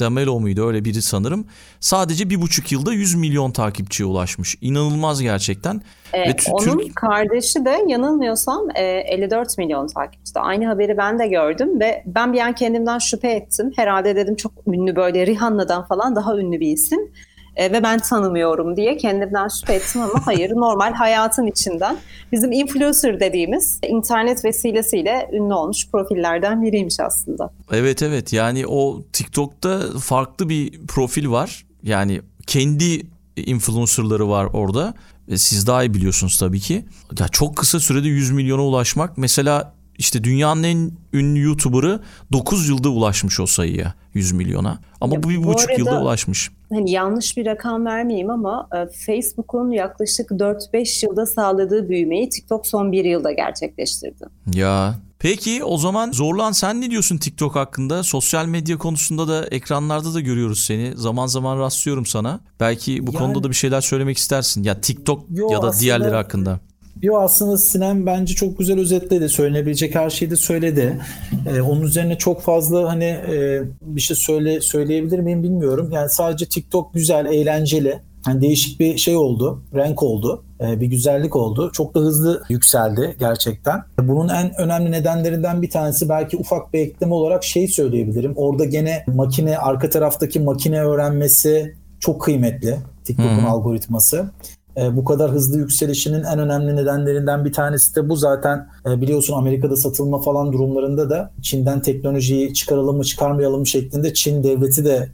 D'Amelio 0.00 0.40
muydu 0.40 0.66
öyle 0.66 0.84
biri 0.84 1.02
sanırım. 1.02 1.44
Sadece 1.80 2.30
bir 2.30 2.40
buçuk 2.40 2.72
yılda 2.72 2.92
100 2.92 3.14
milyon 3.14 3.50
takipçiye 3.50 4.06
ulaşmış. 4.06 4.56
İnanılmaz 4.60 5.22
gerçekten. 5.22 5.82
Evet, 6.12 6.48
Ve 6.48 6.52
onun 6.52 6.78
Türk... 6.78 6.96
kardeşi 6.96 7.64
de 7.64 7.84
yanılmıyorsam 7.88 8.68
54 8.74 9.48
e, 9.48 9.62
milyon 9.62 9.86
takipçide. 9.86 10.40
Aynı 10.40 10.66
haberi 10.66 10.96
ben 10.96 11.18
de 11.18 11.26
gördüm 11.26 11.80
ve 11.80 12.02
ben 12.06 12.32
bir 12.32 12.40
an 12.40 12.54
kendimden 12.54 12.98
şüphe 12.98 13.30
ettim. 13.30 13.72
Herhalde 13.76 14.16
dedim 14.16 14.36
çok 14.36 14.52
ünlü 14.66 14.96
böyle 14.96 15.26
Rihanna'dan 15.26 15.86
falan 15.86 16.16
daha 16.16 16.36
ünlü 16.38 16.60
bir 16.60 16.72
isim 16.72 17.00
e, 17.56 17.72
ve 17.72 17.82
ben 17.82 17.98
tanımıyorum 17.98 18.76
diye 18.76 18.96
kendimden 18.96 19.48
şüphe 19.48 19.74
ettim 19.74 20.00
ama 20.00 20.14
hayır 20.26 20.50
normal 20.50 20.92
hayatın 20.92 21.46
içinden 21.46 21.96
bizim 22.32 22.52
influencer 22.52 23.20
dediğimiz 23.20 23.78
internet 23.88 24.44
vesilesiyle 24.44 25.30
ünlü 25.32 25.54
olmuş 25.54 25.88
profillerden 25.88 26.62
biriymiş 26.62 27.00
aslında. 27.00 27.50
Evet 27.72 28.02
evet 28.02 28.32
yani 28.32 28.66
o 28.66 29.02
TikTok'ta 29.12 29.80
farklı 30.00 30.48
bir 30.48 30.86
profil 30.86 31.30
var. 31.30 31.66
Yani 31.82 32.20
kendi 32.46 33.06
influencerları 33.36 34.28
var 34.28 34.48
orada. 34.52 34.94
Siz 35.36 35.66
daha 35.66 35.84
iyi 35.84 35.94
biliyorsunuz 35.94 36.38
tabii 36.38 36.60
ki. 36.60 36.84
Ya 37.20 37.28
çok 37.28 37.56
kısa 37.56 37.80
sürede 37.80 38.08
100 38.08 38.30
milyona 38.30 38.62
ulaşmak 38.62 39.18
mesela 39.18 39.74
işte 39.98 40.24
dünyanın 40.24 40.62
en 40.62 40.92
ünlü 41.12 41.42
YouTuber'ı 41.42 42.00
9 42.32 42.68
yılda 42.68 42.88
ulaşmış 42.88 43.40
o 43.40 43.46
sayıya 43.46 43.94
100 44.14 44.32
milyona. 44.32 44.78
Ama 45.00 45.14
ya, 45.14 45.22
bu 45.22 45.28
bir 45.28 45.36
bu 45.36 45.44
buçuk 45.44 45.70
arada, 45.70 45.78
yılda 45.78 46.02
ulaşmış. 46.02 46.50
Hani 46.74 46.90
yanlış 46.90 47.36
bir 47.36 47.46
rakam 47.46 47.86
vermeyeyim 47.86 48.30
ama 48.30 48.68
e, 48.74 48.86
Facebook'un 49.06 49.70
yaklaşık 49.70 50.30
4-5 50.30 51.06
yılda 51.06 51.26
sağladığı 51.26 51.88
büyümeyi 51.88 52.28
TikTok 52.28 52.66
son 52.66 52.92
bir 52.92 53.04
yılda 53.04 53.32
gerçekleştirdi. 53.32 54.24
Ya 54.54 54.94
Peki 55.22 55.64
o 55.64 55.78
zaman 55.78 56.12
Zorlan 56.12 56.52
sen 56.52 56.80
ne 56.80 56.90
diyorsun 56.90 57.18
TikTok 57.18 57.56
hakkında? 57.56 58.02
Sosyal 58.02 58.46
medya 58.46 58.78
konusunda 58.78 59.28
da 59.28 59.46
ekranlarda 59.46 60.14
da 60.14 60.20
görüyoruz 60.20 60.64
seni. 60.64 60.92
Zaman 60.96 61.26
zaman 61.26 61.58
rastlıyorum 61.58 62.06
sana. 62.06 62.40
Belki 62.60 63.06
bu 63.06 63.12
yani, 63.12 63.18
konuda 63.22 63.44
da 63.44 63.50
bir 63.50 63.54
şeyler 63.54 63.80
söylemek 63.80 64.18
istersin. 64.18 64.64
Ya 64.64 64.80
TikTok 64.80 65.24
yo, 65.30 65.50
ya 65.50 65.62
da 65.62 65.66
aslında, 65.66 65.82
diğerleri 65.82 66.14
hakkında. 66.14 66.60
Yo 67.02 67.18
aslında 67.18 67.58
Sinem 67.58 68.06
bence 68.06 68.34
çok 68.34 68.58
güzel 68.58 68.78
özetledi. 68.80 69.28
Söylenebilecek 69.28 69.94
her 69.94 70.10
şeyi 70.10 70.30
de 70.30 70.36
söyledi. 70.36 71.00
Ee, 71.46 71.60
onun 71.60 71.82
üzerine 71.82 72.18
çok 72.18 72.42
fazla 72.42 72.88
hani 72.88 73.04
e, 73.04 73.62
bir 73.80 74.00
şey 74.00 74.16
söyle 74.16 74.60
söyleyebilir 74.60 75.18
miyim 75.18 75.42
bilmiyorum. 75.42 75.90
Yani 75.92 76.10
sadece 76.10 76.46
TikTok 76.46 76.94
güzel, 76.94 77.26
eğlenceli. 77.26 78.00
Hani 78.24 78.40
değişik 78.40 78.80
bir 78.80 78.96
şey 78.96 79.16
oldu, 79.16 79.62
renk 79.74 80.02
oldu, 80.02 80.44
e, 80.60 80.80
bir 80.80 80.86
güzellik 80.86 81.36
oldu. 81.36 81.70
Çok 81.72 81.94
da 81.94 82.00
hızlı 82.00 82.42
yükseldi 82.48 83.16
gerçekten. 83.18 83.82
Bunun 83.98 84.28
en 84.28 84.60
önemli 84.60 84.90
nedenlerinden 84.90 85.62
bir 85.62 85.70
tanesi 85.70 86.08
belki 86.08 86.36
ufak 86.36 86.72
bir 86.72 86.78
ekleme 86.78 87.14
olarak 87.14 87.44
şey 87.44 87.68
söyleyebilirim. 87.68 88.32
Orada 88.36 88.64
gene 88.64 89.04
makine, 89.06 89.58
arka 89.58 89.90
taraftaki 89.90 90.40
makine 90.40 90.82
öğrenmesi 90.82 91.74
çok 92.00 92.22
kıymetli. 92.22 92.76
TikTok'un 93.04 93.44
algoritması. 93.44 94.30
E, 94.76 94.96
bu 94.96 95.04
kadar 95.04 95.30
hızlı 95.30 95.58
yükselişinin 95.58 96.22
en 96.22 96.38
önemli 96.38 96.76
nedenlerinden 96.76 97.44
bir 97.44 97.52
tanesi 97.52 97.96
de 97.96 98.08
bu 98.08 98.16
zaten 98.16 98.68
e, 98.86 99.00
biliyorsun 99.00 99.34
Amerika'da 99.34 99.76
satılma 99.76 100.20
falan 100.20 100.52
durumlarında 100.52 101.10
da 101.10 101.30
Çin'den 101.42 101.82
teknolojiyi 101.82 102.54
çıkaralım 102.54 102.96
mı 102.96 103.04
çıkarmayalım 103.04 103.60
mı 103.60 103.66
şeklinde 103.66 104.14
Çin 104.14 104.42
devleti 104.42 104.84
de 104.84 105.08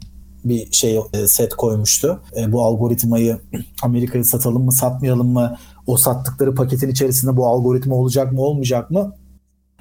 bir 0.45 0.73
şey 0.73 1.01
e, 1.13 1.27
set 1.27 1.55
koymuştu. 1.55 2.21
E, 2.37 2.53
bu 2.53 2.63
algoritmayı 2.63 3.39
Amerika'ya 3.83 4.25
satalım 4.25 4.65
mı 4.65 4.73
satmayalım 4.73 5.29
mı 5.29 5.57
o 5.87 5.97
sattıkları 5.97 6.55
paketin 6.55 6.89
içerisinde 6.89 7.37
bu 7.37 7.47
algoritma 7.47 7.95
olacak 7.95 8.33
mı 8.33 8.41
olmayacak 8.41 8.91
mı? 8.91 9.15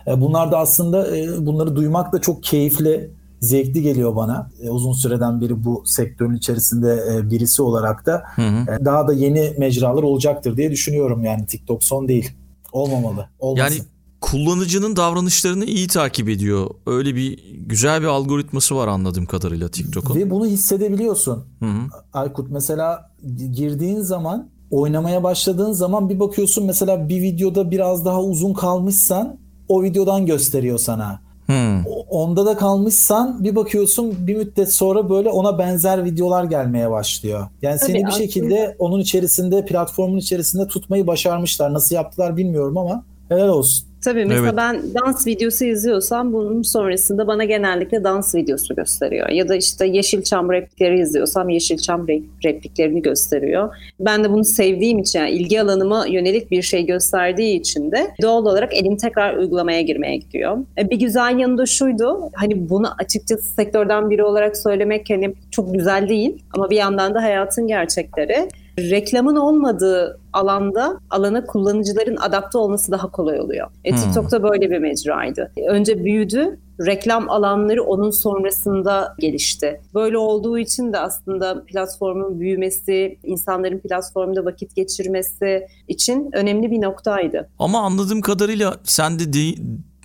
E, 0.07 0.21
bunlar 0.21 0.51
da 0.51 0.57
aslında 0.57 1.17
e, 1.17 1.45
bunları 1.45 1.75
duymak 1.75 2.13
da 2.13 2.21
çok 2.21 2.43
keyifli 2.43 3.11
zevkli 3.41 3.81
geliyor 3.81 4.15
bana. 4.15 4.49
E, 4.61 4.69
uzun 4.69 4.93
süreden 4.93 5.41
beri 5.41 5.63
bu 5.63 5.83
sektörün 5.85 6.35
içerisinde 6.35 7.03
e, 7.13 7.29
birisi 7.29 7.61
olarak 7.61 8.05
da 8.05 8.23
hı 8.35 8.41
hı. 8.41 8.75
E, 8.75 8.85
daha 8.85 9.07
da 9.07 9.13
yeni 9.13 9.53
mecralar 9.57 10.03
olacaktır 10.03 10.57
diye 10.57 10.71
düşünüyorum 10.71 11.23
yani 11.23 11.45
TikTok 11.45 11.83
son 11.83 12.07
değil. 12.07 12.31
Olmamalı. 12.71 13.29
Olmasın. 13.39 13.75
Yani 13.75 13.85
kullanıcının 14.21 14.95
davranışlarını 14.95 15.65
iyi 15.65 15.87
takip 15.87 16.29
ediyor. 16.29 16.69
Öyle 16.85 17.15
bir 17.15 17.39
güzel 17.67 18.01
bir 18.01 18.07
algoritması 18.07 18.75
var 18.75 18.87
anladığım 18.87 19.25
kadarıyla 19.25 19.69
TikTok'un. 19.69 20.15
Ve 20.15 20.29
bunu 20.29 20.45
hissedebiliyorsun. 20.45 21.45
Hı 21.59 21.65
hı. 21.65 21.79
Aykut 22.13 22.51
mesela 22.51 23.11
girdiğin 23.51 24.01
zaman 24.01 24.49
oynamaya 24.71 25.23
başladığın 25.23 25.71
zaman 25.71 26.09
bir 26.09 26.19
bakıyorsun 26.19 26.65
mesela 26.65 27.09
bir 27.09 27.21
videoda 27.21 27.71
biraz 27.71 28.05
daha 28.05 28.23
uzun 28.23 28.53
kalmışsan 28.53 29.37
o 29.67 29.83
videodan 29.83 30.25
gösteriyor 30.25 30.79
sana. 30.79 31.26
Hmm. 31.47 31.83
Onda 32.09 32.45
da 32.45 32.57
kalmışsan 32.57 33.43
bir 33.43 33.55
bakıyorsun 33.55 34.27
bir 34.27 34.35
müddet 34.35 34.73
sonra 34.73 35.09
böyle 35.09 35.29
ona 35.29 35.59
benzer 35.59 36.05
videolar 36.05 36.43
gelmeye 36.43 36.91
başlıyor. 36.91 37.47
Yani 37.61 37.79
Tabii 37.79 37.91
seni 37.91 38.05
bir 38.05 38.11
şekilde 38.11 38.75
onun 38.79 38.99
içerisinde 38.99 39.65
platformun 39.65 40.17
içerisinde 40.17 40.67
tutmayı 40.67 41.07
başarmışlar. 41.07 41.73
Nasıl 41.73 41.95
yaptılar 41.95 42.37
bilmiyorum 42.37 42.77
ama 42.77 43.03
helal 43.29 43.49
olsun. 43.49 43.86
Tabii 44.03 44.25
mesela 44.25 44.47
evet. 44.47 44.57
ben 44.57 45.03
dans 45.03 45.27
videosu 45.27 45.65
izliyorsam 45.65 46.33
bunun 46.33 46.61
sonrasında 46.61 47.27
bana 47.27 47.43
genellikle 47.43 48.03
dans 48.03 48.35
videosu 48.35 48.75
gösteriyor. 48.75 49.29
Ya 49.29 49.49
da 49.49 49.55
işte 49.55 49.87
Yeşilçam 49.87 50.51
replikleri 50.51 50.99
izliyorsam 50.99 51.49
Yeşilçam 51.49 52.07
repliklerini 52.45 53.01
gösteriyor. 53.01 53.75
Ben 53.99 54.23
de 54.23 54.29
bunu 54.29 54.43
sevdiğim 54.43 54.99
için 54.99 55.19
yani 55.19 55.31
ilgi 55.31 55.61
alanıma 55.61 56.05
yönelik 56.07 56.51
bir 56.51 56.61
şey 56.61 56.85
gösterdiği 56.85 57.59
için 57.59 57.91
de 57.91 58.11
doğal 58.21 58.45
olarak 58.45 58.73
elim 58.73 58.97
tekrar 58.97 59.37
uygulamaya 59.37 59.81
girmeye 59.81 60.17
gidiyor. 60.17 60.57
E, 60.77 60.89
bir 60.89 60.99
güzel 60.99 61.39
yanı 61.39 61.57
da 61.57 61.65
şuydu. 61.65 62.19
Hani 62.33 62.69
bunu 62.69 62.87
açıkçası 62.99 63.43
sektörden 63.43 64.09
biri 64.09 64.23
olarak 64.23 64.57
söylemek 64.57 65.09
hani 65.09 65.33
çok 65.51 65.73
güzel 65.73 66.09
değil 66.09 66.43
ama 66.53 66.69
bir 66.69 66.75
yandan 66.75 67.15
da 67.15 67.23
hayatın 67.23 67.67
gerçekleri 67.67 68.49
reklamın 68.79 69.35
olmadığı 69.35 70.19
alanda 70.33 70.99
alana 71.09 71.45
kullanıcıların 71.45 72.15
adapte 72.15 72.57
olması 72.57 72.91
daha 72.91 73.11
kolay 73.11 73.39
oluyor. 73.39 73.67
E, 73.85 73.91
hmm. 73.91 73.97
TikTok'ta 73.97 74.43
böyle 74.43 74.69
bir 74.69 74.79
mecraydı. 74.79 75.51
Önce 75.69 76.03
büyüdü, 76.03 76.59
reklam 76.85 77.29
alanları 77.29 77.83
onun 77.83 78.09
sonrasında 78.09 79.15
gelişti. 79.19 79.81
Böyle 79.93 80.17
olduğu 80.17 80.57
için 80.57 80.93
de 80.93 80.99
aslında 80.99 81.63
platformun 81.65 82.39
büyümesi, 82.39 83.17
insanların 83.23 83.79
platformda 83.79 84.45
vakit 84.45 84.75
geçirmesi 84.75 85.67
için 85.87 86.29
önemli 86.33 86.71
bir 86.71 86.81
noktaydı. 86.81 87.49
Ama 87.59 87.81
anladığım 87.81 88.21
kadarıyla 88.21 88.77
sen 88.83 89.19
de, 89.19 89.33
de 89.33 89.39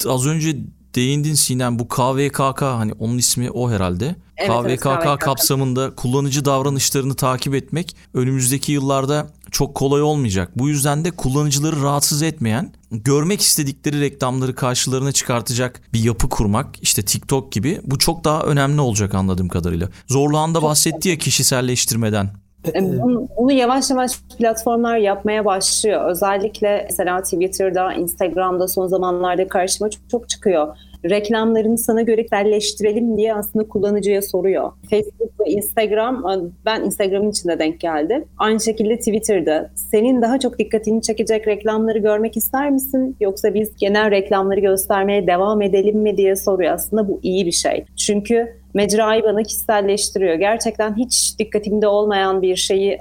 az 0.09 0.27
önce 0.27 0.57
değindin 0.95 1.35
Sinem 1.35 1.79
bu 1.79 1.89
KVKK 1.89 2.63
hani 2.63 2.93
onun 2.93 3.19
ismi 3.19 3.51
o 3.51 3.71
herhalde. 3.71 4.17
Evet, 4.37 4.51
KVKK, 4.51 4.67
evet, 4.67 4.81
KVKK 4.81 5.21
kapsamında 5.21 5.95
kullanıcı 5.95 6.45
davranışlarını 6.45 7.15
takip 7.15 7.55
etmek 7.55 7.97
önümüzdeki 8.15 8.73
yıllarda 8.73 9.27
çok 9.51 9.75
kolay 9.75 10.03
olmayacak. 10.03 10.51
Bu 10.57 10.69
yüzden 10.69 11.05
de 11.05 11.11
kullanıcıları 11.11 11.83
rahatsız 11.83 12.23
etmeyen, 12.23 12.73
görmek 12.91 13.41
istedikleri 13.41 14.01
reklamları 14.01 14.55
karşılarına 14.55 15.13
çıkartacak 15.13 15.83
bir 15.93 16.01
yapı 16.01 16.29
kurmak, 16.29 16.83
işte 16.83 17.03
TikTok 17.03 17.53
gibi 17.53 17.81
bu 17.85 17.99
çok 17.99 18.25
daha 18.25 18.43
önemli 18.43 18.81
olacak 18.81 19.15
anladığım 19.15 19.49
kadarıyla. 19.49 19.89
Zorluğan 20.09 20.55
da 20.55 20.63
bahsetti 20.63 21.09
ya 21.09 21.19
kişiselleştirmeden. 21.19 22.42
E, 22.75 23.03
bunu, 23.03 23.29
bunu 23.37 23.53
yavaş 23.53 23.91
yavaş 23.91 24.13
platformlar 24.39 24.97
yapmaya 24.97 25.45
başlıyor. 25.45 26.11
Özellikle 26.11 26.83
mesela 26.85 27.23
Twitter'da, 27.23 27.93
Instagram'da 27.93 28.69
son 28.69 28.87
zamanlarda 28.87 29.49
karşıma 29.49 29.91
çok, 29.91 30.11
çok 30.11 30.29
çıkıyor 30.29 30.77
reklamlarını 31.05 31.79
sana 31.79 32.03
göre 32.03 32.23
kişiselleştirelim 32.23 33.17
diye 33.17 33.35
aslında 33.35 33.69
kullanıcıya 33.69 34.23
soruyor. 34.23 34.73
Facebook 34.91 35.41
ve 35.41 35.51
Instagram, 35.51 36.25
ben 36.65 36.85
Instagram'ın 36.85 37.31
içinde 37.31 37.59
denk 37.59 37.81
geldi. 37.81 38.25
Aynı 38.39 38.61
şekilde 38.61 38.99
Twitter'da 38.99 39.71
senin 39.75 40.23
daha 40.23 40.41
çok 40.41 40.59
dikkatini 40.59 41.03
çekecek 41.03 41.49
reklamları 41.49 41.99
görmek 41.99 42.37
ister 42.37 42.71
misin? 42.71 43.17
Yoksa 43.21 43.55
biz 43.55 43.77
genel 43.77 44.11
reklamları 44.11 44.61
göstermeye 44.61 45.27
devam 45.27 45.63
edelim 45.63 45.99
mi 45.99 46.17
diye 46.17 46.37
soruyor. 46.37 46.73
Aslında 46.73 47.09
bu 47.09 47.21
iyi 47.23 47.47
bir 47.47 47.53
şey. 47.53 47.85
Çünkü 47.97 48.62
mecrayı 48.75 49.23
bana 49.23 49.43
kişiselleştiriyor. 49.43 50.35
Gerçekten 50.35 50.97
hiç 50.97 51.39
dikkatimde 51.39 51.87
olmayan 51.87 52.43
bir 52.43 52.57
şeyi 52.57 52.99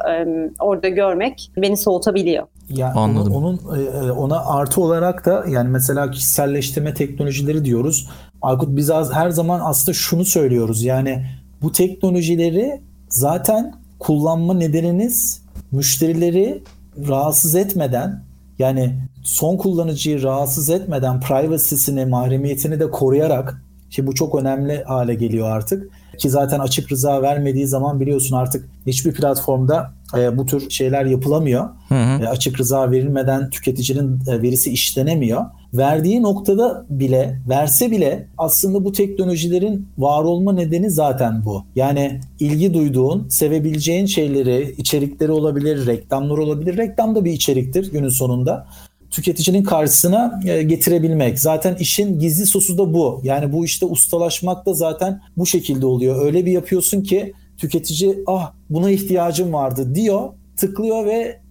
orada 0.59 0.89
görmek 0.89 1.51
beni 1.57 1.77
soğutabiliyor. 1.77 2.47
Ya 2.69 2.93
Anladım. 2.95 3.35
Onun 3.35 3.55
e, 3.55 3.81
e, 3.81 4.11
ona 4.11 4.45
artı 4.45 4.81
olarak 4.81 5.25
da 5.25 5.45
yani 5.49 5.69
mesela 5.69 6.11
kişiselleştirme 6.11 6.93
teknolojileri 6.93 7.65
diyoruz. 7.65 8.09
Aykut 8.41 8.75
biz 8.75 8.89
az, 8.89 9.13
her 9.13 9.29
zaman 9.29 9.61
aslında 9.63 9.93
şunu 9.93 10.25
söylüyoruz. 10.25 10.83
Yani 10.83 11.25
bu 11.61 11.71
teknolojileri 11.71 12.81
zaten 13.09 13.75
kullanma 13.99 14.53
nedeniniz 14.53 15.41
müşterileri 15.71 16.63
rahatsız 17.07 17.55
etmeden 17.55 18.23
yani 18.59 18.95
son 19.23 19.57
kullanıcıyı 19.57 20.23
rahatsız 20.23 20.69
etmeden 20.69 21.19
privacy'sini, 21.19 22.05
mahremiyetini 22.05 22.79
de 22.79 22.91
koruyarak 22.91 23.63
ki 23.91 24.07
bu 24.07 24.15
çok 24.15 24.35
önemli 24.35 24.83
hale 24.83 25.15
geliyor 25.15 25.49
artık. 25.49 25.89
Ki 26.17 26.29
zaten 26.29 26.59
açık 26.59 26.91
rıza 26.91 27.21
vermediği 27.21 27.67
zaman 27.67 27.99
biliyorsun 27.99 28.35
artık 28.35 28.69
hiçbir 28.87 29.13
platformda 29.13 29.93
e, 30.17 30.37
bu 30.37 30.45
tür 30.45 30.69
şeyler 30.69 31.05
yapılamıyor. 31.05 31.69
Hı 31.89 31.95
hı. 31.95 32.23
E, 32.23 32.27
açık 32.27 32.59
rıza 32.59 32.91
verilmeden 32.91 33.49
tüketicinin 33.49 34.19
e, 34.27 34.41
verisi 34.41 34.71
işlenemiyor. 34.71 35.45
Verdiği 35.73 36.21
noktada 36.21 36.85
bile, 36.89 37.41
verse 37.49 37.91
bile 37.91 38.27
aslında 38.37 38.85
bu 38.85 38.91
teknolojilerin 38.91 39.87
var 39.97 40.23
olma 40.23 40.53
nedeni 40.53 40.91
zaten 40.91 41.45
bu. 41.45 41.63
Yani 41.75 42.21
ilgi 42.39 42.73
duyduğun, 42.73 43.27
sevebileceğin 43.29 44.05
şeyleri, 44.05 44.75
içerikleri 44.77 45.31
olabilir, 45.31 45.85
reklamlar 45.87 46.37
olabilir. 46.37 46.77
Reklam 46.77 47.15
da 47.15 47.25
bir 47.25 47.31
içeriktir 47.31 47.91
günün 47.91 48.09
sonunda 48.09 48.67
tüketicinin 49.11 49.63
karşısına 49.63 50.39
e, 50.45 50.63
getirebilmek. 50.63 51.39
Zaten 51.39 51.75
işin 51.75 52.19
gizli 52.19 52.45
sosu 52.45 52.77
da 52.77 52.93
bu. 52.93 53.21
Yani 53.23 53.53
bu 53.53 53.65
işte 53.65 53.85
ustalaşmak 53.85 54.65
da 54.65 54.73
zaten 54.73 55.21
bu 55.37 55.45
şekilde 55.45 55.85
oluyor. 55.85 56.25
Öyle 56.25 56.45
bir 56.45 56.51
yapıyorsun 56.51 57.03
ki 57.03 57.33
tüketici 57.57 58.19
ah 58.27 58.53
buna 58.69 58.91
ihtiyacım 58.91 59.53
vardı 59.53 59.95
diyor, 59.95 60.29
tıklıyor 60.57 61.05
ve 61.05 61.41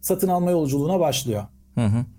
satın 0.00 0.28
alma 0.28 0.50
yolculuğuna 0.50 1.00
başlıyor. 1.00 1.42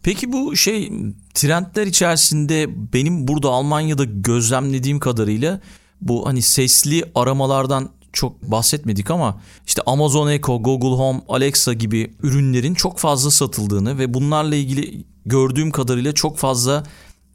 Peki 0.03 0.33
bu 0.33 0.55
şey 0.55 0.91
trendler 1.33 1.87
içerisinde 1.87 2.67
benim 2.93 3.27
burada 3.27 3.49
Almanya'da 3.49 4.03
gözlemlediğim 4.03 4.99
kadarıyla 4.99 5.59
bu 6.01 6.27
hani 6.27 6.41
sesli 6.41 7.03
aramalardan 7.15 7.89
çok 8.13 8.41
bahsetmedik 8.43 9.11
ama 9.11 9.41
işte 9.67 9.81
Amazon 9.85 10.27
Echo, 10.27 10.63
Google 10.63 10.97
Home, 10.97 11.21
Alexa 11.27 11.73
gibi 11.73 12.13
ürünlerin 12.23 12.73
çok 12.73 12.99
fazla 12.99 13.31
satıldığını 13.31 13.97
ve 13.97 14.13
bunlarla 14.13 14.55
ilgili 14.55 15.05
gördüğüm 15.25 15.71
kadarıyla 15.71 16.13
çok 16.13 16.37
fazla 16.37 16.83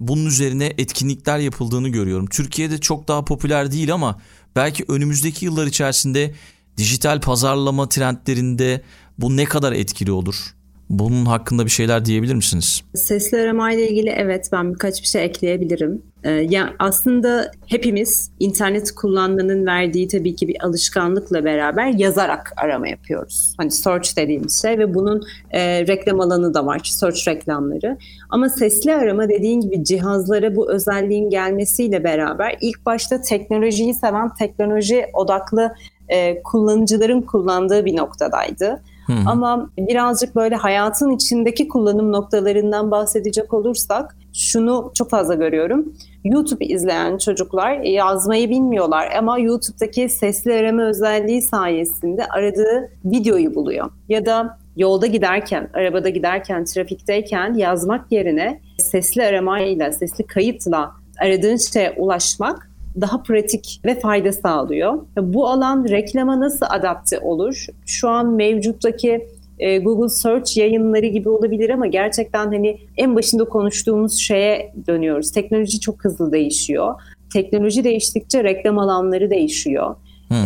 bunun 0.00 0.26
üzerine 0.26 0.72
etkinlikler 0.78 1.38
yapıldığını 1.38 1.88
görüyorum. 1.88 2.26
Türkiye'de 2.26 2.78
çok 2.78 3.08
daha 3.08 3.24
popüler 3.24 3.72
değil 3.72 3.94
ama 3.94 4.20
belki 4.56 4.84
önümüzdeki 4.88 5.44
yıllar 5.44 5.66
içerisinde 5.66 6.34
dijital 6.76 7.20
pazarlama 7.20 7.88
trendlerinde 7.88 8.82
bu 9.18 9.36
ne 9.36 9.44
kadar 9.44 9.72
etkili 9.72 10.12
olur? 10.12 10.54
Bunun 10.90 11.26
hakkında 11.26 11.64
bir 11.64 11.70
şeyler 11.70 12.04
diyebilir 12.04 12.34
misiniz? 12.34 12.82
Sesli 12.94 13.40
arama 13.40 13.72
ile 13.72 13.90
ilgili 13.90 14.08
evet 14.10 14.48
ben 14.52 14.74
birkaç 14.74 15.02
bir 15.02 15.06
şey 15.06 15.24
ekleyebilirim. 15.24 16.02
Ee, 16.26 16.30
ya 16.30 16.72
aslında 16.78 17.50
hepimiz 17.66 18.30
internet 18.40 18.94
kullanmanın 18.94 19.66
verdiği 19.66 20.08
tabii 20.08 20.36
ki 20.36 20.48
bir 20.48 20.64
alışkanlıkla 20.64 21.44
beraber 21.44 21.86
yazarak 21.86 22.52
arama 22.56 22.88
yapıyoruz. 22.88 23.54
Hani 23.58 23.70
search 23.70 24.16
dediğimiz 24.16 24.62
şey 24.62 24.78
ve 24.78 24.94
bunun 24.94 25.22
e, 25.50 25.86
reklam 25.86 26.20
alanı 26.20 26.54
da 26.54 26.66
var, 26.66 26.80
search 26.84 27.28
reklamları. 27.28 27.98
Ama 28.30 28.48
sesli 28.48 28.94
arama 28.94 29.28
dediğin 29.28 29.60
gibi 29.60 29.84
cihazlara 29.84 30.56
bu 30.56 30.70
özelliğin 30.70 31.30
gelmesiyle 31.30 32.04
beraber 32.04 32.56
ilk 32.60 32.86
başta 32.86 33.20
teknolojiyi 33.20 33.94
seven, 33.94 34.34
teknoloji 34.34 35.06
odaklı 35.12 35.74
e, 36.08 36.42
kullanıcıların 36.42 37.20
kullandığı 37.20 37.84
bir 37.84 37.96
noktadaydı. 37.96 38.82
Hı 39.07 39.12
hı. 39.12 39.18
Ama 39.26 39.70
birazcık 39.78 40.36
böyle 40.36 40.54
hayatın 40.54 41.11
içindeki 41.11 41.68
kullanım 41.68 42.12
noktalarından 42.12 42.90
bahsedecek 42.90 43.54
olursak 43.54 44.16
şunu 44.32 44.92
çok 44.94 45.11
fazla 45.11 45.34
görüyorum. 45.34 45.92
YouTube 46.24 46.64
izleyen 46.64 47.18
çocuklar 47.18 47.80
yazmayı 47.80 48.50
bilmiyorlar 48.50 49.12
ama 49.18 49.38
YouTube'daki 49.38 50.09
sesli 50.09 50.54
arama 50.54 50.82
özelliği 50.82 51.42
sayesinde 51.42 52.26
aradığı 52.26 52.90
videoyu 53.04 53.54
buluyor. 53.54 53.90
Ya 54.09 54.26
da 54.26 54.59
yolda 54.76 55.07
giderken, 55.07 55.70
arabada 55.74 56.09
giderken, 56.09 56.64
trafikteyken 56.64 57.54
yazmak 57.54 58.12
yerine 58.12 58.61
sesli 58.78 59.24
aramayla, 59.24 59.92
sesli 59.92 60.26
kayıtla 60.26 60.92
aradığın 61.20 61.57
şeye 61.57 61.94
ulaşmak 61.96 62.70
daha 63.01 63.22
pratik 63.22 63.80
ve 63.84 64.01
fayda 64.01 64.32
sağlıyor. 64.32 64.99
Bu 65.16 65.49
alan 65.49 65.88
reklama 65.88 66.40
nasıl 66.40 66.66
adapte 66.70 67.18
olur? 67.18 67.66
Şu 67.86 68.09
an 68.09 68.30
mevcuttaki 68.30 69.26
e, 69.59 69.78
Google 69.78 70.09
Search 70.09 70.57
yayınları 70.57 71.07
gibi 71.07 71.28
olabilir 71.28 71.70
ama 71.70 71.86
gerçekten 71.86 72.47
hani 72.47 72.78
en 72.97 73.16
başında 73.16 73.44
konuştuğumuz 73.44 74.18
şeye 74.18 74.72
dönüyoruz. 74.86 75.32
Teknoloji 75.32 75.80
çok 75.80 76.05
hızlı 76.05 76.32
değişiyor. 76.32 76.94
Teknoloji 77.32 77.84
değiştikçe 77.84 78.44
reklam 78.44 78.78
alanları 78.78 79.30
değişiyor. 79.30 79.97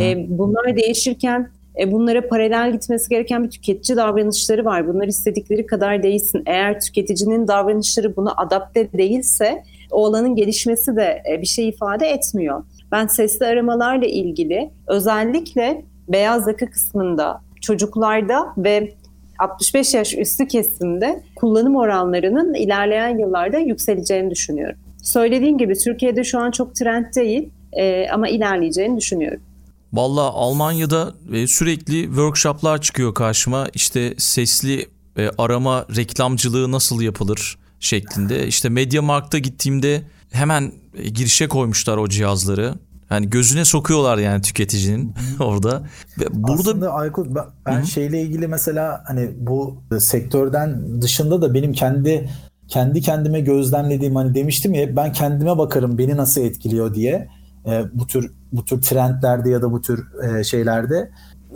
E, 0.01 0.27
bunlar 0.29 0.77
değişirken 0.77 1.51
e, 1.81 1.93
bunlara 1.93 2.29
paralel 2.29 2.73
gitmesi 2.73 3.09
gereken 3.09 3.45
bir 3.45 3.51
tüketici 3.51 3.97
davranışları 3.97 4.65
var. 4.65 4.89
Bunlar 4.89 5.07
istedikleri 5.07 5.67
kadar 5.67 6.03
değilsin. 6.03 6.43
Eğer 6.47 6.81
tüketicinin 6.81 7.49
davranışları 7.49 8.17
buna 8.17 8.33
adapte 8.37 8.93
değilse 8.93 9.63
o 9.91 10.07
alanın 10.07 10.37
gelişmesi 10.37 10.97
de 10.97 11.23
e, 11.31 11.41
bir 11.41 11.47
şey 11.47 11.69
ifade 11.69 12.07
etmiyor. 12.07 12.65
Ben 12.93 13.07
sesli 13.07 13.47
aramalarla 13.47 14.07
ilgili 14.07 14.71
özellikle 14.87 15.85
beyaz 16.09 16.47
yaka 16.49 16.71
kısmında 16.71 17.41
çocuklarda 17.61 18.47
ve 18.57 18.95
65 19.39 19.95
yaş 19.95 20.15
üstü 20.15 20.49
kesimde 20.49 21.23
kullanım 21.37 21.77
oranlarının 21.77 22.55
ilerleyen 22.55 23.19
yıllarda 23.19 23.59
yükseleceğini 23.59 24.31
düşünüyorum. 24.31 24.79
Söylediğim 25.03 25.59
gibi 25.59 25.75
Türkiye'de 25.75 26.25
şu 26.25 26.39
an 26.39 26.51
çok 26.51 26.75
trend 26.75 27.05
değil 27.17 27.49
e, 27.73 28.09
ama 28.09 28.29
ilerleyeceğini 28.29 28.97
düşünüyorum. 28.97 29.41
Valla 29.93 30.21
Almanya'da 30.21 31.15
e, 31.33 31.47
sürekli 31.47 32.05
workshoplar 32.05 32.81
çıkıyor 32.81 33.15
karşıma. 33.15 33.67
İşte 33.75 34.15
sesli 34.19 34.87
e, 35.17 35.29
arama 35.39 35.87
reklamcılığı 35.97 36.73
nasıl 36.73 37.01
yapılır 37.01 37.59
şeklinde. 37.81 38.47
İşte 38.47 38.69
Mediamarkt'a 38.69 39.39
gittiğimde 39.39 40.03
hemen 40.33 40.73
girişe 41.15 41.49
koymuşlar 41.49 41.97
o 41.97 42.09
cihazları. 42.09 42.75
Yani 43.11 43.31
gözüne 43.31 43.65
sokuyorlar 43.65 44.19
yani 44.19 44.43
tüketicinin 44.43 45.15
orada. 45.41 45.83
Ve 46.21 46.25
burada 46.33 46.71
Aslında 46.71 46.93
Aykut 46.93 47.35
ben, 47.35 47.45
ben 47.67 47.83
şeyle 47.83 48.23
ilgili 48.23 48.49
mesela 48.49 49.05
hani 49.07 49.31
bu 49.37 49.83
sektörden 49.99 51.03
dışında 51.03 51.43
da 51.43 51.55
benim 51.55 51.73
kendi 51.73 52.31
kendi 52.69 53.01
kendime 53.01 53.41
gözlemlediğim 53.41 54.17
hani 54.17 54.35
demiştim 54.35 54.75
ya 54.75 54.97
ben 54.97 55.13
kendime 55.13 55.59
bakarım 55.59 55.99
beni 55.99 56.17
nasıl 56.17 56.41
etkiliyor 56.41 56.95
diye 56.95 57.29
e, 57.67 57.85
bu 57.93 58.07
tür 58.07 58.33
bu 58.53 58.65
tür 58.65 58.83
trendlerde 58.83 59.51
ya 59.51 59.63
da 59.63 59.73
bu 59.73 59.81
tür 59.83 60.07
e, 60.23 60.45
şeylerde 60.45 61.11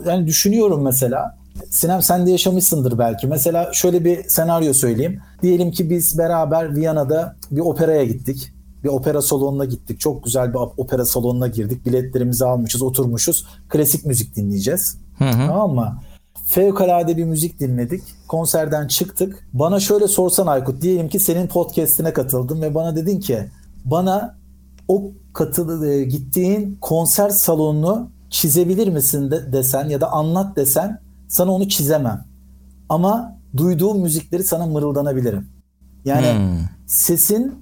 yani 0.07 0.27
düşünüyorum 0.27 0.83
mesela 0.83 1.39
Sinem 1.71 2.03
sen 2.03 2.27
de 2.27 2.31
yaşamışsındır 2.31 2.99
belki. 2.99 3.27
Mesela 3.27 3.73
şöyle 3.73 4.05
bir 4.05 4.29
senaryo 4.29 4.73
söyleyeyim. 4.73 5.21
Diyelim 5.43 5.71
ki 5.71 5.91
biz 5.91 6.19
beraber 6.19 6.77
Viyana'da 6.77 7.37
bir 7.51 7.61
operaya 7.61 8.05
gittik. 8.05 8.53
Bir 8.85 8.89
opera 8.89 9.23
salonuna 9.23 9.65
gittik. 9.65 10.01
Çok 10.01 10.25
güzel 10.25 10.55
bir 10.55 10.59
opera 10.77 11.05
salonuna 11.05 11.47
girdik. 11.47 11.87
Biletlerimizi 11.87 12.45
almışız, 12.45 12.83
oturmuşuz. 12.83 13.47
Klasik 13.69 14.07
müzik 14.07 14.37
dinleyeceğiz. 14.37 14.99
Hı 15.19 15.25
hı. 15.25 15.47
Tamam 15.47 15.75
mı? 15.75 15.99
Fevkalade 16.47 17.17
bir 17.17 17.25
müzik 17.25 17.61
dinledik. 17.61 18.03
Konserden 18.29 18.87
çıktık. 18.87 19.49
Bana 19.53 19.81
şöyle 19.81 20.09
sorsan 20.09 20.47
Aykut. 20.47 20.83
Diyelim 20.83 21.09
ki 21.09 21.21
senin 21.21 21.47
podcast'ine 21.47 22.13
katıldım 22.13 22.63
ve 22.63 22.75
bana 22.75 22.97
dedin 22.97 23.21
ki 23.21 23.39
bana 23.85 24.37
o 24.89 25.03
katılı 25.33 25.89
e, 25.89 26.05
gittiğin 26.05 26.79
konser 26.81 27.31
salonunu 27.31 28.11
çizebilir 28.31 28.89
misin 28.89 29.31
de, 29.31 29.53
desen 29.53 29.89
ya 29.89 30.01
da 30.01 30.13
anlat 30.13 30.57
desen 30.57 31.01
sana 31.35 31.53
onu 31.53 31.69
çizemem. 31.69 32.25
Ama 32.89 33.39
duyduğum 33.57 34.01
müzikleri 34.01 34.45
sana 34.45 34.67
mırıldanabilirim. 34.67 35.49
Yani 36.05 36.27
hmm. 36.27 36.59
sesin 36.87 37.55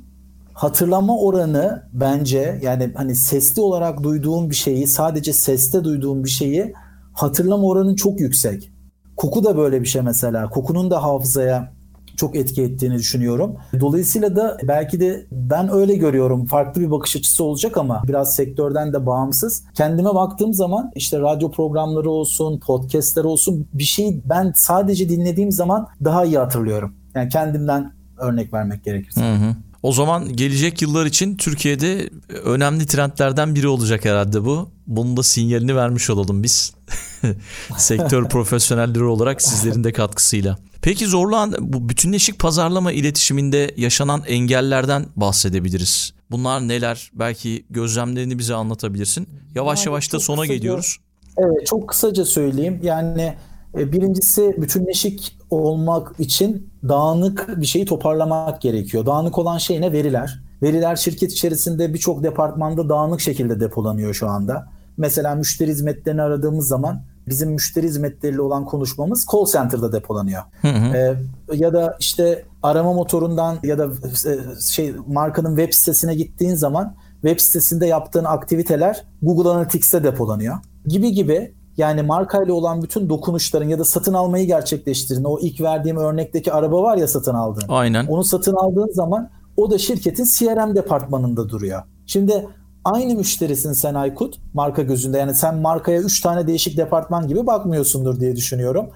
hatırlama 0.53 1.18
oranı 1.18 1.83
bence 1.93 2.61
yani 2.62 2.93
hani 2.95 3.14
sesli 3.14 3.62
olarak 3.62 4.03
duyduğum 4.03 4.51
bir 4.51 4.55
şeyi 4.55 4.87
sadece 4.87 5.33
seste 5.33 5.85
duyduğum 5.85 6.25
bir 6.25 6.29
şeyi 6.29 6.73
hatırlama 7.12 7.66
oranı 7.66 7.97
çok 7.97 8.20
yüksek. 8.20 8.73
Koku 9.16 9.45
da 9.45 9.57
böyle 9.57 9.81
bir 9.81 9.87
şey 9.87 10.03
mesela. 10.03 10.51
Kokunun 10.51 10.91
da 10.91 11.03
hafızaya 11.03 11.73
çok 12.16 12.36
etki 12.36 12.62
ettiğini 12.62 12.94
düşünüyorum. 12.94 13.56
Dolayısıyla 13.80 14.36
da 14.36 14.56
belki 14.62 15.00
de 15.00 15.26
ben 15.32 15.72
öyle 15.72 15.96
görüyorum. 15.96 16.46
Farklı 16.46 16.80
bir 16.80 16.90
bakış 16.90 17.16
açısı 17.16 17.44
olacak 17.44 17.76
ama 17.76 18.02
biraz 18.08 18.34
sektörden 18.34 18.92
de 18.92 19.06
bağımsız. 19.06 19.64
Kendime 19.74 20.14
baktığım 20.14 20.54
zaman 20.54 20.90
işte 20.94 21.18
radyo 21.20 21.50
programları 21.50 22.10
olsun, 22.10 22.58
podcastler 22.58 23.24
olsun 23.24 23.66
bir 23.74 23.84
şeyi 23.84 24.22
ben 24.24 24.52
sadece 24.56 25.08
dinlediğim 25.08 25.52
zaman 25.52 25.88
daha 26.04 26.24
iyi 26.24 26.38
hatırlıyorum. 26.38 26.94
Yani 27.14 27.28
kendimden 27.28 27.92
örnek 28.18 28.52
vermek 28.52 28.84
gerekirse. 28.84 29.20
Hı 29.20 29.34
hı. 29.34 29.54
O 29.83 29.93
zaman 29.93 30.37
gelecek 30.37 30.83
yıllar 30.83 31.07
için 31.07 31.37
Türkiye'de 31.37 32.11
önemli 32.45 32.87
trendlerden 32.87 33.55
biri 33.55 33.68
olacak 33.68 34.05
herhalde 34.05 34.45
bu. 34.45 34.70
Bunun 34.87 35.16
da 35.16 35.22
sinyalini 35.22 35.76
vermiş 35.76 36.11
olalım 36.11 36.43
biz. 36.43 36.74
Sektör 37.76 38.28
profesyonelleri 38.28 39.05
olarak 39.05 39.43
sizlerin 39.43 39.85
de 39.85 39.93
katkısıyla. 39.93 40.59
Peki 40.83 41.07
zorlan 41.07 41.55
bu 41.61 41.89
bütünleşik 41.89 42.39
pazarlama 42.39 42.93
iletişiminde 42.93 43.74
yaşanan 43.76 44.22
engellerden 44.26 45.07
bahsedebiliriz. 45.16 46.12
Bunlar 46.30 46.68
neler? 46.68 47.11
Belki 47.14 47.64
gözlemlerini 47.70 48.39
bize 48.39 48.55
anlatabilirsin. 48.55 49.28
Yavaş 49.55 49.78
yani 49.78 49.87
yavaş 49.87 50.12
da 50.12 50.20
sona 50.20 50.41
kısaca, 50.41 50.55
geliyoruz. 50.55 50.97
Evet 51.39 51.66
çok 51.66 51.89
kısaca 51.89 52.24
söyleyeyim. 52.24 52.80
Yani 52.83 53.35
birincisi 53.75 54.57
bütünleşik 54.59 55.39
olmak 55.51 56.20
için 56.20 56.70
dağınık 56.89 57.61
bir 57.61 57.66
şeyi 57.66 57.85
toparlamak 57.85 58.61
gerekiyor. 58.61 59.07
Dağınık 59.07 59.39
olan 59.39 59.59
şey 59.59 59.81
ne? 59.81 59.93
Veriler. 59.93 60.43
Veriler 60.62 60.97
şirket 60.97 61.33
içerisinde 61.33 61.95
birçok 61.95 62.23
departmanda 62.23 62.89
dağınık 62.89 63.20
şekilde 63.20 63.61
depolanıyor 63.61 64.14
şu 64.14 64.29
anda. 64.29 64.68
Mesela 64.97 65.35
müşteri 65.35 65.70
hizmetlerini 65.70 66.23
aradığımız 66.23 66.68
zaman 66.68 67.03
bizim 67.29 67.51
müşteri 67.51 67.87
hizmetleriyle 67.87 68.43
olan 68.43 68.64
konuşmamız 68.64 69.27
call 69.33 69.47
center'da 69.47 69.93
depolanıyor. 69.93 70.43
Hı 70.62 70.68
hı. 70.68 70.97
Ee, 70.97 71.16
ya 71.55 71.73
da 71.73 71.97
işte 72.01 72.45
arama 72.62 72.93
motorundan 72.93 73.59
ya 73.62 73.79
da 73.79 73.85
e, 74.31 74.61
şey 74.61 74.95
markanın 75.07 75.57
web 75.57 75.73
sitesine 75.73 76.14
gittiğin 76.14 76.55
zaman 76.55 76.95
web 77.23 77.41
sitesinde 77.41 77.87
yaptığın 77.87 78.25
aktiviteler 78.25 79.05
Google 79.23 79.51
Analytics'te 79.51 80.05
depolanıyor. 80.05 80.57
Gibi 80.87 81.12
gibi 81.12 81.55
yani 81.77 82.03
markayla 82.03 82.55
olan 82.55 82.83
bütün 82.83 83.09
dokunuşların 83.09 83.68
ya 83.68 83.79
da 83.79 83.85
satın 83.85 84.14
almayı 84.14 84.47
gerçekleştirin. 84.47 85.25
O 85.25 85.39
ilk 85.41 85.61
verdiğim 85.61 85.97
örnekteki 85.97 86.53
araba 86.53 86.83
var 86.83 86.97
ya 86.97 87.09
satın 87.09 87.35
aldığın. 87.35 87.64
Aynen. 87.68 88.07
Onu 88.07 88.25
satın 88.25 88.55
aldığın 88.55 88.93
zaman 88.93 89.31
o 89.57 89.70
da 89.70 89.79
şirketin 89.79 90.25
CRM 90.25 90.75
departmanında 90.75 91.49
duruyor. 91.49 91.83
Şimdi 92.07 92.49
aynı 92.85 93.14
müşterisin 93.14 93.73
sen 93.73 93.95
Aykut 93.95 94.39
marka 94.55 94.83
gözünde. 94.83 95.18
Yani 95.18 95.35
sen 95.35 95.57
markaya 95.57 96.01
3 96.01 96.20
tane 96.20 96.47
değişik 96.47 96.77
departman 96.77 97.29
gibi 97.29 97.47
bakmıyorsundur 97.47 98.20
diye 98.20 98.37
düşünüyorum. 98.37 98.87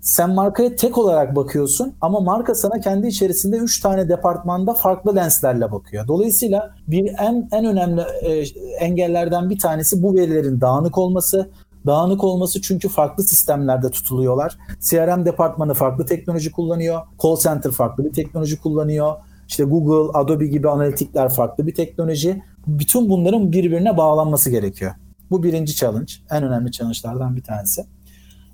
Sen 0.00 0.30
markaya 0.30 0.76
tek 0.76 0.98
olarak 0.98 1.36
bakıyorsun 1.36 1.94
ama 2.00 2.20
marka 2.20 2.54
sana 2.54 2.80
kendi 2.80 3.06
içerisinde 3.06 3.56
3 3.56 3.80
tane 3.80 4.08
departmanda 4.08 4.74
farklı 4.74 5.16
lenslerle 5.16 5.72
bakıyor. 5.72 6.08
Dolayısıyla 6.08 6.74
bir 6.88 7.14
en 7.18 7.48
en 7.52 7.64
önemli 7.64 8.00
e, 8.00 8.44
engellerden 8.80 9.50
bir 9.50 9.58
tanesi 9.58 10.02
bu 10.02 10.14
verilerin 10.14 10.60
dağınık 10.60 10.98
olması. 10.98 11.50
Dağınık 11.88 12.24
olması 12.24 12.62
çünkü 12.62 12.88
farklı 12.88 13.24
sistemlerde 13.24 13.90
tutuluyorlar. 13.90 14.58
CRM 14.80 15.24
departmanı 15.24 15.74
farklı 15.74 16.06
teknoloji 16.06 16.52
kullanıyor. 16.52 17.00
Call 17.22 17.36
center 17.36 17.70
farklı 17.70 18.04
bir 18.04 18.12
teknoloji 18.12 18.60
kullanıyor. 18.60 19.14
İşte 19.48 19.64
Google, 19.64 20.18
Adobe 20.18 20.46
gibi 20.46 20.68
analitikler 20.68 21.28
farklı 21.28 21.66
bir 21.66 21.74
teknoloji. 21.74 22.42
Bütün 22.66 23.10
bunların 23.10 23.52
birbirine 23.52 23.96
bağlanması 23.96 24.50
gerekiyor. 24.50 24.92
Bu 25.30 25.42
birinci 25.42 25.74
challenge. 25.74 26.12
En 26.30 26.42
önemli 26.42 26.72
challenge'lardan 26.72 27.36
bir 27.36 27.42
tanesi. 27.42 27.84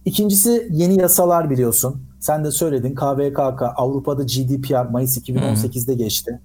İkincisi 0.04 0.68
yeni 0.70 1.00
yasalar 1.00 1.50
biliyorsun. 1.50 2.02
Sen 2.20 2.44
de 2.44 2.50
söyledin 2.50 2.94
KVKK 2.94 3.62
Avrupa'da 3.76 4.22
GDPR 4.22 4.90
Mayıs 4.90 5.18
2018'de 5.18 5.94
geçti. 5.94 6.40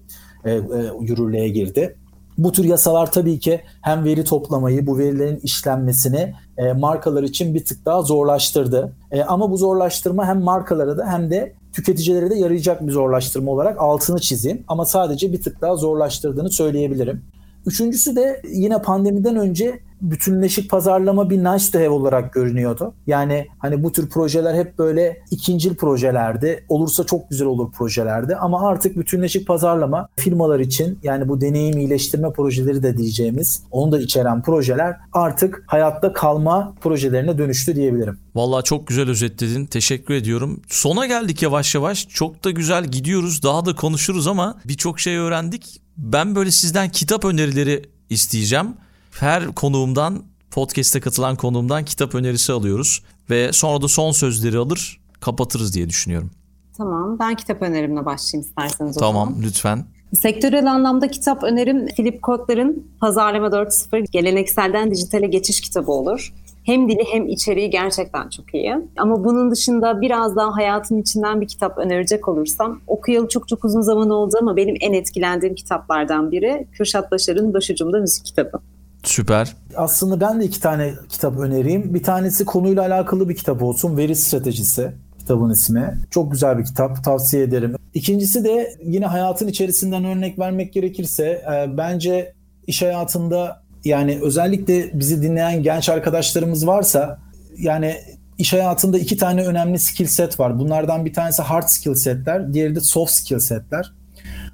E, 0.45 0.51
e, 0.51 0.61
yürürlüğe 1.01 1.49
girdi. 1.49 1.95
Bu 2.39 2.51
tür 2.51 2.63
yasalar 2.63 3.11
tabii 3.11 3.39
ki 3.39 3.61
hem 3.81 4.05
veri 4.05 4.23
toplamayı, 4.23 4.87
bu 4.87 4.97
verilerin 4.97 5.39
işlenmesini 5.43 6.33
e, 6.59 6.73
markalar 6.73 7.23
için 7.23 7.55
bir 7.55 7.65
tık 7.65 7.85
daha 7.85 8.01
zorlaştırdı. 8.01 8.91
E, 9.11 9.23
ama 9.23 9.51
bu 9.51 9.57
zorlaştırma 9.57 10.27
hem 10.27 10.41
markalara 10.41 10.97
da 10.97 11.07
hem 11.07 11.31
de 11.31 11.53
tüketicilere 11.73 12.29
de 12.29 12.35
yarayacak 12.35 12.87
bir 12.87 12.91
zorlaştırma 12.91 13.51
olarak 13.51 13.81
altını 13.81 14.19
çizeyim. 14.19 14.63
Ama 14.67 14.85
sadece 14.85 15.33
bir 15.33 15.41
tık 15.41 15.61
daha 15.61 15.75
zorlaştırdığını 15.75 16.51
söyleyebilirim. 16.51 17.21
Üçüncüsü 17.69 18.15
de 18.15 18.41
yine 18.51 18.81
pandemiden 18.81 19.35
önce 19.35 19.79
bütünleşik 20.01 20.69
pazarlama 20.69 21.29
bir 21.29 21.37
nice 21.37 21.71
to 21.71 21.79
have 21.79 21.89
olarak 21.89 22.33
görünüyordu. 22.33 22.93
Yani 23.07 23.47
hani 23.59 23.83
bu 23.83 23.91
tür 23.91 24.09
projeler 24.09 24.55
hep 24.55 24.79
böyle 24.79 25.21
ikincil 25.31 25.75
projelerdi. 25.75 26.65
Olursa 26.69 27.03
çok 27.03 27.29
güzel 27.29 27.47
olur 27.47 27.71
projelerdi 27.71 28.35
ama 28.35 28.67
artık 28.67 28.97
bütünleşik 28.97 29.47
pazarlama 29.47 30.09
firmalar 30.15 30.59
için 30.59 30.99
yani 31.03 31.27
bu 31.27 31.41
deneyim 31.41 31.77
iyileştirme 31.77 32.31
projeleri 32.31 32.83
de 32.83 32.97
diyeceğimiz 32.97 33.63
onu 33.71 33.91
da 33.91 33.99
içeren 33.99 34.41
projeler 34.41 34.95
artık 35.13 35.63
hayatta 35.67 36.13
kalma 36.13 36.73
projelerine 36.81 37.37
dönüştü 37.37 37.75
diyebilirim. 37.75 38.19
Vallahi 38.35 38.63
çok 38.63 38.87
güzel 38.87 39.09
özetledin. 39.09 39.65
Teşekkür 39.65 40.13
ediyorum. 40.13 40.61
Sona 40.67 41.05
geldik 41.05 41.41
yavaş 41.41 41.75
yavaş. 41.75 42.07
Çok 42.07 42.43
da 42.43 42.51
güzel 42.51 42.85
gidiyoruz. 42.85 43.43
Daha 43.43 43.65
da 43.65 43.75
konuşuruz 43.75 44.27
ama 44.27 44.55
birçok 44.65 44.99
şey 44.99 45.17
öğrendik. 45.17 45.81
Ben 45.99 46.35
böyle 46.35 46.51
sizden 46.51 46.89
kitap 46.89 47.25
önerileri 47.25 47.81
isteyeceğim 48.09 48.67
her 49.11 49.47
konuğumdan 49.47 50.23
podcast'e 50.51 50.99
katılan 50.99 51.35
konuğumdan 51.35 51.85
kitap 51.85 52.15
önerisi 52.15 52.51
alıyoruz 52.53 53.03
ve 53.29 53.53
sonra 53.53 53.81
da 53.81 53.87
son 53.87 54.11
sözleri 54.11 54.57
alır 54.57 54.99
kapatırız 55.19 55.75
diye 55.75 55.89
düşünüyorum. 55.89 56.31
Tamam 56.77 57.19
ben 57.19 57.35
kitap 57.35 57.61
önerimle 57.61 58.05
başlayayım 58.05 58.49
isterseniz 58.49 58.97
o 58.97 58.99
Tamam 58.99 59.27
zaman. 59.29 59.43
lütfen. 59.43 59.85
Sektörel 60.15 60.71
anlamda 60.71 61.07
kitap 61.07 61.43
önerim 61.43 61.87
Philip 61.87 62.21
Kotler'ın 62.21 62.87
Pazarlama 62.99 63.47
4.0 63.47 64.05
Gelenekselden 64.11 64.91
Dijitale 64.91 65.27
Geçiş 65.27 65.61
kitabı 65.61 65.91
olur. 65.91 66.33
Hem 66.63 66.89
dili 66.89 67.03
hem 67.11 67.27
içeriği 67.27 67.69
gerçekten 67.69 68.29
çok 68.29 68.53
iyi. 68.53 68.75
Ama 68.97 69.23
bunun 69.23 69.51
dışında 69.51 70.01
biraz 70.01 70.35
daha 70.35 70.55
hayatın 70.55 71.01
içinden 71.01 71.41
bir 71.41 71.47
kitap 71.47 71.77
önerecek 71.77 72.27
olursam 72.27 72.81
okuyalı 72.87 73.27
çok 73.27 73.47
çok 73.47 73.65
uzun 73.65 73.81
zaman 73.81 74.09
oldu 74.09 74.37
ama 74.41 74.55
benim 74.55 74.75
en 74.81 74.93
etkilendiğim 74.93 75.55
kitaplardan 75.55 76.31
biri 76.31 76.67
Kürşat 76.71 77.11
Başar'ın 77.11 77.53
Başucumda 77.53 77.99
Müzik 77.99 78.25
kitabı. 78.25 78.59
Süper. 79.03 79.55
Aslında 79.75 80.21
ben 80.21 80.41
de 80.41 80.45
iki 80.45 80.61
tane 80.61 80.93
kitap 81.09 81.39
önereyim. 81.39 81.93
Bir 81.93 82.03
tanesi 82.03 82.45
konuyla 82.45 82.81
alakalı 82.81 83.29
bir 83.29 83.35
kitap 83.35 83.63
olsun. 83.63 83.97
Veri 83.97 84.15
stratejisi 84.15 84.91
kitabın 85.19 85.49
ismi. 85.49 85.97
Çok 86.09 86.31
güzel 86.31 86.57
bir 86.57 86.65
kitap. 86.65 87.03
Tavsiye 87.03 87.43
ederim. 87.43 87.75
İkincisi 87.93 88.43
de 88.43 88.73
yine 88.83 89.05
hayatın 89.05 89.47
içerisinden 89.47 90.05
örnek 90.05 90.39
vermek 90.39 90.73
gerekirse 90.73 91.23
e, 91.23 91.77
bence 91.77 92.33
iş 92.67 92.81
hayatında 92.81 93.63
yani 93.85 94.19
özellikle 94.21 94.99
bizi 94.99 95.21
dinleyen 95.21 95.63
genç 95.63 95.89
arkadaşlarımız 95.89 96.67
varsa 96.67 97.19
yani 97.57 97.95
iş 98.37 98.53
hayatında 98.53 98.99
iki 98.99 99.17
tane 99.17 99.45
önemli 99.45 99.79
skill 99.79 100.05
set 100.05 100.39
var. 100.39 100.59
Bunlardan 100.59 101.05
bir 101.05 101.13
tanesi 101.13 101.41
hard 101.41 101.67
skill 101.67 101.93
setler, 101.93 102.53
diğeri 102.53 102.75
de 102.75 102.79
soft 102.79 103.11
skill 103.11 103.39
setler. 103.39 103.93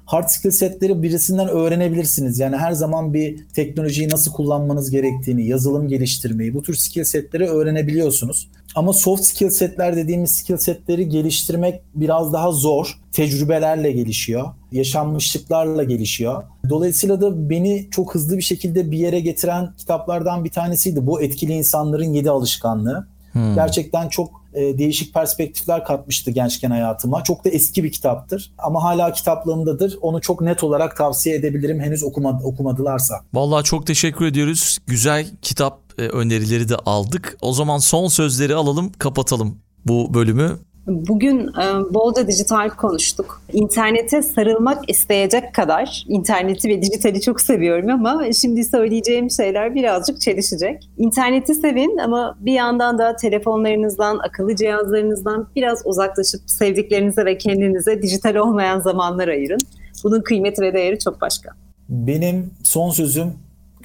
Hard 0.06 0.28
skill 0.28 0.50
setleri 0.50 1.02
birisinden 1.02 1.48
öğrenebilirsiniz. 1.48 2.38
Yani 2.38 2.56
her 2.56 2.72
zaman 2.72 3.14
bir 3.14 3.46
teknolojiyi 3.54 4.08
nasıl 4.08 4.32
kullanmanız 4.32 4.90
gerektiğini, 4.90 5.46
yazılım 5.48 5.88
geliştirmeyi, 5.88 6.54
bu 6.54 6.62
tür 6.62 6.74
skill 6.74 7.04
setleri 7.04 7.48
öğrenebiliyorsunuz. 7.48 8.48
Ama 8.76 8.92
soft 8.92 9.24
skill 9.24 9.50
setler 9.50 9.96
dediğimiz 9.96 10.30
skill 10.30 10.56
setleri 10.56 11.08
geliştirmek 11.08 11.82
biraz 11.94 12.32
daha 12.32 12.52
zor. 12.52 12.98
Tecrübelerle 13.12 13.92
gelişiyor, 13.92 14.48
yaşanmışlıklarla 14.72 15.84
gelişiyor. 15.84 16.42
Dolayısıyla 16.68 17.20
da 17.20 17.50
beni 17.50 17.88
çok 17.90 18.14
hızlı 18.14 18.36
bir 18.36 18.42
şekilde 18.42 18.90
bir 18.90 18.98
yere 18.98 19.20
getiren 19.20 19.74
kitaplardan 19.76 20.44
bir 20.44 20.50
tanesiydi. 20.50 21.06
Bu 21.06 21.22
Etkili 21.22 21.52
İnsanların 21.52 22.12
Yedi 22.12 22.30
Alışkanlığı. 22.30 23.06
Hmm. 23.32 23.54
Gerçekten 23.54 24.08
çok 24.08 24.30
e, 24.54 24.78
değişik 24.78 25.14
perspektifler 25.14 25.84
katmıştı 25.84 26.30
gençken 26.30 26.70
hayatıma. 26.70 27.24
Çok 27.24 27.44
da 27.44 27.48
eski 27.48 27.84
bir 27.84 27.92
kitaptır 27.92 28.52
ama 28.58 28.82
hala 28.82 29.12
kitaplığımdadır. 29.12 29.98
Onu 30.00 30.20
çok 30.20 30.40
net 30.40 30.64
olarak 30.64 30.96
tavsiye 30.96 31.36
edebilirim 31.36 31.80
henüz 31.80 32.04
okuma, 32.04 32.40
okumadılarsa. 32.44 33.14
Vallahi 33.34 33.64
çok 33.64 33.86
teşekkür 33.86 34.26
ediyoruz. 34.26 34.78
Güzel 34.86 35.26
kitap 35.42 35.85
e, 35.98 36.02
önerileri 36.02 36.68
de 36.68 36.76
aldık. 36.76 37.38
O 37.40 37.52
zaman 37.52 37.78
son 37.78 38.08
sözleri 38.08 38.54
alalım, 38.54 38.92
kapatalım 38.98 39.58
bu 39.86 40.14
bölümü. 40.14 40.58
Bugün 40.86 41.38
e, 41.40 41.94
bolca 41.94 42.28
dijital 42.28 42.70
konuştuk. 42.70 43.42
İnternete 43.52 44.22
sarılmak 44.22 44.90
isteyecek 44.90 45.54
kadar 45.54 46.04
interneti 46.08 46.68
ve 46.68 46.82
dijitali 46.82 47.20
çok 47.20 47.40
seviyorum 47.40 47.90
ama 47.90 48.32
şimdi 48.32 48.64
söyleyeceğim 48.64 49.30
şeyler 49.30 49.74
birazcık 49.74 50.20
çelişecek. 50.20 50.88
İnterneti 50.98 51.54
sevin 51.54 51.98
ama 51.98 52.36
bir 52.40 52.52
yandan 52.52 52.98
da 52.98 53.16
telefonlarınızdan, 53.16 54.18
akıllı 54.18 54.56
cihazlarınızdan 54.56 55.48
biraz 55.56 55.82
uzaklaşıp 55.84 56.40
sevdiklerinize 56.46 57.24
ve 57.24 57.38
kendinize 57.38 58.02
dijital 58.02 58.34
olmayan 58.34 58.80
zamanlar 58.80 59.28
ayırın. 59.28 59.60
Bunun 60.04 60.20
kıymeti 60.20 60.62
ve 60.62 60.74
değeri 60.74 60.98
çok 60.98 61.20
başka. 61.20 61.50
Benim 61.88 62.50
son 62.62 62.90
sözüm 62.90 63.32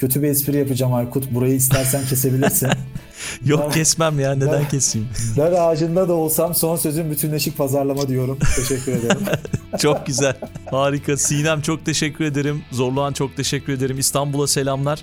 kötü 0.02 0.22
bir 0.22 0.28
espri 0.28 0.58
yapacağım 0.58 0.94
Aykut. 0.94 1.32
Burayı 1.32 1.56
istersen 1.56 2.06
kesebilirsin. 2.06 2.70
Yok 3.46 3.62
ben, 3.64 3.72
kesmem 3.72 4.20
ya 4.20 4.36
neden 4.36 4.52
ben, 4.52 4.70
keseyim? 4.70 5.08
Dar 5.38 5.52
ağacında 5.52 6.10
da 6.10 6.14
olsam 6.14 6.56
son 6.56 6.76
sözüm 6.76 7.12
bütünleşik 7.12 7.58
pazarlama 7.58 8.08
diyorum. 8.08 8.38
Teşekkür 8.56 8.92
ederim. 8.92 9.18
çok 9.80 10.06
güzel. 10.06 10.36
Harika. 10.72 11.18
Sinem 11.18 11.62
çok 11.62 11.86
teşekkür 11.86 12.26
ederim. 12.26 12.64
Zorluğan 12.72 13.14
çok 13.14 13.38
teşekkür 13.38 13.74
ederim. 13.74 14.00
İstanbul'a 14.00 14.48
selamlar. 14.48 15.02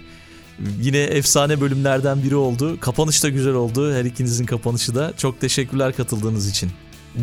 Yine 0.80 0.98
efsane 0.98 1.60
bölümlerden 1.60 2.22
biri 2.22 2.36
oldu. 2.36 2.80
Kapanış 2.80 3.24
da 3.24 3.28
güzel 3.28 3.54
oldu. 3.54 3.94
Her 3.94 4.04
ikinizin 4.04 4.46
kapanışı 4.46 4.94
da. 4.94 5.12
Çok 5.16 5.40
teşekkürler 5.40 5.92
katıldığınız 5.92 6.48
için. 6.50 6.70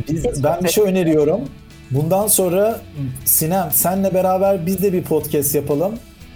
Biz, 0.09 0.43
ben 0.43 0.63
bir 0.63 0.69
şey 0.69 0.83
öneriyorum. 0.83 1.41
Bundan 1.91 2.27
sonra 2.27 2.81
Sinem 3.25 3.69
senle 3.73 4.13
beraber 4.13 4.65
biz 4.65 4.81
de 4.81 4.93
bir 4.93 5.03
podcast 5.03 5.55
yapalım. 5.55 5.93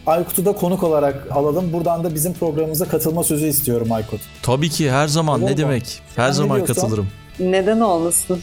Aykut'u 0.07 0.45
da 0.45 0.51
konuk 0.51 0.83
olarak 0.83 1.27
alalım. 1.31 1.73
Buradan 1.73 2.03
da 2.03 2.15
bizim 2.15 2.33
programımıza 2.33 2.85
katılma 2.85 3.23
sözü 3.23 3.47
istiyorum 3.47 3.91
Aykut. 3.91 4.21
Tabii 4.43 4.69
ki 4.69 4.91
her 4.91 5.07
zaman 5.07 5.39
Olur 5.39 5.47
ne 5.47 5.51
mu? 5.51 5.57
demek? 5.57 6.01
Her 6.15 6.25
Sen 6.27 6.31
zaman 6.31 6.65
katılırım. 6.65 7.07
Neden 7.39 7.79
olmasın? 7.79 8.39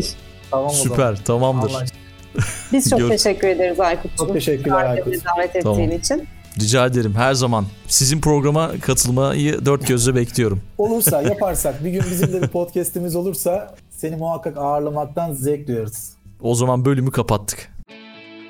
tamam 0.50 0.70
Süper 0.70 1.24
tamamdır. 1.24 1.72
Biz 2.72 2.90
çok 2.90 3.08
teşekkür 3.08 3.48
ederiz 3.48 3.80
Aykut. 3.80 4.18
Çok 4.18 4.32
teşekkürler 4.32 4.84
Aykut. 4.84 5.14
davet 5.24 5.56
ettiğin 5.56 5.62
tamam. 5.62 5.90
için. 5.90 6.28
Rica 6.60 6.86
ederim 6.86 7.14
her 7.14 7.34
zaman. 7.34 7.64
Sizin 7.86 8.20
programa 8.20 8.70
katılmayı 8.80 9.64
dört 9.66 9.86
gözle 9.86 10.14
bekliyorum. 10.14 10.60
Olursa 10.78 11.22
yaparsak 11.28 11.84
bir 11.84 11.90
gün 11.90 12.02
bizim 12.10 12.32
de 12.32 12.42
bir 12.42 12.48
podcast'imiz 12.48 13.16
olursa 13.16 13.74
seni 13.90 14.16
muhakkak 14.16 14.56
ağırlamaktan 14.58 15.32
zevk 15.32 15.68
duyarız. 15.68 16.12
O 16.40 16.54
zaman 16.54 16.84
bölümü 16.84 17.10
kapattık. 17.10 17.77